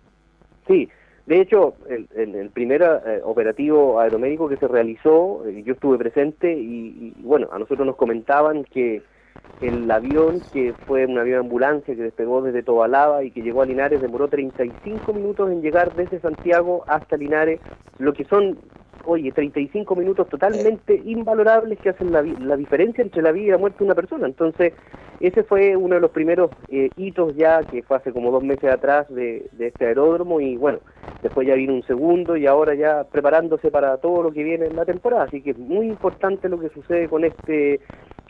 Sí, 0.67 0.87
de 1.25 1.41
hecho, 1.41 1.77
el, 1.89 2.07
el- 2.15 2.35
el 2.35 2.51
primer 2.51 2.83
eh, 2.83 3.21
operativo 3.23 3.99
aeromédico 3.99 4.47
que 4.47 4.57
se 4.57 4.67
realizó, 4.67 5.43
eh, 5.47 5.63
yo 5.63 5.73
estuve 5.73 5.97
presente 5.97 6.53
y, 6.53 7.13
y, 7.17 7.23
bueno, 7.23 7.49
a 7.51 7.57
nosotros 7.57 7.85
nos 7.87 7.95
comentaban 7.95 8.63
que 8.65 9.01
el 9.61 9.89
avión, 9.89 10.41
que 10.53 10.73
fue 10.85 11.05
un 11.05 11.17
avión 11.17 11.39
ambulancia 11.39 11.95
que 11.95 12.03
despegó 12.03 12.41
desde 12.41 12.63
Tobalaba 12.63 13.23
y 13.23 13.31
que 13.31 13.41
llegó 13.41 13.61
a 13.61 13.65
Linares, 13.65 14.01
demoró 14.01 14.27
35 14.27 15.13
minutos 15.13 15.51
en 15.51 15.61
llegar 15.61 15.95
desde 15.95 16.19
Santiago 16.19 16.83
hasta 16.87 17.17
Linares, 17.17 17.59
lo 17.97 18.13
que 18.13 18.23
son, 18.25 18.59
oye, 19.05 19.31
35 19.31 19.95
minutos 19.95 20.29
totalmente 20.29 21.01
invalorables 21.05 21.79
que 21.79 21.89
hacen 21.89 22.11
la, 22.11 22.21
la 22.21 22.55
diferencia 22.55 23.01
entre 23.01 23.23
la 23.23 23.31
vida 23.31 23.47
y 23.47 23.51
la 23.51 23.57
muerte 23.57 23.79
de 23.79 23.85
una 23.85 23.95
persona. 23.95 24.27
Entonces, 24.27 24.73
ese 25.19 25.43
fue 25.43 25.75
uno 25.75 25.95
de 25.95 26.01
los 26.01 26.11
primeros 26.11 26.51
eh, 26.67 26.89
hitos 26.95 27.35
ya, 27.35 27.63
que 27.63 27.81
fue 27.81 27.97
hace 27.97 28.13
como 28.13 28.29
dos 28.29 28.43
meses 28.43 28.71
atrás 28.71 29.07
de, 29.09 29.49
de 29.53 29.67
este 29.67 29.87
aeródromo 29.87 30.39
y 30.39 30.55
bueno, 30.57 30.79
después 31.23 31.47
ya 31.47 31.55
vino 31.55 31.73
un 31.73 31.83
segundo 31.83 32.37
y 32.37 32.45
ahora 32.45 32.75
ya 32.75 33.03
preparándose 33.05 33.71
para 33.71 33.97
todo 33.97 34.21
lo 34.21 34.31
que 34.31 34.43
viene 34.43 34.67
en 34.67 34.75
la 34.75 34.85
temporada. 34.85 35.23
Así 35.23 35.41
que 35.41 35.51
es 35.51 35.57
muy 35.57 35.87
importante 35.87 36.47
lo 36.47 36.59
que 36.59 36.69
sucede 36.69 37.09
con 37.09 37.25
este 37.25 37.79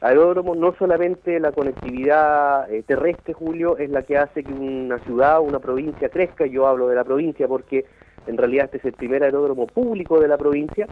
aeródromo, 0.02 0.56
no 0.56 0.74
solamente 0.78 1.40
la 1.40 1.52
conectividad 1.52 2.72
eh, 2.72 2.84
terrestre, 2.84 3.34
Julio, 3.34 3.78
es 3.78 3.90
la 3.90 4.04
que 4.04 4.18
hace 4.18 4.44
que 4.44 4.54
una 4.54 5.00
ciudad 5.00 5.40
o 5.40 5.44
una 5.44 5.60
provincia 5.60 6.10
crezca, 6.10 6.46
yo 6.46 6.68
hablo 6.68 6.88
de 6.88 6.96
la 6.96 7.04
provincia 7.04 7.48
porque 7.48 7.86
en 8.28 8.38
realidad 8.38 8.66
este 8.66 8.78
es 8.78 8.86
el 8.86 8.94
primer 8.94 9.24
aeródromo 9.24 9.68
público 9.68 10.20
de 10.20 10.28
la 10.28 10.38
provincia, 10.38 10.88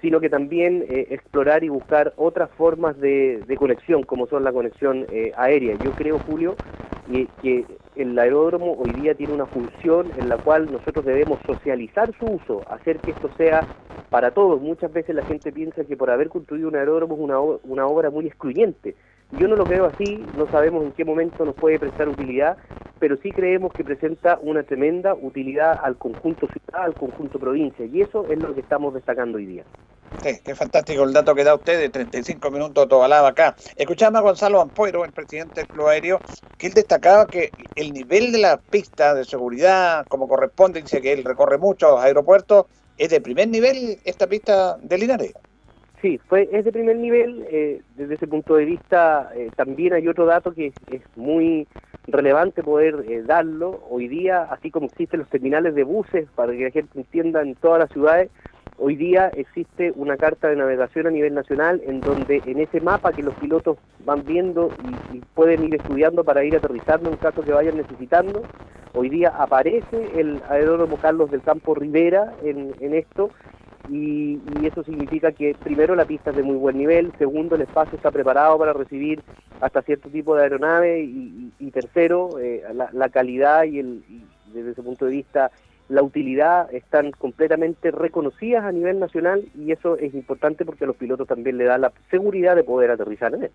sino 0.00 0.20
que 0.20 0.30
también 0.30 0.84
eh, 0.88 1.08
explorar 1.10 1.64
y 1.64 1.68
buscar 1.68 2.12
otras 2.16 2.50
formas 2.50 2.98
de, 3.00 3.42
conexión, 3.58 4.02
como 4.04 4.26
son 4.26 4.44
la 4.44 4.52
conexión 4.52 5.06
eh, 5.10 5.32
aérea. 5.36 5.76
Yo 5.84 5.92
creo, 5.92 6.18
Julio, 6.20 6.56
que 7.42 7.64
el 7.96 8.18
aeródromo 8.18 8.76
hoy 8.78 8.90
día 8.92 9.14
tiene 9.14 9.32
una 9.32 9.46
función 9.46 10.10
en 10.18 10.28
la 10.28 10.36
cual 10.36 10.70
nosotros 10.70 11.04
debemos 11.04 11.38
socializar 11.46 12.12
su 12.18 12.26
uso, 12.26 12.62
hacer 12.70 12.98
que 12.98 13.12
esto 13.12 13.30
sea 13.36 13.66
para 14.10 14.30
todos. 14.30 14.60
Muchas 14.60 14.92
veces 14.92 15.14
la 15.14 15.24
gente 15.24 15.52
piensa 15.52 15.84
que 15.84 15.96
por 15.96 16.10
haber 16.10 16.28
construido 16.28 16.68
un 16.68 16.76
aeródromo 16.76 17.14
es 17.14 17.20
una, 17.20 17.40
una 17.40 17.86
obra 17.86 18.10
muy 18.10 18.26
excluyente. 18.26 18.94
Yo 19.32 19.46
no 19.46 19.56
lo 19.56 19.64
veo 19.64 19.84
así, 19.84 20.24
no 20.38 20.50
sabemos 20.50 20.82
en 20.84 20.92
qué 20.92 21.04
momento 21.04 21.44
nos 21.44 21.54
puede 21.54 21.78
prestar 21.78 22.08
utilidad, 22.08 22.56
pero 22.98 23.16
sí 23.18 23.30
creemos 23.30 23.72
que 23.74 23.84
presenta 23.84 24.38
una 24.40 24.62
tremenda 24.62 25.12
utilidad 25.14 25.78
al 25.82 25.96
conjunto 25.96 26.46
ciudad, 26.46 26.84
al 26.84 26.94
conjunto 26.94 27.38
provincia, 27.38 27.84
y 27.84 28.00
eso 28.00 28.26
es 28.30 28.38
lo 28.42 28.54
que 28.54 28.60
estamos 28.60 28.94
destacando 28.94 29.36
hoy 29.36 29.44
día. 29.44 29.64
Sí, 30.22 30.40
qué 30.42 30.54
fantástico 30.54 31.04
el 31.04 31.12
dato 31.12 31.34
que 31.34 31.44
da 31.44 31.54
usted 31.54 31.78
de 31.78 31.90
35 31.90 32.50
minutos 32.50 32.88
Tobalaba 32.88 33.28
acá. 33.28 33.54
Escuchamos 33.76 34.18
a 34.18 34.22
Gonzalo 34.22 34.62
Ampuero, 34.62 35.04
el 35.04 35.12
presidente 35.12 35.60
del 35.60 35.68
Club 35.68 35.88
Aéreo, 35.88 36.20
que 36.56 36.68
él 36.68 36.72
destacaba 36.72 37.26
que 37.26 37.50
el 37.76 37.92
nivel 37.92 38.32
de 38.32 38.38
la 38.38 38.56
pista 38.56 39.14
de 39.14 39.24
seguridad, 39.24 40.06
como 40.08 40.26
corresponde, 40.26 40.80
dice 40.80 41.02
que 41.02 41.12
él 41.12 41.22
recorre 41.22 41.58
muchos 41.58 42.00
aeropuertos, 42.00 42.64
es 42.98 43.10
de 43.10 43.20
primer 43.20 43.48
nivel 43.48 43.98
esta 44.04 44.26
pista 44.26 44.76
de 44.82 44.98
Linares. 44.98 45.34
Sí, 46.02 46.20
fue, 46.28 46.48
es 46.52 46.64
de 46.64 46.72
primer 46.72 46.96
nivel. 46.96 47.44
eh, 47.50 47.80
desde 47.96 48.14
ese 48.14 48.26
punto 48.26 48.54
de 48.54 48.64
vista, 48.64 49.30
eh, 49.34 49.50
también 49.56 49.94
hay 49.94 50.06
otro 50.06 50.26
dato 50.26 50.52
que 50.52 50.72
es, 50.90 51.02
muy 51.16 51.66
relevante 52.06 52.62
poder 52.62 53.04
eh, 53.08 53.22
darlo. 53.22 53.82
Hoy 53.90 54.08
día, 54.08 54.44
así 54.44 54.70
como 54.70 54.86
existen 54.86 55.20
los 55.20 55.28
terminales 55.28 55.74
de 55.74 55.82
buses, 55.82 56.28
para 56.34 56.52
que 56.52 56.64
la 56.64 56.70
gente 56.70 56.98
entienda, 56.98 57.42
en 57.42 57.54
todas 57.56 57.80
las 57.80 57.90
ciudades, 57.90 58.30
Hoy 58.80 58.94
día 58.94 59.26
existe 59.34 59.90
una 59.96 60.16
carta 60.18 60.48
de 60.48 60.54
navegación 60.54 61.08
a 61.08 61.10
nivel 61.10 61.34
nacional 61.34 61.80
en 61.84 62.00
donde 62.00 62.42
en 62.44 62.60
ese 62.60 62.80
mapa 62.80 63.12
que 63.12 63.24
los 63.24 63.34
pilotos 63.34 63.78
van 63.98 64.24
viendo 64.24 64.72
y, 64.78 65.00
pueden 65.34 65.64
ir 65.64 65.74
estudiando 65.74 66.22
para 66.24 66.44
ir 66.44 66.54
aterrizando 66.54 67.10
en 67.10 67.16
caso 67.16 67.42
que 67.42 67.50
vayan 67.52 67.76
necesitando, 67.76 68.46
hoy 68.92 69.08
día 69.08 69.30
aparece 69.36 70.20
el 70.20 70.42
aeródromo 70.48 70.98
Carlos 70.98 71.28
del 71.28 71.42
Campo 71.42 71.74
Rivera 71.74 72.36
en, 72.40 72.76
en 72.78 72.94
esto 72.94 73.32
y, 73.84 74.40
y 74.46 74.66
eso 74.68 74.84
significa 74.84 75.32
que 75.32 75.56
primero 75.60 75.96
la 75.96 76.06
pista 76.06 76.30
es 76.30 76.36
de 76.36 76.44
muy 76.44 76.56
buen 76.56 76.78
nivel, 76.78 77.12
segundo 77.18 77.56
el 77.56 77.62
espacio 77.62 77.96
está 77.96 78.12
preparado 78.12 78.58
para 78.60 78.74
recibir 78.74 79.24
hasta 79.58 79.82
cierto 79.82 80.08
tipo 80.08 80.36
de 80.36 80.44
aeronave 80.44 81.00
y, 81.02 81.52
y- 81.58 81.70
tercero 81.72 82.38
eh, 82.38 82.62
la, 82.74 82.90
la 82.92 83.08
calidad 83.08 83.64
y, 83.64 83.80
el, 83.80 84.04
y 84.06 84.28
desde 84.44 84.70
ese 84.70 84.82
punto 84.84 85.04
de 85.06 85.10
vista 85.10 85.50
la 85.88 86.02
utilidad 86.02 86.72
están 86.74 87.12
completamente 87.12 87.90
reconocidas 87.90 88.64
a 88.64 88.72
nivel 88.72 88.98
nacional 88.98 89.48
y 89.54 89.72
eso 89.72 89.96
es 89.96 90.14
importante 90.14 90.64
porque 90.64 90.84
a 90.84 90.86
los 90.86 90.96
pilotos 90.96 91.26
también 91.26 91.56
le 91.56 91.64
da 91.64 91.78
la 91.78 91.92
seguridad 92.10 92.56
de 92.56 92.64
poder 92.64 92.90
aterrizar 92.90 93.34
en 93.34 93.44
él. 93.44 93.50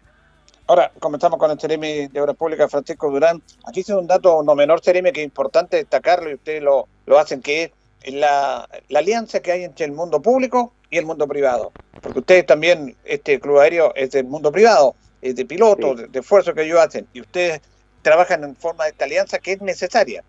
Ahora, 0.66 0.92
comenzamos 1.00 1.38
con 1.40 1.52
el 1.52 1.60
Ceremi 1.60 2.08
de 2.08 2.22
Obras 2.22 2.38
Públicas, 2.38 2.72
Francisco 2.72 3.12
Durán. 3.12 3.42
Aquí 3.68 3.82
es 3.82 3.90
un 3.90 4.08
dato 4.08 4.42
no 4.44 4.56
menor, 4.56 4.82
Ceremi, 4.82 5.12
que 5.12 5.22
es 5.22 5.26
importante 5.26 5.78
destacarlo 5.78 6.30
y 6.30 6.36
ustedes 6.36 6.64
lo, 6.64 6.88
lo 7.06 7.20
hacen, 7.20 7.42
que 7.42 7.72
es 8.02 8.14
la, 8.14 8.68
la 8.90 9.00
alianza 9.00 9.42
que 9.42 9.52
hay 9.52 9.64
entre 9.64 9.86
el 9.86 9.92
mundo 9.92 10.22
público 10.22 10.74
y 10.90 10.98
el 10.98 11.06
mundo 11.06 11.28
privado. 11.28 11.72
Porque 12.02 12.20
ustedes 12.20 12.46
también, 12.46 12.96
este 13.04 13.40
club 13.40 13.60
aéreo 13.60 13.94
es 13.96 14.12
del 14.12 14.26
mundo 14.26 14.52
privado, 14.52 14.96
es 15.22 15.36
de 15.36 15.46
pilotos, 15.46 15.98
de, 15.98 16.08
de 16.08 16.20
esfuerzo 16.20 16.54
que 16.54 16.64
ellos 16.64 16.80
hacen. 16.80 17.08
Y 17.14 17.22
ustedes 17.22 17.62
trabajan 18.02 18.44
en 18.44 18.56
forma 18.56 18.86
de 18.86 18.92
esta 18.92 19.06
alianza 19.06 19.40
que 19.40 19.54
es 19.54 19.62
necesaria. 19.62 20.24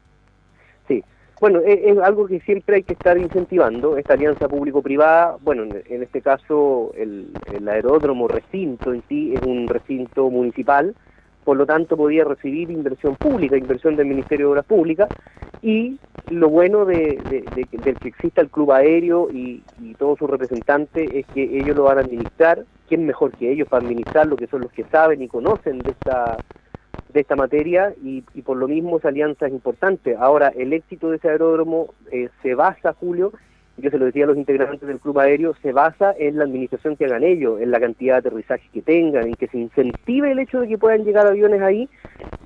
Bueno, 1.44 1.60
es, 1.60 1.78
es 1.84 1.98
algo 1.98 2.26
que 2.26 2.40
siempre 2.40 2.76
hay 2.76 2.84
que 2.84 2.94
estar 2.94 3.18
incentivando, 3.18 3.98
esta 3.98 4.14
alianza 4.14 4.48
público-privada, 4.48 5.36
bueno, 5.42 5.64
en, 5.64 5.82
en 5.84 6.02
este 6.02 6.22
caso 6.22 6.92
el, 6.96 7.42
el 7.44 7.68
aeródromo 7.68 8.28
recinto 8.28 8.94
en 8.94 9.04
sí 9.10 9.34
es 9.34 9.42
un 9.42 9.68
recinto 9.68 10.30
municipal, 10.30 10.96
por 11.42 11.58
lo 11.58 11.66
tanto 11.66 11.98
podía 11.98 12.24
recibir 12.24 12.70
inversión 12.70 13.16
pública, 13.18 13.58
inversión 13.58 13.94
del 13.94 14.06
Ministerio 14.06 14.46
de 14.46 14.50
Obras 14.52 14.64
Públicas, 14.64 15.10
y 15.60 16.00
lo 16.28 16.48
bueno 16.48 16.86
de, 16.86 17.20
de- 17.22 17.50
de 17.50 17.66
que- 17.66 17.76
del 17.76 17.98
que 17.98 18.08
exista 18.08 18.40
el 18.40 18.48
club 18.50 18.72
aéreo 18.72 19.28
y, 19.30 19.66
y 19.76 19.96
todos 19.96 20.18
sus 20.18 20.30
representantes 20.30 21.10
es 21.14 21.26
que 21.26 21.42
ellos 21.60 21.76
lo 21.76 21.82
van 21.84 21.98
a 21.98 22.00
administrar, 22.00 22.64
¿quién 22.88 23.04
mejor 23.04 23.34
que 23.34 23.52
ellos 23.52 23.68
para 23.68 23.84
administrarlo, 23.84 24.38
que 24.38 24.46
son 24.46 24.62
los 24.62 24.72
que 24.72 24.84
saben 24.84 25.20
y 25.20 25.28
conocen 25.28 25.84
de 25.84 25.90
esta 25.90 26.40
de 27.14 27.20
esta 27.20 27.36
materia 27.36 27.94
y, 28.02 28.24
y 28.34 28.42
por 28.42 28.56
lo 28.58 28.68
mismo 28.68 28.98
esa 28.98 29.08
alianza 29.08 29.46
es 29.46 29.52
importante. 29.52 30.16
Ahora, 30.16 30.48
el 30.48 30.72
éxito 30.72 31.10
de 31.10 31.16
ese 31.16 31.30
aeródromo 31.30 31.94
eh, 32.10 32.28
se 32.42 32.54
basa, 32.54 32.92
Julio, 32.92 33.32
yo 33.76 33.90
se 33.90 33.98
lo 33.98 34.04
decía 34.04 34.24
a 34.24 34.26
los 34.28 34.36
integrantes 34.36 34.86
del 34.86 35.00
club 35.00 35.18
aéreo, 35.18 35.54
se 35.62 35.72
basa 35.72 36.14
en 36.18 36.38
la 36.38 36.44
administración 36.44 36.96
que 36.96 37.06
hagan 37.06 37.24
ellos, 37.24 37.60
en 37.60 37.70
la 37.70 37.80
cantidad 37.80 38.14
de 38.14 38.28
aterrizajes 38.28 38.68
que 38.72 38.82
tengan, 38.82 39.28
en 39.28 39.34
que 39.34 39.48
se 39.48 39.58
incentive 39.58 40.32
el 40.32 40.40
hecho 40.40 40.60
de 40.60 40.68
que 40.68 40.78
puedan 40.78 41.04
llegar 41.04 41.26
aviones 41.26 41.62
ahí 41.62 41.88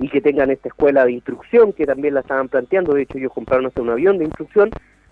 y 0.01 0.09
que 0.09 0.21
tengan 0.21 0.51
esta 0.51 0.69
escuela 0.69 1.05
de 1.05 1.13
instrucción 1.13 1.73
que 1.73 1.87
también 1.87 2.15
la 2.15 2.21
estaban 2.21 2.49
planteando, 2.49 2.95
de 2.95 3.03
hecho 3.03 3.19
ellos 3.19 3.33
compraron 3.33 3.67
hasta 3.67 3.83
un 3.83 3.91
avión 3.91 4.19
de 4.19 4.25
instrucción. 4.25 4.71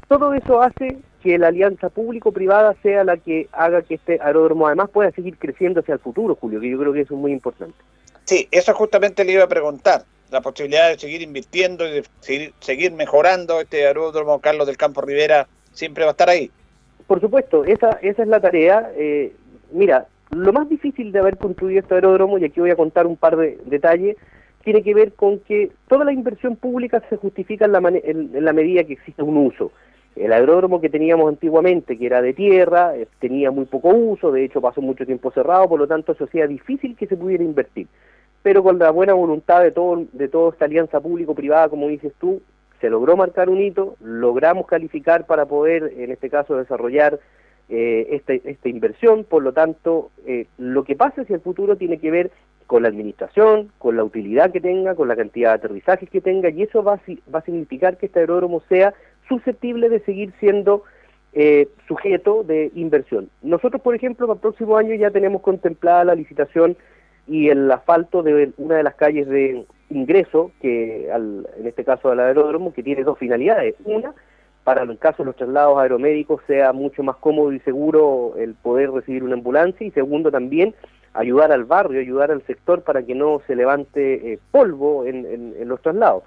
Todo 0.09 0.33
eso 0.35 0.63
hace 0.63 0.99
que 1.23 1.39
la 1.39 1.49
alianza 1.49 1.91
público-privada 1.91 2.75
sea 2.83 3.05
la 3.05 3.17
que 3.17 3.49
haga 3.53 3.83
que 3.83 3.95
este 3.95 4.19
aeródromo 4.23 4.67
además 4.67 4.91
pueda 4.91 5.11
seguir 5.11 5.37
creciendo 5.39 5.81
hacia 5.81 5.95
el 5.95 6.01
futuro, 6.01 6.37
Julio, 6.37 6.61
que 6.61 6.71
yo 6.71 6.79
creo 6.79 6.93
que 6.93 7.01
eso 7.01 7.15
es 7.15 7.21
muy 7.21 7.33
importante. 7.33 7.77
Sí, 8.27 8.49
eso 8.51 8.75
justamente 8.75 9.25
le 9.25 9.33
iba 9.33 9.45
a 9.45 9.49
preguntar. 9.49 10.03
La 10.31 10.41
posibilidad 10.41 10.89
de 10.89 10.99
seguir 10.99 11.23
invirtiendo 11.23 11.87
y 11.87 11.93
de 11.93 12.05
seguir, 12.21 12.53
seguir 12.59 12.93
mejorando 12.93 13.61
este 13.61 13.87
aeródromo 13.87 14.41
Carlos 14.41 14.67
del 14.67 14.77
Campo 14.77 15.01
Rivera 15.01 15.47
siempre 15.73 16.05
va 16.05 16.11
a 16.11 16.13
estar 16.13 16.29
ahí. 16.29 16.51
Por 17.07 17.21
supuesto, 17.21 17.65
esa, 17.65 17.91
esa 18.03 18.23
es 18.23 18.29
la 18.29 18.41
tarea. 18.41 18.91
Eh, 18.97 19.33
mira, 19.71 20.09
lo 20.31 20.53
más 20.53 20.69
difícil 20.69 21.13
de 21.13 21.21
haber 21.21 21.37
construido 21.37 21.81
este 21.81 21.95
aeródromo, 21.95 22.39
y 22.39 22.45
aquí 22.45 22.61
voy 22.61 22.71
a 22.71 22.77
contar 22.77 23.07
un 23.07 23.17
par 23.17 23.37
de 23.37 23.59
detalles, 23.67 24.17
tiene 24.65 24.83
que 24.83 24.95
ver 24.95 25.13
con 25.13 25.39
que 25.39 25.71
toda 25.87 26.05
la 26.05 26.13
inversión 26.13 26.57
pública 26.57 27.01
se 27.09 27.17
justifica 27.17 27.67
en 27.67 27.73
la, 27.73 27.79
en 27.79 28.45
la 28.45 28.53
medida 28.53 28.83
que 28.83 28.95
existe 28.95 29.23
un 29.23 29.37
uso. 29.37 29.71
El 30.17 30.33
aeródromo 30.33 30.81
que 30.81 30.89
teníamos 30.89 31.29
antiguamente, 31.29 31.97
que 31.97 32.07
era 32.07 32.21
de 32.21 32.33
tierra, 32.33 32.97
eh, 32.97 33.07
tenía 33.21 33.53
muy 33.53 33.67
poco 33.67 33.91
uso, 33.91 34.33
de 34.33 34.45
hecho 34.45 34.61
pasó 34.61 34.81
mucho 34.81 35.07
tiempo 35.07 35.31
cerrado, 35.31 35.69
por 35.69 35.79
lo 35.79 35.87
tanto 35.87 36.13
eso 36.13 36.25
hacía 36.25 36.49
difícil 36.49 36.97
que 36.97 37.07
se 37.07 37.17
pudiera 37.17 37.45
invertir. 37.45 37.87
Pero 38.47 38.63
con 38.63 38.79
la 38.79 38.93
buena 38.93 39.13
voluntad 39.13 39.61
de 39.61 39.73
todo, 39.73 40.05
de 40.13 40.29
toda 40.29 40.53
esta 40.53 40.67
alianza 40.67 41.01
público-privada, 41.01 41.69
como 41.69 41.89
dices 41.89 42.13
tú, 42.21 42.43
se 42.81 42.89
logró 42.89 43.17
marcar 43.17 43.49
un 43.49 43.61
hito, 43.61 43.97
logramos 44.01 44.69
calificar 44.69 45.27
para 45.27 45.47
poder, 45.47 45.93
en 45.97 46.13
este 46.13 46.31
caso, 46.31 46.57
desarrollar 46.57 47.19
eh, 47.69 48.07
esta, 48.13 48.35
esta 48.35 48.69
inversión, 48.69 49.25
por 49.25 49.43
lo 49.43 49.53
tanto, 49.53 50.13
eh, 50.29 50.47
lo 50.59 50.85
que 50.85 50.95
pase 50.95 51.23
hacia 51.23 51.35
el 51.35 51.43
futuro 51.43 51.75
tiene 51.75 51.99
que 51.99 52.13
ver 52.13 52.31
con 52.69 52.85
la 52.85 52.89
administración, 52.89 53.73
con 53.79 53.97
la 53.97 54.05
utilidad 54.05 54.53
que 54.53 54.61
tenga, 54.61 54.95
con 54.95 55.09
la 55.09 55.17
cantidad 55.17 55.49
de 55.49 55.55
aterrizajes 55.57 56.09
que 56.09 56.21
tenga, 56.21 56.49
y 56.49 56.63
eso 56.63 56.85
va 56.85 56.95
a, 56.95 57.01
va 57.35 57.41
a 57.41 57.45
significar 57.45 57.97
que 57.97 58.07
este 58.07 58.21
aeródromo 58.21 58.63
sea 58.69 58.95
susceptible 59.29 59.89
de 59.89 59.99
seguir 60.05 60.33
siendo 60.39 60.85
eh, 61.33 61.67
sujeto 61.89 62.45
de 62.45 62.71
inversión. 62.77 63.29
Nosotros, 63.43 63.83
por 63.83 63.97
ejemplo, 63.97 64.29
para 64.29 64.37
el 64.37 64.41
próximo 64.41 64.77
año 64.77 64.95
ya 64.95 65.11
tenemos 65.11 65.43
contemplada 65.43 66.05
la 66.05 66.15
licitación 66.15 66.77
y 67.29 67.49
el 67.49 67.71
asfalto 67.71 68.23
de 68.23 68.53
una 68.59 68.77
de 68.77 68.83
las 68.83 68.95
calles 68.95 69.27
de 69.29 69.65
ingreso, 69.91 70.53
que 70.61 71.09
al- 71.13 71.47
en 71.59 71.67
este 71.67 71.85
caso 71.85 72.11
al 72.11 72.21
aeródromo, 72.21 72.73
que 72.73 72.83
tiene 72.83 73.05
dos 73.05 73.19
finalidades. 73.19 73.75
Una, 73.85 74.13
para 74.65 74.83
el 74.83 74.99
caso 74.99 75.23
de 75.23 75.27
los 75.27 75.37
traslados 75.37 75.79
aeromédicos 75.79 76.41
sea 76.47 76.73
mucho 76.73 77.03
más 77.03 77.17
cómodo 77.17 77.53
y 77.53 77.61
seguro 77.61 78.35
el 78.37 78.55
poder 78.55 78.91
recibir 78.91 79.23
una 79.23 79.35
ambulancia 79.35 79.87
y 79.87 79.91
segundo 79.93 80.31
también 80.31 80.75
ayudar 81.15 81.51
al 81.53 81.65
barrio, 81.65 82.01
ayudar 82.01 82.31
al 82.31 82.43
sector 82.47 82.83
para 82.83 83.03
que 83.03 83.15
no 83.15 83.41
se 83.47 83.55
levante 83.57 84.33
eh, 84.33 84.39
polvo 84.51 85.05
en, 85.07 85.25
en- 85.27 85.55
en 85.59 85.69
los 85.69 85.81
traslados. 85.83 86.25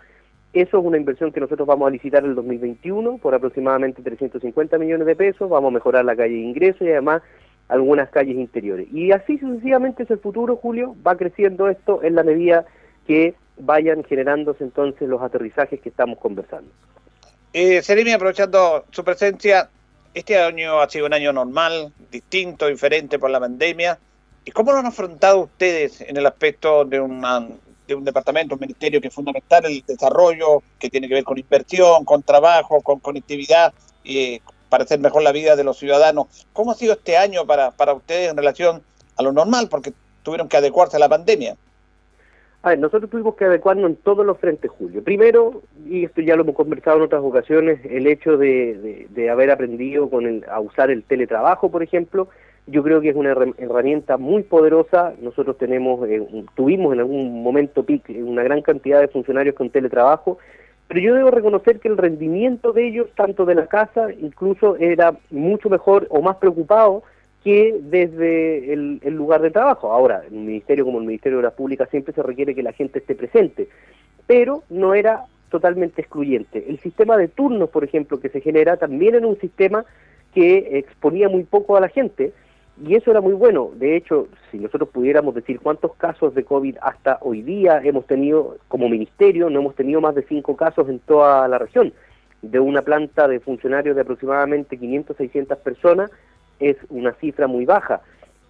Eso 0.52 0.80
es 0.80 0.84
una 0.86 0.98
inversión 0.98 1.32
que 1.32 1.40
nosotros 1.40 1.68
vamos 1.68 1.88
a 1.88 1.92
licitar 1.92 2.24
en 2.24 2.32
el 2.32 2.36
2021 2.36 3.20
por 3.20 3.36
aproximadamente 3.36 4.02
350 4.02 4.80
millones 4.80 5.06
de 5.06 5.16
pesos, 5.16 5.48
vamos 5.50 5.70
a 5.70 5.74
mejorar 5.76 6.06
la 6.06 6.16
calle 6.16 6.34
de 6.34 6.40
ingreso 6.42 6.84
y 6.84 6.90
además 6.90 7.22
algunas 7.70 8.10
calles 8.10 8.36
interiores. 8.36 8.88
Y 8.92 9.12
así 9.12 9.38
sucesivamente 9.38 10.04
es 10.04 10.12
el 10.12 10.20
futuro, 10.20 10.58
Julio, 10.58 10.96
va 11.06 11.16
creciendo 11.16 11.70
esto 11.70 12.04
en 12.04 12.16
la 12.16 12.24
medida 12.24 12.66
que 13.08 13.36
vayan 13.58 14.04
generándose 14.04 14.64
entonces 14.64 15.08
los 15.08 15.22
aterrizajes 15.22 15.80
que 15.80 15.90
estamos 15.90 16.18
conversando. 16.20 16.70
Eh, 17.54 17.82
Seremi, 17.82 18.12
aprovechando 18.12 18.86
su 18.92 19.04
presencia, 19.04 19.70
este 20.14 20.38
año 20.38 20.80
ha 20.80 20.90
sido 20.90 21.06
un 21.06 21.14
año 21.14 21.32
normal, 21.32 21.94
distinto, 22.12 22.68
diferente 22.68 23.20
por 23.20 23.30
la 23.30 23.40
pandemia. 23.40 23.98
¿Y 24.46 24.52
cómo 24.52 24.72
lo 24.72 24.80
han 24.80 24.86
afrontado 24.88 25.42
ustedes 25.42 26.02
en 26.02 26.18
el 26.18 26.26
aspecto 26.26 26.86
de, 26.86 27.00
una, 27.00 27.48
de 27.88 27.96
un 27.96 28.04
departamento, 28.04 28.56
un 28.56 28.62
ministerio 28.62 29.02
que 29.02 29.10
es 29.10 29.14
fundamental 29.14 29.66
el 29.66 29.84
desarrollo, 29.86 30.64
que 30.80 30.90
tiene 30.90 31.08
que 31.08 31.16
ver 31.16 31.24
con 31.24 31.38
inversión, 31.38 32.06
con 32.06 32.24
trabajo, 32.24 32.82
con 32.82 33.00
conectividad, 33.00 33.74
eh, 34.04 34.40
para 34.70 34.84
hacer 34.84 35.00
mejor 35.00 35.24
la 35.24 35.32
vida 35.32 35.56
de 35.56 35.64
los 35.64 35.78
ciudadanos? 35.78 36.48
¿Cómo 36.54 36.72
ha 36.72 36.76
sido 36.76 36.94
este 36.94 37.18
año 37.18 37.46
para, 37.46 37.72
para 37.72 37.94
ustedes 37.94 38.30
en 38.32 38.38
relación 38.38 38.82
a 39.18 39.24
lo 39.24 39.32
normal? 39.32 39.68
Porque 39.70 39.92
tuvieron 40.24 40.48
que 40.48 40.58
adecuarse 40.58 40.98
a 40.98 41.00
la 41.00 41.10
pandemia. 41.10 41.56
A 42.62 42.70
ver, 42.70 42.80
nosotros 42.80 43.10
tuvimos 43.10 43.36
que 43.36 43.46
adecuarnos 43.46 43.90
en 43.90 43.96
todos 43.96 44.26
los 44.26 44.38
frentes, 44.38 44.70
Julio. 44.70 45.02
Primero, 45.02 45.62
y 45.88 46.04
esto 46.04 46.20
ya 46.22 46.36
lo 46.36 46.44
hemos 46.44 46.56
conversado 46.56 46.98
en 46.98 47.04
otras 47.04 47.22
ocasiones, 47.24 47.80
el 47.86 48.06
hecho 48.06 48.36
de, 48.38 49.08
de- 49.10 49.30
haber 49.30 49.50
aprendido 49.50 50.10
con 50.10 50.26
el- 50.26 50.46
a 50.50 50.60
usar 50.60 50.92
el 50.92 51.04
teletrabajo, 51.04 51.72
por 51.72 51.84
ejemplo, 51.84 52.28
yo 52.68 52.84
creo 52.84 53.00
que 53.00 53.10
es 53.12 53.16
una 53.16 53.32
herra- 53.32 53.54
herramienta 53.58 54.18
muy 54.18 54.44
poderosa. 54.44 55.14
Nosotros 55.22 55.58
tenemos, 55.58 56.06
eh, 56.10 56.22
tuvimos 56.56 56.94
en 56.94 57.00
algún 57.00 57.42
momento 57.42 57.84
PIC 57.84 58.10
una 58.26 58.44
gran 58.44 58.62
cantidad 58.62 59.00
de 59.00 59.08
funcionarios 59.08 59.56
con 59.56 59.70
teletrabajo, 59.70 60.38
pero 60.90 61.02
yo 61.02 61.14
debo 61.14 61.30
reconocer 61.30 61.80
que 61.80 61.88
el 61.88 61.98
rendimiento 61.98 62.74
de 62.74 62.88
ellos, 62.88 63.10
tanto 63.16 63.46
de 63.46 63.54
la 63.54 63.68
casa, 63.68 64.12
incluso 64.12 64.76
era 64.76 65.16
mucho 65.30 65.70
mejor 65.70 66.08
o 66.10 66.20
más 66.24 66.38
preocupado 66.38 67.04
que 67.44 67.78
desde 67.80 68.74
el, 68.74 69.00
el 69.04 69.14
lugar 69.14 69.44
de 69.44 69.52
trabajo. 69.52 69.94
Ahora, 69.94 70.24
en 70.28 70.36
un 70.36 70.48
ministerio 70.48 70.86
como 70.86 70.98
el 70.98 71.06
Ministerio 71.06 71.38
de 71.38 71.42
Obras 71.42 71.54
Públicas 71.54 71.90
siempre 71.92 72.12
se 72.12 72.24
requiere 72.24 72.56
que 72.56 72.64
la 72.64 72.74
gente 72.74 72.98
esté 72.98 73.14
presente, 73.14 73.70
pero 74.26 74.64
no 74.72 74.96
era 74.96 75.26
totalmente 75.52 76.02
excluyente. 76.02 76.66
El 76.68 76.80
sistema 76.80 77.18
de 77.18 77.28
turnos, 77.28 77.70
por 77.70 77.84
ejemplo, 77.84 78.20
que 78.20 78.30
se 78.30 78.42
genera, 78.42 78.78
también 78.78 79.14
era 79.14 79.28
un 79.28 79.40
sistema 79.40 79.86
que 80.34 80.80
exponía 80.80 81.30
muy 81.30 81.44
poco 81.44 81.78
a 81.78 81.82
la 81.82 81.90
gente, 81.90 82.34
y 82.86 82.96
eso 82.96 83.12
era 83.12 83.22
muy 83.22 83.34
bueno. 83.34 83.72
De 83.76 83.96
hecho, 83.96 84.28
si 84.52 84.58
nosotros 84.60 84.90
pudiéramos 84.90 85.36
decir 85.36 85.60
cuántos 85.60 85.96
casos 85.96 86.34
de 86.36 86.44
COVID 86.44 86.78
hasta 86.82 87.18
hoy 87.22 87.42
día 87.42 87.82
hemos 87.84 88.06
tenido 88.06 88.58
como 88.68 88.90
ministerio, 88.90 89.50
no 89.50 89.60
hemos 89.60 89.76
tenido 89.76 90.02
más 90.02 90.16
de 90.16 90.24
cinco 90.24 90.56
casos 90.56 90.88
en 90.90 91.00
toda 91.00 91.48
la 91.48 91.58
región. 91.58 91.94
De 92.42 92.60
una 92.60 92.82
planta 92.82 93.28
de 93.28 93.40
funcionarios 93.40 93.96
de 93.96 94.02
aproximadamente 94.04 94.78
500, 94.78 95.18
600 95.18 95.58
personas, 95.60 96.10
es 96.60 96.78
una 96.90 97.14
cifra 97.14 97.48
muy 97.48 97.66
baja. 97.66 98.02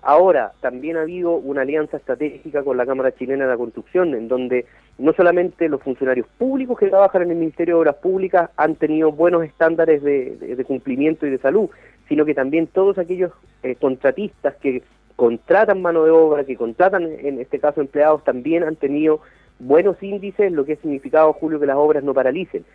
Ahora, 0.02 0.54
también 0.62 0.96
ha 0.96 1.02
habido 1.02 1.34
una 1.36 1.64
alianza 1.64 1.98
estratégica 1.98 2.64
con 2.64 2.78
la 2.78 2.86
Cámara 2.86 3.12
Chilena 3.14 3.44
de 3.46 3.52
la 3.52 3.58
Construcción, 3.58 4.14
en 4.16 4.30
donde 4.30 4.66
no 4.98 5.12
solamente 5.14 5.68
los 5.68 5.82
funcionarios 5.82 6.26
públicos 6.38 6.78
que 6.80 6.88
trabajan 6.88 7.24
en 7.24 7.32
el 7.32 7.38
Ministerio 7.38 7.76
de 7.76 7.82
Obras 7.82 7.96
Públicas 7.96 8.50
han 8.56 8.76
tenido 8.76 9.12
buenos 9.12 9.44
estándares 9.44 10.02
de, 10.02 10.38
de- 10.38 10.56
de 10.56 10.64
cumplimiento 10.66 11.26
y 11.28 11.32
de 11.32 11.38
salud, 11.40 11.70
sino 12.10 12.26
que 12.26 12.34
también 12.34 12.68
todos 12.68 12.98
aquellos 12.98 13.32
eh, 13.64 13.76
contratistas 13.76 14.56
que 14.56 14.84
contratan 15.16 15.82
mano 15.82 16.04
de 16.04 16.12
obra, 16.12 16.44
que 16.44 16.58
contratan 16.58 17.04
en 17.04 17.40
este 17.40 17.60
caso 17.60 17.80
empleados, 17.80 18.24
también 18.24 18.64
han 18.64 18.76
tenido 18.76 19.22
buenos 19.60 20.02
índices, 20.02 20.52
lo 20.52 20.66
que 20.66 20.74
ha 20.74 20.76
significado, 20.78 21.32
Julio, 21.34 21.60
que 21.60 21.66
las 21.66 21.78
obras 21.78 22.04
no 22.04 22.14
paralicen. 22.14 22.66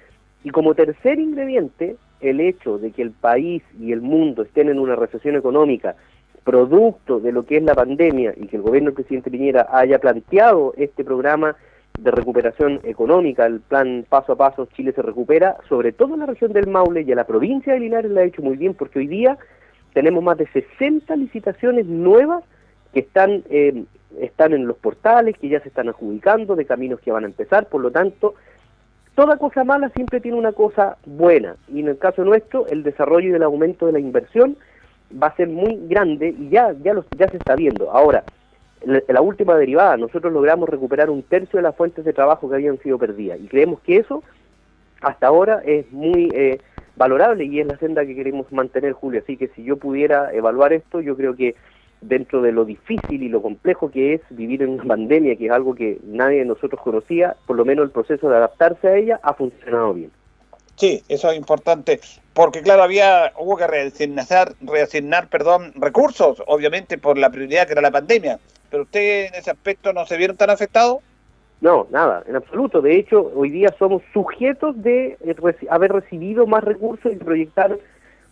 Y 0.44 0.50
como 0.50 0.74
tercer 0.74 1.18
ingrediente, 1.18 1.96
el 2.20 2.40
hecho 2.40 2.78
de 2.78 2.92
que 2.92 3.02
el 3.02 3.10
país 3.10 3.62
y 3.78 3.92
el 3.92 4.00
mundo 4.00 4.42
estén 4.42 4.68
en 4.68 4.78
una 4.78 4.96
recesión 4.96 5.36
económica 5.36 5.96
producto 6.44 7.20
de 7.20 7.32
lo 7.32 7.44
que 7.46 7.56
es 7.56 7.62
la 7.62 7.74
pandemia 7.74 8.34
y 8.36 8.46
que 8.46 8.56
el 8.56 8.62
gobierno 8.62 8.90
del 8.90 8.96
presidente 8.96 9.30
Piñera 9.30 9.66
haya 9.70 9.98
planteado 9.98 10.74
este 10.76 11.02
programa 11.02 11.56
de 11.98 12.10
recuperación 12.10 12.80
económica, 12.82 13.46
el 13.46 13.60
plan 13.60 14.04
paso 14.08 14.32
a 14.32 14.36
paso 14.36 14.66
Chile 14.74 14.92
se 14.92 15.02
recupera, 15.02 15.56
sobre 15.68 15.92
todo 15.92 16.14
en 16.14 16.20
la 16.20 16.26
región 16.26 16.52
del 16.52 16.66
Maule 16.66 17.02
y 17.02 17.12
a 17.12 17.16
la 17.16 17.26
provincia 17.26 17.72
de 17.72 17.80
Linares 17.80 18.10
la 18.10 18.22
ha 18.22 18.24
hecho 18.24 18.42
muy 18.42 18.56
bien 18.56 18.74
porque 18.74 18.98
hoy 18.98 19.06
día 19.06 19.38
tenemos 19.92 20.22
más 20.22 20.36
de 20.36 20.48
60 20.48 21.14
licitaciones 21.16 21.86
nuevas 21.86 22.42
que 22.92 23.00
están, 23.00 23.44
eh, 23.48 23.84
están 24.20 24.52
en 24.52 24.66
los 24.66 24.76
portales, 24.76 25.38
que 25.38 25.48
ya 25.48 25.60
se 25.60 25.68
están 25.68 25.88
adjudicando, 25.88 26.56
de 26.56 26.66
caminos 26.66 27.00
que 27.00 27.12
van 27.12 27.24
a 27.24 27.28
empezar, 27.28 27.68
por 27.68 27.80
lo 27.80 27.92
tanto, 27.92 28.34
toda 29.14 29.36
cosa 29.36 29.62
mala 29.62 29.88
siempre 29.90 30.20
tiene 30.20 30.36
una 30.36 30.52
cosa 30.52 30.96
buena, 31.06 31.56
y 31.68 31.80
en 31.80 31.88
el 31.88 31.98
caso 31.98 32.24
nuestro, 32.24 32.66
el 32.66 32.82
desarrollo 32.82 33.30
y 33.30 33.34
el 33.34 33.42
aumento 33.44 33.86
de 33.86 33.92
la 33.92 34.00
inversión 34.00 34.56
va 35.22 35.28
a 35.28 35.36
ser 35.36 35.48
muy 35.48 35.78
grande 35.86 36.34
y 36.36 36.48
ya, 36.48 36.74
ya, 36.82 36.92
lo, 36.92 37.04
ya 37.16 37.28
se 37.28 37.36
está 37.36 37.54
viendo. 37.54 37.90
Ahora, 37.92 38.24
la, 38.86 39.20
última 39.20 39.56
derivada, 39.56 39.96
nosotros 39.96 40.32
logramos 40.32 40.68
recuperar 40.68 41.10
un 41.10 41.22
tercio 41.22 41.58
de 41.58 41.62
las 41.62 41.76
fuentes 41.76 42.04
de 42.04 42.12
trabajo 42.12 42.48
que 42.48 42.56
habían 42.56 42.78
sido 42.78 42.98
perdidas, 42.98 43.40
y 43.40 43.46
creemos 43.48 43.80
que 43.80 43.96
eso 43.96 44.22
hasta 45.00 45.26
ahora 45.26 45.62
es 45.64 45.90
muy... 45.92 46.30
Eh, 46.32 46.58
valorable 46.96 47.44
y 47.44 47.60
es 47.60 47.66
la 47.66 47.76
senda 47.78 48.06
que 48.06 48.14
queremos 48.14 48.50
mantener, 48.52 48.92
Julio. 48.92 49.20
Así 49.22 49.36
que 49.36 49.48
si 49.48 49.64
yo 49.64 49.76
pudiera 49.76 50.32
evaluar 50.32 50.72
esto, 50.72 51.00
yo 51.00 51.16
creo 51.16 51.34
que 51.34 51.54
dentro 52.00 52.42
de 52.42 52.52
lo 52.52 52.64
difícil 52.64 53.22
y 53.22 53.28
lo 53.28 53.42
complejo 53.42 53.90
que 53.90 54.14
es 54.14 54.20
vivir 54.30 54.62
en 54.62 54.70
una 54.70 54.84
pandemia, 54.88 55.36
que 55.36 55.46
es 55.46 55.52
algo 55.52 55.74
que 55.74 55.98
nadie 56.04 56.40
de 56.40 56.44
nosotros 56.44 56.80
conocía, 56.80 57.36
por 57.46 57.56
lo 57.56 57.64
menos 57.64 57.84
el 57.84 57.90
proceso 57.90 58.28
de 58.28 58.36
adaptarse 58.36 58.88
a 58.88 58.96
ella 58.96 59.20
ha 59.22 59.34
funcionado 59.34 59.94
bien. 59.94 60.10
Sí, 60.76 61.02
eso 61.08 61.30
es 61.30 61.36
importante, 61.36 62.00
porque 62.32 62.62
claro, 62.62 62.82
había 62.82 63.32
hubo 63.38 63.56
que 63.56 63.66
reasignar, 63.66 64.54
reasignar 64.60 65.28
perdón, 65.28 65.72
recursos, 65.76 66.42
obviamente 66.46 66.98
por 66.98 67.16
la 67.16 67.30
prioridad 67.30 67.66
que 67.66 67.72
era 67.72 67.82
la 67.82 67.92
pandemia, 67.92 68.40
pero 68.70 68.82
usted 68.82 69.26
en 69.26 69.34
ese 69.34 69.52
aspecto 69.52 69.92
no 69.92 70.04
se 70.04 70.16
vieron 70.16 70.36
tan 70.36 70.50
afectados. 70.50 70.98
No, 71.60 71.86
nada, 71.90 72.24
en 72.26 72.36
absoluto. 72.36 72.82
De 72.82 72.98
hecho, 72.98 73.32
hoy 73.34 73.50
día 73.50 73.74
somos 73.78 74.02
sujetos 74.12 74.74
de 74.82 75.16
haber 75.70 75.92
recibido 75.92 76.46
más 76.46 76.64
recursos 76.64 77.12
y 77.12 77.16
proyectar 77.16 77.78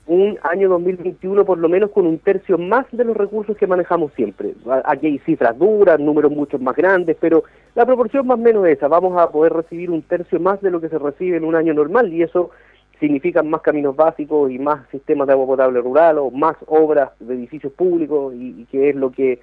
un 0.06 0.38
año 0.42 0.68
2021 0.68 1.44
por 1.44 1.58
lo 1.58 1.68
menos 1.68 1.90
con 1.90 2.06
un 2.06 2.18
tercio 2.18 2.58
más 2.58 2.86
de 2.90 3.04
los 3.04 3.16
recursos 3.16 3.56
que 3.56 3.66
manejamos 3.66 4.12
siempre. 4.14 4.54
Aquí 4.84 5.06
hay 5.06 5.18
cifras 5.20 5.56
duras, 5.58 6.00
números 6.00 6.32
mucho 6.32 6.58
más 6.58 6.74
grandes, 6.74 7.16
pero 7.20 7.44
la 7.74 7.86
proporción 7.86 8.26
más 8.26 8.38
o 8.38 8.42
menos 8.42 8.66
es 8.66 8.78
esa. 8.78 8.88
Vamos 8.88 9.16
a 9.20 9.30
poder 9.30 9.52
recibir 9.52 9.90
un 9.90 10.02
tercio 10.02 10.40
más 10.40 10.60
de 10.60 10.70
lo 10.70 10.80
que 10.80 10.88
se 10.88 10.98
recibe 10.98 11.36
en 11.36 11.44
un 11.44 11.54
año 11.54 11.72
normal 11.72 12.12
y 12.12 12.22
eso 12.22 12.50
significa 12.98 13.42
más 13.42 13.62
caminos 13.62 13.96
básicos 13.96 14.50
y 14.50 14.58
más 14.58 14.88
sistemas 14.90 15.26
de 15.26 15.32
agua 15.32 15.46
potable 15.46 15.80
rural 15.80 16.18
o 16.18 16.30
más 16.30 16.56
obras 16.66 17.10
de 17.20 17.34
edificios 17.34 17.72
públicos 17.72 18.34
y, 18.34 18.62
y 18.62 18.64
que 18.66 18.90
es 18.90 18.96
lo 18.96 19.10
que 19.10 19.40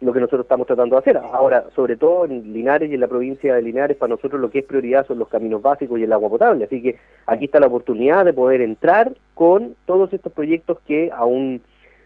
lo 0.00 0.12
que 0.12 0.20
nosotros 0.20 0.42
estamos 0.42 0.66
tratando 0.66 0.96
de 0.96 1.00
hacer. 1.00 1.16
Ahora, 1.16 1.64
sobre 1.74 1.96
todo 1.96 2.24
en 2.24 2.52
Linares 2.52 2.90
y 2.90 2.94
en 2.94 3.00
la 3.00 3.08
provincia 3.08 3.54
de 3.54 3.62
Linares, 3.62 3.96
para 3.96 4.10
nosotros 4.10 4.40
lo 4.40 4.50
que 4.50 4.60
es 4.60 4.64
prioridad 4.64 5.06
son 5.06 5.18
los 5.18 5.28
caminos 5.28 5.60
básicos 5.60 5.98
y 5.98 6.04
el 6.04 6.12
agua 6.12 6.28
potable. 6.28 6.64
Así 6.64 6.80
que 6.80 6.96
aquí 7.26 7.46
está 7.46 7.58
la 7.58 7.66
oportunidad 7.66 8.24
de 8.24 8.32
poder 8.32 8.60
entrar 8.60 9.12
con 9.34 9.74
todos 9.86 10.12
estos 10.12 10.32
proyectos 10.32 10.78
que 10.86 11.10
a 11.12 11.24
un 11.24 11.60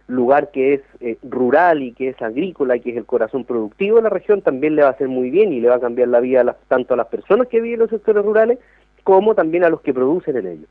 lugar 0.06 0.50
que 0.50 0.74
es 0.74 0.80
eh, 1.00 1.16
rural 1.22 1.82
y 1.82 1.92
que 1.92 2.08
es 2.08 2.20
agrícola 2.20 2.76
y 2.76 2.80
que 2.80 2.90
es 2.90 2.96
el 2.96 3.06
corazón 3.06 3.44
productivo 3.44 3.96
de 3.96 4.02
la 4.02 4.08
región 4.08 4.42
también 4.42 4.74
le 4.74 4.82
va 4.82 4.88
a 4.88 4.92
hacer 4.92 5.08
muy 5.08 5.30
bien 5.30 5.52
y 5.52 5.60
le 5.60 5.68
va 5.68 5.76
a 5.76 5.80
cambiar 5.80 6.08
la 6.08 6.20
vida 6.20 6.56
tanto 6.68 6.94
a 6.94 6.96
las 6.96 7.06
personas 7.06 7.48
que 7.48 7.60
viven 7.60 7.74
en 7.74 7.80
los 7.80 7.90
sectores 7.90 8.24
rurales 8.24 8.58
como 9.04 9.34
también 9.34 9.64
a 9.64 9.68
los 9.68 9.80
que 9.80 9.94
producen 9.94 10.36
en 10.36 10.46
ellos. 10.46 10.68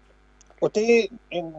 Usted 0.59 1.07
en 1.29 1.53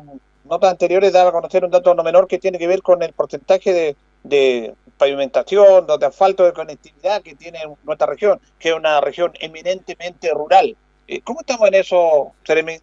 notas 0.48 0.70
anteriores 0.70 1.12
daba 1.12 1.30
a 1.30 1.32
conocer 1.32 1.64
un 1.64 1.70
dato 1.70 1.94
no 1.94 2.02
menor 2.02 2.26
que 2.26 2.38
tiene 2.38 2.58
que 2.58 2.66
ver 2.66 2.82
con 2.82 3.02
el 3.02 3.12
porcentaje 3.12 3.72
de, 3.72 3.96
de 4.22 4.74
pavimentación, 5.02 5.84
de 5.98 6.06
asfalto, 6.06 6.44
de 6.44 6.52
conectividad 6.52 7.22
que 7.22 7.34
tiene 7.34 7.58
nuestra 7.82 8.06
región, 8.06 8.38
que 8.58 8.68
es 8.68 8.74
una 8.76 9.00
región 9.00 9.32
eminentemente 9.40 10.30
rural. 10.32 10.76
Eh, 11.08 11.20
¿Cómo 11.24 11.40
estamos 11.40 11.66
en 11.66 11.74
eso, 11.74 12.32
Seremi? 12.44 12.76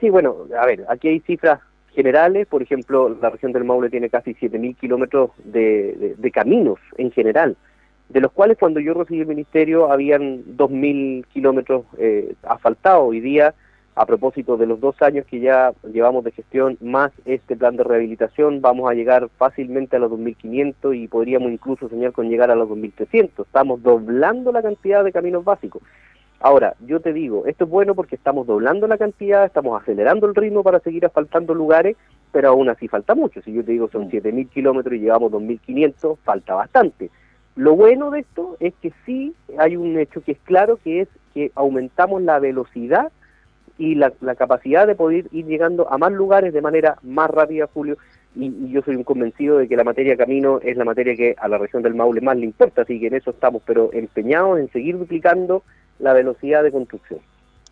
Sí, 0.00 0.10
bueno, 0.10 0.46
a 0.60 0.66
ver, 0.66 0.84
aquí 0.86 1.08
hay 1.08 1.20
cifras 1.20 1.60
generales, 1.94 2.46
por 2.46 2.62
ejemplo, 2.62 3.08
la 3.08 3.30
región 3.30 3.52
del 3.52 3.64
Maule 3.64 3.88
tiene 3.88 4.10
casi 4.10 4.34
7.000 4.34 4.76
kilómetros 4.76 5.30
de, 5.38 6.14
caminos 6.30 6.78
en 6.98 7.10
general, 7.10 7.56
de 8.10 8.20
los 8.20 8.30
cuales 8.30 8.58
cuando 8.58 8.80
yo 8.80 8.92
recibí 8.92 9.20
el 9.20 9.26
ministerio 9.26 9.90
habían 9.90 10.44
2.000 10.58 11.26
kilómetros 11.28 11.86
eh, 11.96 12.34
asfaltados. 12.42 13.08
Hoy 13.08 13.20
día 13.20 13.54
a 13.96 14.06
propósito 14.06 14.56
de 14.56 14.66
los 14.66 14.80
dos 14.80 15.00
años 15.02 15.24
que 15.26 15.40
ya 15.40 15.72
llevamos 15.84 16.24
de 16.24 16.32
gestión 16.32 16.76
más 16.80 17.12
este 17.24 17.56
plan 17.56 17.76
de 17.76 17.84
rehabilitación, 17.84 18.60
vamos 18.60 18.90
a 18.90 18.94
llegar 18.94 19.28
fácilmente 19.38 19.96
a 19.96 20.00
los 20.00 20.10
2.500 20.10 20.96
y 20.96 21.06
podríamos 21.06 21.52
incluso 21.52 21.88
soñar 21.88 22.12
con 22.12 22.28
llegar 22.28 22.50
a 22.50 22.56
los 22.56 22.68
2.300. 22.68 23.44
Estamos 23.46 23.82
doblando 23.82 24.50
la 24.50 24.62
cantidad 24.62 25.04
de 25.04 25.12
caminos 25.12 25.44
básicos. 25.44 25.82
Ahora, 26.40 26.74
yo 26.84 27.00
te 27.00 27.12
digo, 27.12 27.46
esto 27.46 27.64
es 27.64 27.70
bueno 27.70 27.94
porque 27.94 28.16
estamos 28.16 28.46
doblando 28.46 28.86
la 28.88 28.98
cantidad, 28.98 29.44
estamos 29.44 29.80
acelerando 29.80 30.26
el 30.26 30.34
ritmo 30.34 30.62
para 30.62 30.80
seguir 30.80 31.06
asfaltando 31.06 31.54
lugares, 31.54 31.96
pero 32.32 32.48
aún 32.48 32.68
así 32.68 32.88
falta 32.88 33.14
mucho. 33.14 33.40
Si 33.42 33.52
yo 33.52 33.64
te 33.64 33.72
digo 33.72 33.88
son 33.88 34.10
7.000 34.10 34.48
kilómetros 34.50 34.94
y 34.94 34.98
llevamos 34.98 35.30
2.500, 35.32 36.18
falta 36.24 36.54
bastante. 36.54 37.10
Lo 37.54 37.76
bueno 37.76 38.10
de 38.10 38.20
esto 38.20 38.56
es 38.58 38.74
que 38.82 38.92
sí 39.06 39.34
hay 39.56 39.76
un 39.76 39.96
hecho 39.98 40.20
que 40.20 40.32
es 40.32 40.38
claro, 40.40 40.78
que 40.82 41.02
es 41.02 41.08
que 41.32 41.52
aumentamos 41.54 42.20
la 42.22 42.40
velocidad 42.40 43.12
y 43.78 43.94
la, 43.94 44.12
la, 44.20 44.34
capacidad 44.34 44.86
de 44.86 44.94
poder 44.94 45.26
ir 45.32 45.46
llegando 45.46 45.90
a 45.90 45.98
más 45.98 46.12
lugares 46.12 46.52
de 46.52 46.62
manera 46.62 46.96
más 47.02 47.30
rápida, 47.30 47.68
Julio. 47.72 47.96
Y, 48.36 48.46
y, 48.46 48.70
yo 48.70 48.82
soy 48.82 48.96
un 48.96 49.04
convencido 49.04 49.58
de 49.58 49.68
que 49.68 49.76
la 49.76 49.84
materia 49.84 50.16
camino 50.16 50.60
es 50.62 50.76
la 50.76 50.84
materia 50.84 51.14
que 51.16 51.34
a 51.38 51.48
la 51.48 51.58
región 51.58 51.82
del 51.82 51.94
Maule 51.94 52.20
más 52.20 52.36
le 52.36 52.44
importa, 52.44 52.82
así 52.82 53.00
que 53.00 53.08
en 53.08 53.14
eso 53.14 53.30
estamos, 53.30 53.62
pero 53.64 53.90
empeñados 53.92 54.58
en 54.58 54.70
seguir 54.72 54.98
duplicando 54.98 55.62
la 55.98 56.12
velocidad 56.12 56.62
de 56.62 56.72
construcción. 56.72 57.20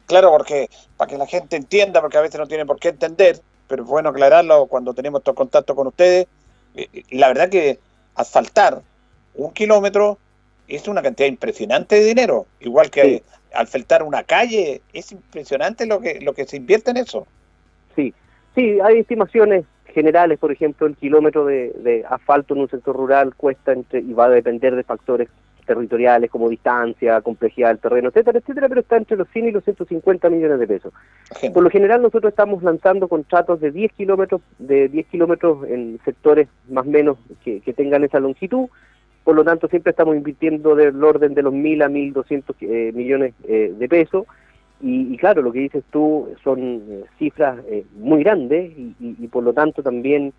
Claro, 0.06 0.30
porque 0.30 0.68
para 0.96 1.10
que 1.10 1.18
la 1.18 1.26
gente 1.26 1.56
entienda, 1.56 2.00
porque 2.00 2.18
a 2.18 2.22
veces 2.22 2.38
no 2.38 2.46
tiene 2.46 2.66
por 2.66 2.78
qué 2.78 2.88
entender, 2.88 3.40
pero 3.68 3.84
es 3.84 3.88
bueno 3.88 4.10
aclararlo 4.10 4.66
cuando 4.66 4.94
tenemos 4.94 5.20
estos 5.20 5.34
contactos 5.34 5.74
con 5.74 5.86
ustedes. 5.86 6.26
Y 6.74 7.18
la 7.18 7.28
verdad 7.28 7.48
que 7.48 7.78
asfaltar 8.14 8.82
un 9.34 9.52
kilómetro 9.52 10.18
es 10.68 10.86
una 10.88 11.02
cantidad 11.02 11.28
impresionante 11.28 11.96
de 11.96 12.04
dinero, 12.04 12.46
igual 12.60 12.90
que 12.90 13.02
sí 13.02 13.22
al 13.54 13.66
faltar 13.66 14.02
una 14.02 14.22
calle, 14.22 14.82
es 14.92 15.12
impresionante 15.12 15.86
lo 15.86 16.00
que 16.00 16.20
lo 16.20 16.34
que 16.34 16.44
se 16.46 16.56
invierte 16.56 16.90
en 16.90 16.98
eso. 16.98 17.26
Sí, 17.94 18.14
sí, 18.54 18.78
hay 18.80 18.98
estimaciones 18.98 19.64
generales, 19.86 20.38
por 20.38 20.50
ejemplo, 20.52 20.86
el 20.86 20.96
kilómetro 20.96 21.44
de, 21.44 21.72
de 21.82 22.04
asfalto 22.08 22.54
en 22.54 22.60
un 22.60 22.70
sector 22.70 22.96
rural 22.96 23.34
cuesta 23.34 23.72
entre, 23.72 24.00
y 24.00 24.12
va 24.12 24.26
a 24.26 24.30
depender 24.30 24.74
de 24.74 24.84
factores 24.84 25.28
territoriales 25.66 26.30
como 26.30 26.48
distancia, 26.48 27.20
complejidad 27.20 27.68
del 27.68 27.78
terreno, 27.78 28.08
etcétera, 28.08 28.38
etcétera, 28.38 28.68
pero 28.68 28.80
está 28.80 28.96
entre 28.96 29.16
los 29.16 29.28
100 29.28 29.46
y 29.46 29.50
los 29.52 29.64
150 29.64 30.28
millones 30.28 30.58
de 30.58 30.66
pesos. 30.66 30.92
Por 31.52 31.62
lo 31.62 31.70
general 31.70 32.02
nosotros 32.02 32.30
estamos 32.30 32.62
lanzando 32.62 33.08
contratos 33.08 33.60
de 33.60 33.70
10 33.70 33.92
kilómetros, 33.92 34.40
de 34.58 34.88
10 34.88 35.06
kilómetros 35.06 35.68
en 35.68 36.00
sectores 36.04 36.48
más 36.68 36.86
o 36.86 36.90
menos 36.90 37.18
que, 37.44 37.60
que 37.60 37.72
tengan 37.72 38.04
esa 38.04 38.20
longitud, 38.20 38.68
por 39.24 39.36
lo 39.36 39.44
tanto 39.44 39.68
siempre 39.68 39.90
estamos 39.90 40.16
invirtiendo 40.16 40.74
del 40.74 41.02
orden 41.02 41.34
de 41.34 41.42
los 41.42 41.52
mil 41.52 41.82
a 41.82 41.88
mil 41.88 42.12
doscientos 42.12 42.56
eh, 42.60 42.92
millones 42.94 43.34
eh, 43.44 43.72
de 43.76 43.88
pesos 43.88 44.26
y, 44.80 45.14
y, 45.14 45.16
claro 45.16 45.42
lo 45.42 45.52
que 45.52 45.60
dices 45.60 45.84
tú 45.90 46.28
son 46.42 46.82
eh, 46.88 47.04
cifras 47.18 47.58
muy 47.96 48.24
grandes 48.24 48.72
y, 48.76 49.28
por 49.28 49.44
lo 49.44 49.52
tanto 49.52 49.82
también 49.82 50.32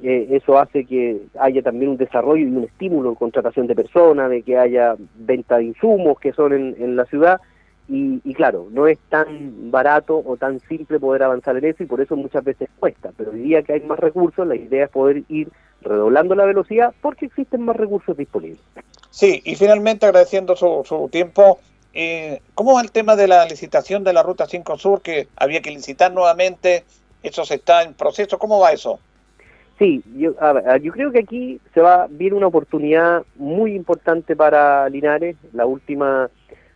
eso 0.00 0.56
hace 0.60 0.84
que 0.84 1.22
haya 1.40 1.60
también 1.60 1.90
un 1.90 1.96
desarrollo 1.96 2.46
y 2.46 2.50
un 2.50 2.62
estímulo 2.62 3.08
en 3.08 3.14
contratación 3.16 3.66
de 3.66 3.74
personas, 3.74 4.30
de 4.30 4.42
que 4.42 4.56
haya 4.56 4.94
venta 5.16 5.56
de 5.56 5.64
insumos 5.64 6.20
que 6.20 6.32
son 6.32 6.52
en, 6.52 6.76
en 6.78 6.94
la 6.94 7.04
ciudad. 7.06 7.40
Y, 7.88 8.20
y, 8.22 8.32
claro, 8.34 8.68
no 8.70 8.86
es 8.86 8.96
tan 9.08 9.72
barato 9.72 10.22
o 10.24 10.36
tan 10.36 10.60
simple 10.60 11.00
poder 11.00 11.24
avanzar 11.24 11.56
en 11.56 11.64
eso 11.64 11.82
y 11.82 11.86
por 11.86 12.00
eso 12.00 12.14
muchas 12.14 12.44
veces 12.44 12.68
cuesta, 12.78 13.10
pero 13.16 13.32
hoy 13.32 13.40
día 13.40 13.64
que 13.64 13.72
hay 13.72 13.80
más 13.80 13.98
recursos, 13.98 14.46
la 14.46 14.54
idea 14.54 14.84
es 14.84 14.90
poder 14.90 15.24
ir 15.28 15.48
redoblando 15.82 16.34
la 16.34 16.44
velocidad 16.44 16.94
porque 17.00 17.26
existen 17.26 17.62
más 17.62 17.76
recursos 17.76 18.16
disponibles. 18.16 18.60
Sí, 19.10 19.42
y 19.44 19.54
finalmente 19.56 20.06
agradeciendo 20.06 20.56
su, 20.56 20.82
su 20.84 21.08
tiempo, 21.10 21.58
eh, 21.94 22.40
¿cómo 22.54 22.74
va 22.74 22.82
el 22.82 22.92
tema 22.92 23.16
de 23.16 23.28
la 23.28 23.44
licitación 23.46 24.04
de 24.04 24.12
la 24.12 24.22
Ruta 24.22 24.46
5 24.46 24.78
Sur 24.78 25.02
que 25.02 25.28
había 25.36 25.62
que 25.62 25.70
licitar 25.70 26.12
nuevamente? 26.12 26.84
Eso 27.22 27.44
se 27.44 27.56
está 27.56 27.82
en 27.82 27.94
proceso, 27.94 28.38
¿cómo 28.38 28.60
va 28.60 28.72
eso? 28.72 29.00
Sí, 29.78 30.02
yo, 30.16 30.34
a 30.40 30.52
ver, 30.52 30.82
yo 30.82 30.92
creo 30.92 31.12
que 31.12 31.20
aquí 31.20 31.60
se 31.72 31.80
va 31.80 32.08
viene 32.10 32.36
una 32.36 32.48
oportunidad 32.48 33.22
muy 33.36 33.74
importante 33.74 34.34
para 34.34 34.88
Linares. 34.88 35.36
La 35.52 35.66
última 35.66 36.28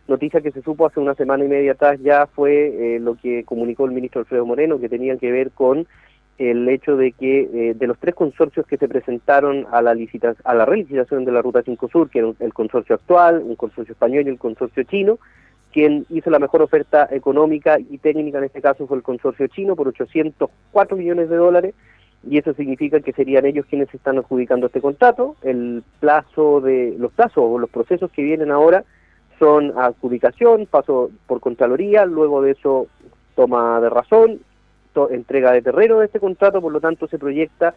noticia 0.07 0.41
que 0.41 0.51
se 0.51 0.61
supo 0.61 0.85
hace 0.85 1.01
una 1.01 1.13
semana 1.15 1.43
y 1.43 1.49
media 1.49 1.73
atrás 1.73 1.99
ya 2.01 2.27
fue 2.27 2.95
eh, 2.95 2.99
lo 2.99 3.15
que 3.15 3.43
comunicó 3.43 3.85
el 3.85 3.91
ministro 3.91 4.21
Alfredo 4.21 4.45
Moreno, 4.45 4.79
que 4.79 4.89
tenían 4.89 5.19
que 5.19 5.31
ver 5.31 5.51
con 5.51 5.85
el 6.37 6.67
hecho 6.67 6.97
de 6.97 7.11
que 7.11 7.41
eh, 7.41 7.73
de 7.75 7.87
los 7.87 7.97
tres 7.99 8.15
consorcios 8.15 8.65
que 8.65 8.77
se 8.77 8.87
presentaron 8.87 9.67
a 9.71 9.81
la 9.81 9.93
licita 9.93 10.35
a 10.43 10.53
la 10.53 10.65
relicitación 10.65 11.25
de 11.25 11.31
la 11.31 11.41
Ruta 11.41 11.61
5 11.63 11.89
Sur, 11.89 12.09
que 12.09 12.19
era 12.19 12.33
el 12.39 12.53
consorcio 12.53 12.95
actual, 12.95 13.41
un 13.43 13.55
consorcio 13.55 13.93
español 13.93 14.25
y 14.25 14.29
el 14.29 14.39
consorcio 14.39 14.83
chino, 14.83 15.19
quien 15.71 16.05
hizo 16.09 16.29
la 16.29 16.39
mejor 16.39 16.61
oferta 16.61 17.07
económica 17.11 17.79
y 17.79 17.97
técnica 17.97 18.37
en 18.37 18.45
este 18.45 18.61
caso 18.61 18.87
fue 18.87 18.97
el 18.97 19.03
consorcio 19.03 19.47
chino 19.47 19.75
por 19.75 19.87
804 19.87 20.97
millones 20.97 21.29
de 21.29 21.35
dólares 21.35 21.75
y 22.27 22.37
eso 22.37 22.53
significa 22.53 22.99
que 23.01 23.11
serían 23.11 23.45
ellos 23.45 23.65
quienes 23.65 23.93
están 23.93 24.17
adjudicando 24.17 24.67
este 24.67 24.81
contrato. 24.81 25.35
El 25.43 25.83
plazo 25.99 26.61
de 26.61 26.95
los 26.97 27.11
plazos 27.11 27.43
o 27.45 27.59
los 27.59 27.69
procesos 27.69 28.11
que 28.11 28.23
vienen 28.23 28.49
ahora 28.49 28.85
son 29.39 29.77
adjudicación, 29.77 30.67
paso 30.67 31.11
por 31.27 31.41
Contraloría, 31.41 32.05
luego 32.05 32.41
de 32.41 32.51
eso 32.51 32.87
toma 33.35 33.81
de 33.81 33.89
razón, 33.89 34.39
entrega 35.11 35.51
de 35.51 35.61
terreno 35.61 35.99
de 35.99 36.05
este 36.05 36.19
contrato, 36.19 36.61
por 36.61 36.71
lo 36.71 36.79
tanto 36.79 37.07
se 37.07 37.19
proyecta 37.19 37.75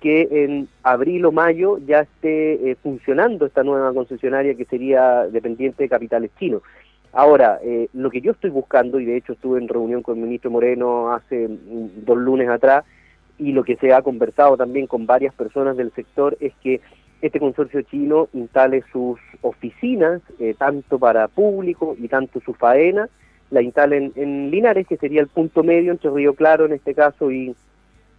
que 0.00 0.28
en 0.44 0.68
abril 0.82 1.24
o 1.24 1.32
mayo 1.32 1.78
ya 1.78 2.00
esté 2.00 2.70
eh, 2.70 2.76
funcionando 2.82 3.46
esta 3.46 3.62
nueva 3.62 3.92
concesionaria 3.94 4.54
que 4.54 4.66
sería 4.66 5.26
dependiente 5.26 5.82
de 5.82 5.88
capitales 5.88 6.30
chinos. 6.38 6.62
Ahora, 7.12 7.60
eh, 7.62 7.88
lo 7.92 8.10
que 8.10 8.20
yo 8.20 8.32
estoy 8.32 8.50
buscando, 8.50 8.98
y 8.98 9.04
de 9.04 9.16
hecho 9.16 9.34
estuve 9.34 9.58
en 9.60 9.68
reunión 9.68 10.02
con 10.02 10.16
el 10.16 10.24
ministro 10.24 10.50
Moreno 10.50 11.12
hace 11.12 11.48
mm, 11.48 12.04
dos 12.04 12.18
lunes 12.18 12.48
atrás, 12.48 12.84
y 13.38 13.52
lo 13.52 13.64
que 13.64 13.76
se 13.76 13.92
ha 13.92 14.02
conversado 14.02 14.56
también 14.56 14.86
con 14.86 15.06
varias 15.06 15.32
personas 15.34 15.76
del 15.76 15.92
sector 15.92 16.36
es 16.40 16.52
que 16.62 16.80
este 17.22 17.40
consorcio 17.40 17.82
chino 17.82 18.28
instale 18.32 18.82
sus 18.92 19.18
oficinas, 19.40 20.20
eh, 20.38 20.54
tanto 20.58 20.98
para 20.98 21.28
público 21.28 21.96
y 21.98 22.08
tanto 22.08 22.40
su 22.40 22.52
faena, 22.52 23.08
la 23.50 23.62
instalen 23.62 24.12
en 24.16 24.50
Linares, 24.50 24.86
que 24.86 24.96
sería 24.96 25.20
el 25.20 25.28
punto 25.28 25.62
medio 25.62 25.92
entre 25.92 26.10
Río 26.10 26.34
Claro 26.34 26.66
en 26.66 26.72
este 26.72 26.94
caso 26.94 27.30
y, 27.30 27.54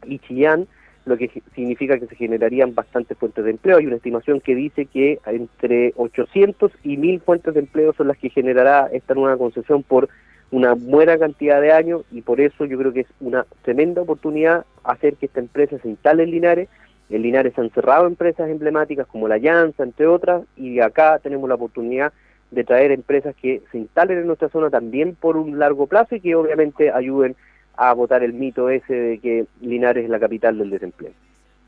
y 0.06 0.20
Chillán, 0.20 0.68
lo 1.06 1.18
que 1.18 1.30
significa 1.54 2.00
que 2.00 2.08
se 2.08 2.16
generarían 2.16 2.74
bastantes 2.74 3.18
fuentes 3.18 3.46
de 3.46 3.52
empleo. 3.52 3.78
Hay 3.78 3.86
una 3.86 3.98
estimación 3.98 4.42
que 4.42 4.56
dice 4.56 4.86
que 4.86 5.20
entre 5.26 5.94
800 5.96 6.72
y 6.84 6.98
1000 6.98 7.22
fuentes 7.22 7.54
de 7.54 7.60
empleo 7.60 7.94
son 7.94 8.08
las 8.08 8.18
que 8.18 8.30
generará 8.30 8.90
esta 8.92 9.14
nueva 9.14 9.38
concesión 9.38 9.84
por 9.84 10.10
una 10.52 10.74
buena 10.74 11.18
cantidad 11.18 11.62
de 11.62 11.72
años 11.72 12.04
y 12.12 12.22
por 12.22 12.40
eso 12.40 12.66
yo 12.66 12.78
creo 12.78 12.94
que 12.94 13.02
es 13.02 13.08
una 13.20 13.46
tremenda 13.64 14.02
oportunidad 14.02 14.66
hacer 14.84 15.16
que 15.16 15.26
esta 15.28 15.40
empresa 15.40 15.78
se 15.80 15.90
instale 15.90 16.24
en 16.24 16.32
Linares. 16.32 16.70
En 17.10 17.22
Linares 17.22 17.54
se 17.54 17.62
han 17.62 17.70
cerrado 17.70 18.08
empresas 18.08 18.50
emblemáticas 18.50 19.06
como 19.06 19.28
la 19.28 19.38
Llanza, 19.38 19.84
entre 19.84 20.08
otras, 20.08 20.44
y 20.56 20.80
acá 20.80 21.20
tenemos 21.20 21.48
la 21.48 21.56
oportunidad 21.56 22.14
de 22.52 22.64
traer 22.64 22.92
empresas 22.92 23.36
que 23.36 23.62
se 23.72 23.78
instalen 23.78 24.20
en 24.20 24.28
nuestra 24.28 24.50
zona 24.50 24.70
también 24.70 25.16
por 25.16 25.38
un 25.38 25.60
largo 25.60 25.88
plazo 25.88 26.16
y 26.16 26.22
que 26.22 26.36
obviamente 26.36 26.92
ayuden 26.92 27.36
a 27.76 27.94
votar 27.94 28.24
el 28.24 28.34
mito 28.34 28.70
ese 28.70 28.94
de 28.94 29.20
que 29.20 29.46
Linares 29.62 30.06
es 30.06 30.10
la 30.10 30.20
capital 30.20 30.58
del 30.58 30.70
desempleo. 30.70 31.12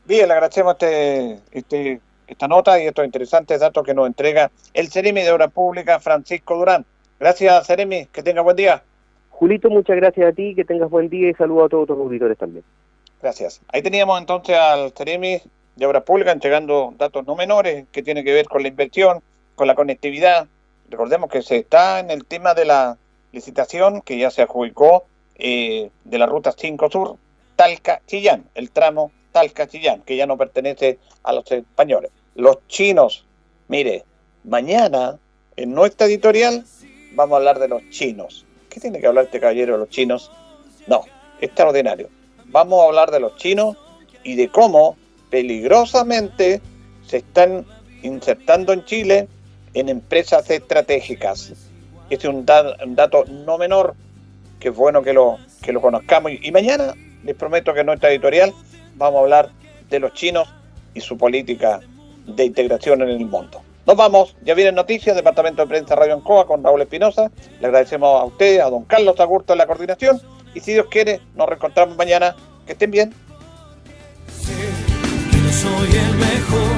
Bien, 0.06 0.26
le 0.26 0.34
agradecemos 0.34 0.72
este, 0.72 1.38
este, 1.52 2.00
esta 2.26 2.48
nota 2.48 2.82
y 2.82 2.86
estos 2.86 3.04
interesantes 3.04 3.60
datos 3.60 3.84
que 3.84 3.92
nos 3.92 4.06
entrega 4.06 4.50
el 4.72 4.88
Ceremi 4.88 5.22
de 5.22 5.32
Obra 5.32 5.48
Pública, 5.48 6.00
Francisco 6.00 6.56
Durán. 6.56 6.84
Gracias, 7.20 7.66
Ceremi, 7.66 8.06
que 8.06 8.22
tenga 8.22 8.40
buen 8.40 8.56
día. 8.56 8.82
Julito, 9.30 9.68
muchas 9.70 9.96
gracias 9.96 10.28
a 10.28 10.32
ti, 10.32 10.54
que 10.54 10.64
tengas 10.64 10.88
buen 10.88 11.08
día 11.08 11.30
y 11.30 11.34
saludo 11.34 11.64
a 11.64 11.68
todos 11.68 11.88
tus 11.88 11.98
auditores 11.98 12.38
también. 12.38 12.64
Gracias. 13.20 13.60
Ahí 13.72 13.82
teníamos 13.82 14.18
entonces 14.18 14.56
al 14.56 14.92
Ceremi 14.92 15.40
de 15.76 15.86
Obra 15.86 16.00
Pública 16.00 16.32
entregando 16.32 16.92
datos 16.96 17.26
no 17.26 17.36
menores 17.36 17.86
que 17.92 18.02
tienen 18.02 18.24
que 18.24 18.32
ver 18.32 18.46
con 18.46 18.62
la 18.62 18.68
inversión, 18.68 19.20
con 19.54 19.66
la 19.66 19.74
conectividad. 19.74 20.46
Recordemos 20.88 21.30
que 21.30 21.42
se 21.42 21.56
está 21.56 22.00
en 22.00 22.10
el 22.10 22.24
tema 22.24 22.54
de 22.54 22.64
la 22.64 22.96
licitación 23.32 24.00
que 24.00 24.18
ya 24.18 24.30
se 24.30 24.42
adjudicó 24.42 25.04
eh, 25.36 25.90
de 26.04 26.18
la 26.18 26.26
ruta 26.26 26.52
5 26.56 26.90
Sur, 26.90 27.16
Talca-Chillán, 27.56 28.48
el 28.54 28.70
tramo 28.70 29.12
Talca-Chillán, 29.32 30.02
que 30.02 30.16
ya 30.16 30.26
no 30.26 30.38
pertenece 30.38 30.98
a 31.22 31.32
los 31.32 31.50
españoles. 31.50 32.10
Los 32.34 32.66
chinos, 32.68 33.26
mire, 33.68 34.04
mañana 34.44 35.18
en 35.56 35.74
nuestra 35.74 36.06
editorial 36.06 36.64
vamos 37.12 37.34
a 37.34 37.38
hablar 37.38 37.58
de 37.58 37.68
los 37.68 37.82
chinos. 37.90 38.46
¿Qué 38.70 38.80
tiene 38.80 39.00
que 39.00 39.06
hablar 39.06 39.26
este 39.26 39.40
caballero 39.40 39.74
de 39.74 39.78
los 39.80 39.90
chinos? 39.90 40.30
No, 40.86 41.02
extraordinario. 41.40 42.08
Vamos 42.46 42.80
a 42.80 42.86
hablar 42.86 43.10
de 43.10 43.20
los 43.20 43.36
chinos 43.36 43.76
y 44.24 44.36
de 44.36 44.48
cómo 44.48 44.96
peligrosamente 45.30 46.62
se 47.06 47.18
están 47.18 47.66
insertando 48.02 48.72
en 48.72 48.84
Chile 48.84 49.28
en 49.80 49.88
empresas 49.88 50.48
estratégicas. 50.50 51.52
Este 52.10 52.28
es 52.28 52.34
un, 52.34 52.46
dato 52.46 53.24
no 53.26 53.58
menor 53.58 53.94
que 54.60 54.68
es 54.68 54.74
bueno 54.74 55.02
que 55.02 55.12
lo, 55.12 55.38
que 55.62 55.72
lo 55.72 55.80
conozcamos. 55.80 56.32
Y, 56.40 56.50
mañana 56.50 56.94
les 57.24 57.34
prometo 57.34 57.74
que 57.74 57.80
en 57.80 57.86
nuestra 57.86 58.10
editorial 58.10 58.52
vamos 58.96 59.18
a 59.18 59.22
hablar 59.22 59.50
de 59.90 60.00
los 60.00 60.12
chinos 60.14 60.48
y 60.94 61.00
su 61.00 61.16
política 61.16 61.80
de 62.26 62.44
integración 62.44 63.02
en 63.02 63.08
el 63.08 63.26
mundo. 63.26 63.62
Nos 63.86 63.96
vamos, 63.96 64.36
ya 64.42 64.54
vienen 64.54 64.74
noticias, 64.74 65.16
Departamento 65.16 65.62
de 65.62 65.68
Prensa 65.68 65.94
Radio 65.94 66.14
Ancoa 66.14 66.46
con 66.46 66.62
Raúl 66.62 66.82
Espinosa. 66.82 67.30
Le 67.60 67.66
agradecemos 67.66 68.20
a 68.20 68.24
usted, 68.24 68.60
a 68.60 68.68
don 68.68 68.84
Carlos 68.84 69.18
Agurto 69.18 69.54
en 69.54 69.58
la 69.58 69.66
coordinación. 69.66 70.20
Y 70.54 70.60
si 70.60 70.72
Dios 70.72 70.86
quiere, 70.90 71.20
nos 71.34 71.48
reencontramos 71.48 71.96
mañana. 71.96 72.36
Que 72.66 72.72
estén 72.72 72.90
bien. 72.90 73.14
soy 75.50 75.88
el 75.88 76.16
mejor, 76.16 76.77